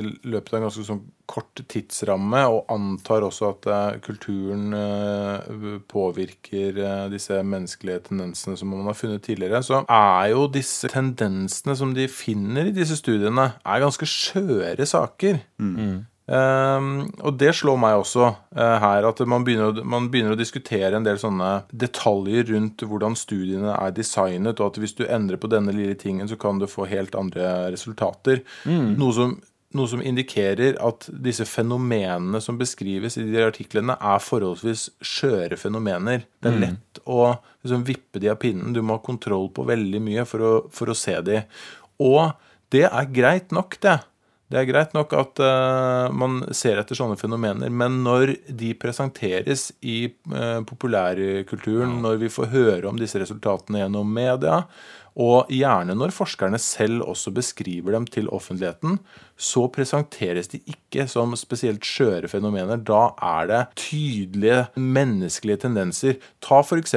i 0.00 0.02
løpet 0.24 0.54
av 0.54 0.60
en 0.60 0.68
ganske 0.68 0.84
sånn 0.86 1.02
kort 1.30 1.60
tidsramme, 1.70 2.40
og 2.50 2.72
antar 2.74 3.22
også 3.22 3.50
at 3.52 3.68
eh, 3.70 3.98
kulturen 4.02 4.72
eh, 4.74 5.76
påvirker 5.90 6.80
disse 7.12 7.38
menneskelige 7.46 8.08
tendensene 8.08 8.56
som 8.58 8.72
man 8.72 8.88
har 8.88 8.98
funnet 8.98 9.22
tidligere, 9.26 9.60
så 9.62 9.84
er 9.84 10.32
jo 10.32 10.48
disse 10.50 10.90
tendensene 10.90 11.76
som 11.78 11.92
de 11.94 12.08
finner 12.10 12.70
i 12.70 12.74
disse 12.74 12.98
studiene, 12.98 13.52
er 13.62 13.84
ganske 13.84 14.08
skjøre 14.10 14.88
saker. 14.88 15.38
Ehm, 16.30 17.08
og 17.26 17.34
det 17.40 17.50
slår 17.58 17.78
meg 17.82 17.98
også 17.98 18.28
uh, 18.30 18.76
her, 18.82 19.06
at 19.08 19.20
man 19.26 19.42
begynner, 19.46 19.82
man 19.82 20.06
begynner 20.12 20.36
å 20.36 20.38
diskutere 20.38 20.94
en 20.94 21.06
del 21.06 21.18
sånne 21.18 21.64
detaljer 21.74 22.46
rundt 22.52 22.84
hvordan 22.86 23.16
studiene 23.18 23.74
er 23.74 23.94
designet, 23.96 24.60
og 24.60 24.70
at 24.70 24.80
hvis 24.82 24.94
du 25.00 25.06
endrer 25.08 25.40
på 25.42 25.50
denne 25.50 25.74
lille 25.74 25.96
tingen, 25.98 26.30
så 26.30 26.38
kan 26.40 26.60
du 26.62 26.68
få 26.70 26.86
helt 26.90 27.18
andre 27.18 27.72
resultater. 27.74 28.44
Noe, 29.00 29.14
som, 29.16 29.34
noe 29.74 29.90
som 29.90 30.04
indikerer 30.06 30.78
at 30.86 31.08
disse 31.10 31.46
fenomenene 31.50 32.42
som 32.44 32.60
beskrives 32.60 33.18
i 33.18 33.26
de 33.26 33.42
artiklene, 33.42 33.98
er 33.98 34.22
forholdsvis 34.22 34.86
skjøre 35.02 35.58
fenomener. 35.58 36.28
Det 36.38 36.52
er 36.52 36.62
lett 36.62 37.02
å 37.10 37.24
liksom, 37.32 37.82
vippe 37.88 38.22
de 38.22 38.30
av 38.30 38.38
pinnen. 38.42 38.76
Du 38.76 38.84
må 38.84 39.00
ha 39.00 39.02
kontroll 39.02 39.50
på 39.56 39.66
veldig 39.66 40.04
mye 40.06 40.28
for 40.30 40.46
å, 40.46 40.54
for 40.74 40.92
å 40.92 40.98
se 40.98 41.18
de. 41.26 41.42
Og 42.06 42.30
det 42.70 42.86
er 42.86 43.10
greit 43.10 43.50
nok, 43.50 43.80
det. 43.82 43.98
Det 44.50 44.58
er 44.58 44.66
greit 44.66 44.94
nok 44.96 45.12
at 45.14 45.40
uh, 45.46 46.10
man 46.10 46.40
ser 46.56 46.80
etter 46.80 46.98
sånne 46.98 47.18
fenomener, 47.20 47.70
men 47.70 48.00
når 48.02 48.32
de 48.50 48.72
presenteres 48.74 49.68
i 49.86 50.08
uh, 50.32 50.58
populærkulturen, 50.66 52.00
når 52.02 52.18
vi 52.24 52.32
får 52.34 52.50
høre 52.50 52.90
om 52.90 52.98
disse 52.98 53.20
resultatene 53.22 53.84
gjennom 53.84 54.10
media, 54.10 54.64
og 55.16 55.48
gjerne 55.50 55.94
når 55.98 56.12
forskerne 56.14 56.58
selv 56.62 57.02
også 57.10 57.32
beskriver 57.34 57.92
dem 57.96 58.06
til 58.06 58.28
offentligheten, 58.30 58.98
så 59.40 59.66
presenteres 59.72 60.48
de 60.52 60.60
ikke 60.68 61.06
som 61.08 61.32
spesielt 61.36 61.82
skjøre 61.86 62.28
fenomener. 62.28 62.76
Da 62.84 63.10
er 63.20 63.46
det 63.50 63.60
tydelige 63.80 64.66
menneskelige 64.76 65.62
tendenser. 65.66 66.18
Ta 66.44 66.60
f.eks. 66.62 66.94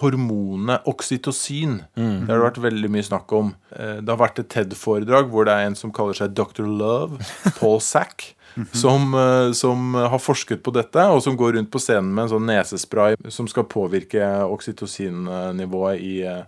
hormonet 0.00 0.86
oksytocin. 0.90 1.82
Det 1.94 2.28
har 2.28 2.40
det 2.40 2.46
vært 2.48 2.62
veldig 2.64 2.90
mye 2.90 3.06
snakk 3.06 3.32
om. 3.36 3.54
Eh, 3.76 4.00
Det 4.00 4.08
har 4.08 4.20
vært 4.20 4.38
et 4.42 4.48
TED-foredrag 4.48 5.28
hvor 5.30 5.44
det 5.46 5.52
er 5.54 5.66
en 5.68 5.76
som 5.78 5.92
kaller 5.92 6.14
seg 6.18 6.34
Dr. 6.34 6.64
Love, 6.66 7.20
Paul 7.60 7.80
Sack. 7.80 8.32
Som, 8.70 9.08
eh, 9.18 9.50
som 9.50 9.96
har 9.98 10.20
forsket 10.22 10.60
på 10.62 10.70
dette, 10.70 11.02
og 11.10 11.18
som 11.24 11.34
går 11.34 11.56
rundt 11.56 11.72
på 11.74 11.80
scenen 11.82 12.12
med 12.14 12.28
en 12.28 12.36
sånn 12.36 12.44
nesespray 12.46 13.16
som 13.34 13.48
skal 13.50 13.64
påvirke 13.66 14.22
oksytocinnivået 14.46 15.98
i, 16.00 16.22
eh, 16.22 16.44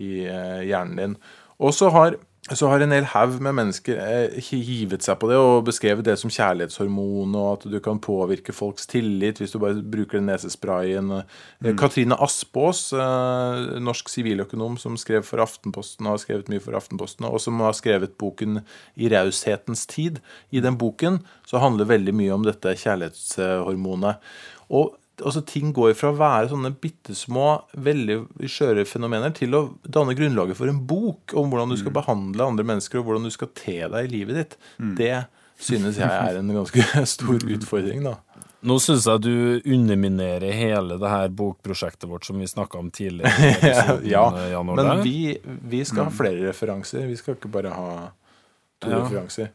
i 0.00 0.24
eh, 0.28 0.62
hjernen 0.68 1.00
din. 1.00 1.18
Og 1.62 1.74
så 1.74 1.88
har, 1.94 2.16
så 2.52 2.68
har 2.68 2.82
en 2.82 2.92
hel 2.92 3.06
haug 3.12 3.36
med 3.44 3.54
mennesker 3.56 4.00
eh, 4.02 4.38
hivet 4.42 5.04
seg 5.06 5.18
på 5.20 5.30
det 5.30 5.38
og 5.38 5.66
beskrevet 5.68 6.06
det 6.06 6.16
som 6.20 6.32
kjærlighetshormon, 6.32 7.36
og 7.38 7.48
at 7.52 7.66
du 7.70 7.78
kan 7.84 8.00
påvirke 8.02 8.54
folks 8.56 8.88
tillit 8.90 9.40
hvis 9.40 9.54
du 9.54 9.60
bare 9.62 9.78
bruker 9.80 10.18
den 10.18 10.28
nesesprayen. 10.32 11.12
Mm. 11.62 11.76
Katrine 11.80 12.18
Aspås, 12.26 12.88
eh, 12.96 13.78
norsk 13.84 14.10
siviløkonom 14.12 14.76
som 14.82 14.98
skrev 15.00 15.26
for 15.28 15.44
Aftenposten, 15.44 16.10
har 16.10 16.20
skrevet 16.22 16.50
mye 16.52 16.64
for 16.64 16.76
Aftenposten, 16.78 17.28
og 17.30 17.40
som 17.44 17.62
har 17.64 17.76
skrevet 17.78 18.18
boken 18.18 18.64
'I 18.96 19.14
raushetens 19.14 19.86
tid'. 19.86 20.20
I 20.50 20.60
den 20.60 20.76
boken 20.78 21.22
så 21.46 21.62
handler 21.62 21.90
veldig 21.90 22.14
mye 22.14 22.34
om 22.34 22.44
dette 22.44 22.76
kjærlighetshormonet. 22.82 24.20
Og 24.70 24.96
altså 25.22 25.44
ting 25.46 25.72
går 25.76 25.92
fra 25.94 26.10
å 26.10 26.16
være 26.18 26.48
sånne 26.50 26.72
bitte 26.82 27.14
små, 27.14 27.62
veldig 27.76 28.16
skjøre 28.50 28.84
fenomener 28.88 29.34
til 29.36 29.54
å 29.54 29.62
danne 29.86 30.16
grunnlaget 30.18 30.56
for 30.58 30.70
en 30.70 30.80
bok 30.88 31.34
om 31.38 31.50
hvordan 31.52 31.70
du 31.70 31.76
skal 31.78 31.94
behandle 31.94 32.46
andre 32.48 32.64
mennesker, 32.66 32.98
og 32.98 33.06
hvordan 33.10 33.28
du 33.28 33.30
skal 33.34 33.52
te 33.54 33.76
deg 33.86 34.08
i 34.08 34.12
livet 34.16 34.40
ditt. 34.40 34.56
Det 34.98 35.26
synes 35.60 35.98
jeg 36.00 36.08
er 36.10 36.40
en 36.40 36.50
ganske 36.56 36.86
stor 37.14 37.38
utfordring, 37.56 38.02
da. 38.08 38.16
Nå 38.64 38.78
syns 38.80 39.04
jeg 39.04 39.20
du 39.20 39.60
underminerer 39.76 40.54
hele 40.56 40.96
det 40.96 41.08
her 41.12 41.28
bokprosjektet 41.36 42.08
vårt 42.08 42.24
som 42.24 42.38
vi 42.40 42.46
snakka 42.48 42.78
om 42.80 42.88
tidligere. 42.90 43.28
i 43.28 43.50
episoden, 43.58 44.06
ja, 44.08 44.22
eh, 44.40 44.50
Jan 44.54 44.70
men 44.72 45.02
vi, 45.04 45.16
vi 45.68 45.82
skal 45.84 46.06
ha 46.08 46.14
flere 46.16 46.46
referanser. 46.48 47.04
Vi 47.10 47.18
skal 47.20 47.36
ikke 47.36 47.50
bare 47.52 47.74
ha 47.76 47.90
to 48.80 48.88
Ja. 48.88 49.02
referanser. 49.04 49.52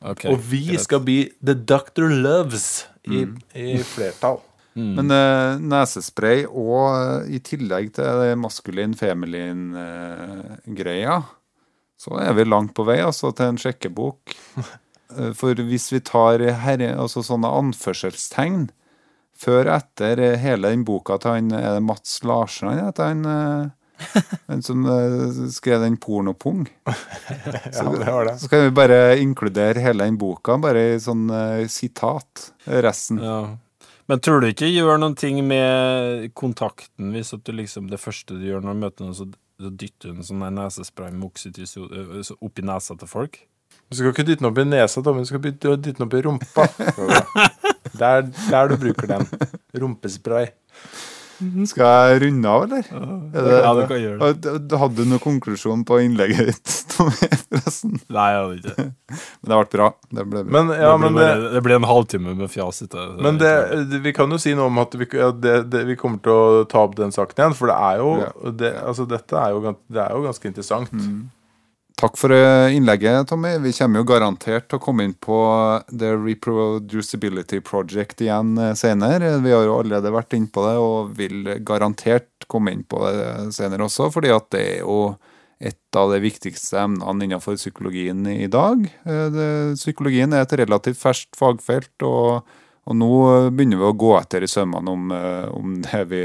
Okay, 0.00 0.30
Og 0.32 0.40
vi 0.48 0.62
greit. 0.70 0.80
skal 0.86 1.00
bli 1.04 1.18
The 1.44 1.54
Doctor 1.58 2.08
Loves 2.08 2.86
i, 3.04 3.26
i 3.58 3.76
flertall. 3.84 4.38
Men 4.78 5.10
uh, 5.10 5.58
nesespray 5.60 6.44
og 6.46 6.94
uh, 6.94 7.26
i 7.30 7.38
tillegg 7.44 7.92
til 7.96 8.04
det 8.22 8.38
maskulin-feminin-greia, 8.38 11.22
så 11.98 12.10
er 12.22 12.32
vi 12.38 12.44
langt 12.46 12.74
på 12.76 12.84
vei 12.86 13.00
altså, 13.02 13.32
til 13.34 13.46
en 13.52 13.58
sjekkebok. 13.64 14.20
Eh, 15.08 15.32
For 15.32 15.56
hvis 15.56 15.86
vi 15.88 16.02
tar 16.04 16.36
herre, 16.60 16.90
altså 17.00 17.22
sånne 17.24 17.48
anførselstegn 17.48 18.68
før 19.40 19.64
og 19.70 19.78
etter 19.78 20.20
eh, 20.20 20.36
hele 20.42 20.68
den 20.74 20.82
boka 20.84 21.16
til 21.22 21.32
han 21.32 21.48
Er 21.56 21.78
det 21.78 21.84
Mats 21.86 22.18
Larsen 22.28 22.68
han 22.68 22.76
heter? 22.82 23.08
Han, 23.14 23.24
eh, 23.24 23.72
han 24.50 24.60
som 24.66 24.84
eh, 24.84 25.48
skrev 25.54 25.80
den 25.86 25.96
Pornopung. 25.96 26.68
Ja, 27.72 27.88
det 27.88 28.04
var 28.12 28.28
det. 28.28 28.36
Så 28.42 28.48
kan 28.52 28.66
vi 28.66 28.70
bare 28.82 29.16
inkludere 29.22 29.80
hele 29.80 30.04
den 30.04 30.20
boka, 30.20 30.58
bare 30.60 30.82
i 30.94 31.00
sånn 31.00 31.24
eh, 31.32 31.64
sitat. 31.72 32.52
Resten. 32.68 33.16
Ja. 33.24 33.40
Men 34.08 34.22
tror 34.24 34.40
du 34.40 34.48
ikke 34.48 34.70
gjør 34.70 35.00
noen 35.02 35.16
ting 35.18 35.40
med 35.44 36.30
kontakten 36.38 37.12
hvis 37.12 37.34
at 37.36 37.44
du 37.44 37.52
liksom 37.52 37.90
det 37.92 38.00
første 38.00 38.38
du 38.38 38.46
gjør 38.46 38.64
når 38.64 38.74
du 38.74 38.82
møter 38.86 39.04
noen, 39.04 39.16
så, 39.18 39.28
så 39.60 39.72
dytter 39.72 40.14
du 40.14 40.16
en 40.16 40.28
sånn 40.30 40.46
nesespray 40.56 41.12
med 41.12 41.28
oksytocin 41.28 42.38
opp 42.38 42.62
i 42.62 42.64
nesa 42.64 42.96
til 42.96 43.10
folk? 43.10 43.40
Du 43.88 43.96
skal 43.96 44.12
ikke 44.12 44.24
dytte 44.24 44.42
den 44.42 44.50
opp 44.50 44.60
i 44.60 44.64
nesa, 44.68 45.04
men 45.04 45.24
Du 45.24 45.28
skal 45.28 45.44
dytte 45.44 45.76
den 45.90 46.04
opp 46.04 46.16
i 46.16 46.24
rumpa. 46.24 46.68
Der, 47.98 48.26
der 48.50 48.68
du 48.68 48.76
bruker 48.76 49.08
den. 49.08 49.24
Rumpespray. 49.80 50.50
Skal 51.70 51.86
jeg 52.10 52.20
runde 52.24 52.48
av, 52.50 52.64
eller? 52.66 52.86
Ja, 52.90 53.06
det, 53.34 53.58
Ja, 53.62 53.72
du 53.78 53.82
kan 53.90 54.00
gjøre 54.02 54.28
det. 54.42 54.52
Hadde 54.80 54.96
du 54.98 55.04
noen 55.12 55.22
konklusjon 55.22 55.84
på 55.86 56.00
innlegget 56.02 56.48
ditt, 56.50 56.72
forresten? 56.96 57.94
Nei, 58.10 58.26
jeg 58.34 58.40
hadde 58.42 58.58
ikke. 58.58 58.86
Men 59.42 59.52
det 59.52 59.58
ble 59.60 59.68
bra. 59.76 59.88
Det 60.18 60.24
ble 60.32 60.42
bra. 60.42 60.52
Men, 60.58 60.72
ja, 60.74 60.90
det, 60.90 60.98
men 61.04 61.14
blir 61.14 61.22
det, 61.24 61.36
bare, 61.38 61.52
det 61.54 61.62
ble 61.68 61.78
en 61.78 61.88
halvtime 61.92 62.34
med 62.40 62.50
fjas. 62.52 62.82
Men 63.22 63.38
det, 63.40 63.52
det- 63.92 64.02
vi 64.08 64.12
kan 64.16 64.30
jo 64.34 64.38
si 64.42 64.54
noe 64.58 64.66
om 64.72 64.82
at 64.82 64.94
vi, 64.98 65.06
det, 65.44 65.56
det, 65.70 65.84
vi 65.88 65.96
kommer 66.00 66.18
til 66.24 66.34
å 66.34 66.64
ta 66.70 66.82
opp 66.88 66.98
den 66.98 67.14
saken 67.14 67.38
igjen. 67.44 67.56
For 67.58 67.70
det 67.70 67.78
er 67.92 68.02
jo, 68.02 68.10
Ja. 68.26 68.30
det, 68.64 68.72
altså, 68.82 69.06
dette 69.08 69.38
er 69.38 69.54
jo, 69.54 69.74
det 69.88 70.02
er 70.04 70.14
jo 70.18 70.24
ganske 70.26 70.50
interessant. 70.50 70.94
Takk 71.98 72.14
for 72.14 72.30
eh, 72.30 72.76
innlegget, 72.76 73.26
Tommy. 73.28 73.56
Vi 73.58 73.72
kommer 73.74 73.98
jo 73.98 74.06
garantert 74.06 74.68
til 74.70 74.78
å 74.78 74.82
komme 74.82 75.02
inn 75.02 75.16
på 75.18 75.38
The 75.90 76.12
Reproducibility 76.14 77.58
Project 77.66 78.22
igjen 78.22 78.52
eh, 78.62 78.76
senere. 78.78 79.32
Vi 79.42 79.50
har 79.50 79.64
jo 79.66 79.80
allerede 79.80 80.12
vært 80.14 80.36
inn 80.38 80.46
på 80.46 80.62
det, 80.62 80.76
og 80.78 81.16
vil 81.18 81.56
garantert 81.66 82.46
komme 82.46 82.76
inn 82.76 82.84
på 82.86 83.02
det 83.02 83.50
senere 83.56 83.88
også, 83.88 84.12
fordi 84.14 84.30
at 84.30 84.46
det 84.54 84.62
er 84.76 84.78
jo 84.84 85.00
et 85.58 85.98
av 85.98 86.12
de 86.14 86.20
viktigste 86.22 86.78
emnene 86.84 87.26
innenfor 87.26 87.58
psykologien 87.58 88.22
i 88.30 88.46
dag. 88.46 88.86
Eh, 89.02 89.74
psykologien 89.74 90.36
er 90.38 90.46
et 90.46 90.54
relativt 90.62 91.02
ferskt 91.02 91.34
fagfelt, 91.40 91.96
og, 92.06 92.46
og 92.86 93.00
nå 93.00 93.10
begynner 93.50 93.82
vi 93.82 93.90
å 93.90 93.98
gå 94.06 94.14
etter 94.20 94.46
i 94.46 94.52
sømmene 94.54 94.94
om, 94.94 95.10
eh, 95.18 95.50
om 95.50 95.80
det 95.82 96.04
vi 96.14 96.22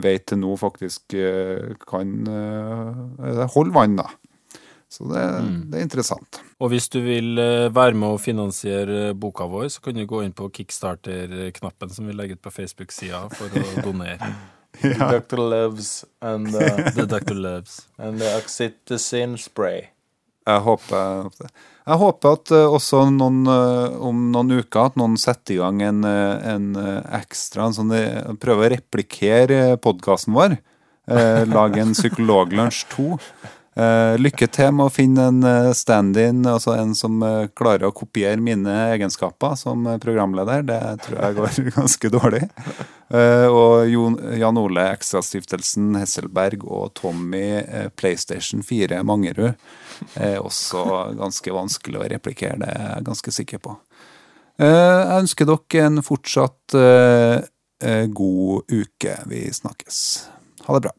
vet 0.00 0.24
til 0.30 0.40
nå 0.40 0.56
faktisk 0.56 1.20
eh, 1.20 1.74
kan 1.84 2.12
eh, 2.32 3.46
holde 3.52 3.76
vann, 3.76 4.00
da. 4.00 4.08
Så 4.92 5.06
det, 5.08 5.22
det 5.72 5.78
er 5.78 5.86
interessant. 5.86 6.42
Og 6.60 6.68
hvis 6.74 6.90
du 6.92 6.98
vil 7.00 7.38
eh, 7.40 7.70
være 7.72 7.96
med 7.96 8.12
å 8.12 8.20
finansiere 8.20 9.14
boka 9.16 9.46
vår, 9.48 9.70
så 9.72 9.80
kan 9.86 9.96
du 9.96 10.04
gå 10.08 10.20
inn 10.26 10.34
på 10.36 10.50
kickstarter-knappen 10.52 11.94
som 11.94 12.10
vi 12.10 12.16
legger 12.16 12.36
ut 12.36 12.44
på 12.44 12.52
Facebook-sida 12.52 13.22
for 13.32 13.56
å 13.56 13.64
donere. 13.86 14.28
Dr. 14.82 15.40
Loves 15.40 16.04
and, 16.20 16.52
uh, 16.52 16.90
The 16.96 17.06
Doctor 17.08 17.36
Loves. 17.36 17.86
and 17.98 18.20
the 18.20 18.28
oxytocin 18.36 19.38
spray. 19.40 19.88
Jeg 20.42 20.58
håper, 20.66 21.28
jeg 21.86 21.98
håper 22.00 22.36
at 22.36 22.50
eh, 22.50 22.72
også 22.76 23.04
noen, 23.14 23.44
eh, 23.46 23.92
om 24.02 24.24
noen 24.34 24.56
uker 24.58 24.88
at 24.88 24.96
noen 24.98 25.14
setter 25.20 25.54
i 25.54 25.58
gang 25.60 25.78
en, 25.86 26.00
eh, 26.08 26.48
en 26.50 26.64
eh, 26.80 27.18
ekstra 27.20 27.68
en 27.68 27.76
sånn, 27.76 27.92
eh, 27.94 28.32
Prøver 28.42 28.66
å 28.66 28.72
replikere 28.74 29.60
podkasten 29.82 30.34
vår. 30.34 30.56
Eh, 31.06 31.44
lage 31.46 31.84
en 31.84 31.94
Psykologlunsj 31.94 32.82
2. 32.96 33.06
Eh, 33.72 34.18
lykke 34.20 34.46
til 34.52 34.68
med 34.76 34.90
å 34.90 34.92
finne 34.92 35.24
en 35.30 35.44
eh, 35.48 35.70
stand-in, 35.72 36.42
altså 36.44 36.74
en 36.76 36.90
som 36.96 37.22
uh, 37.24 37.48
klarer 37.56 37.86
å 37.88 37.94
kopiere 37.96 38.36
mine 38.36 38.74
egenskaper 38.92 39.54
som 39.56 39.86
programleder. 40.02 40.66
Det 40.68 40.80
tror 41.06 41.16
jeg 41.22 41.36
går 41.38 41.56
ganske 41.78 42.10
dårlig. 42.12 42.42
Uh, 43.08 43.48
og 43.48 43.88
Jon, 43.88 44.18
Jan 44.36 44.60
Ole 44.60 44.84
Ekstrastiftelsen 44.92 45.96
Hesselberg 45.96 46.66
og 46.68 46.92
Tommy 47.00 47.62
PlayStation 47.96 48.60
4 48.64 49.00
Mangerud 49.08 49.56
er 50.20 50.38
også 50.42 50.84
ganske 51.16 51.56
vanskelig 51.56 52.00
å 52.00 52.08
replikere, 52.12 52.60
det 52.60 52.72
er 52.74 52.88
jeg 52.90 53.08
ganske 53.08 53.36
sikker 53.40 53.62
på. 53.62 53.76
Jeg 54.60 55.20
ønsker 55.22 55.48
dere 55.48 55.86
en 55.88 56.02
fortsatt 56.04 56.74
god 58.18 58.74
uke. 58.82 59.14
Vi 59.32 59.46
snakkes. 59.62 60.02
Ha 60.66 60.76
det 60.76 60.84
bra. 60.88 60.98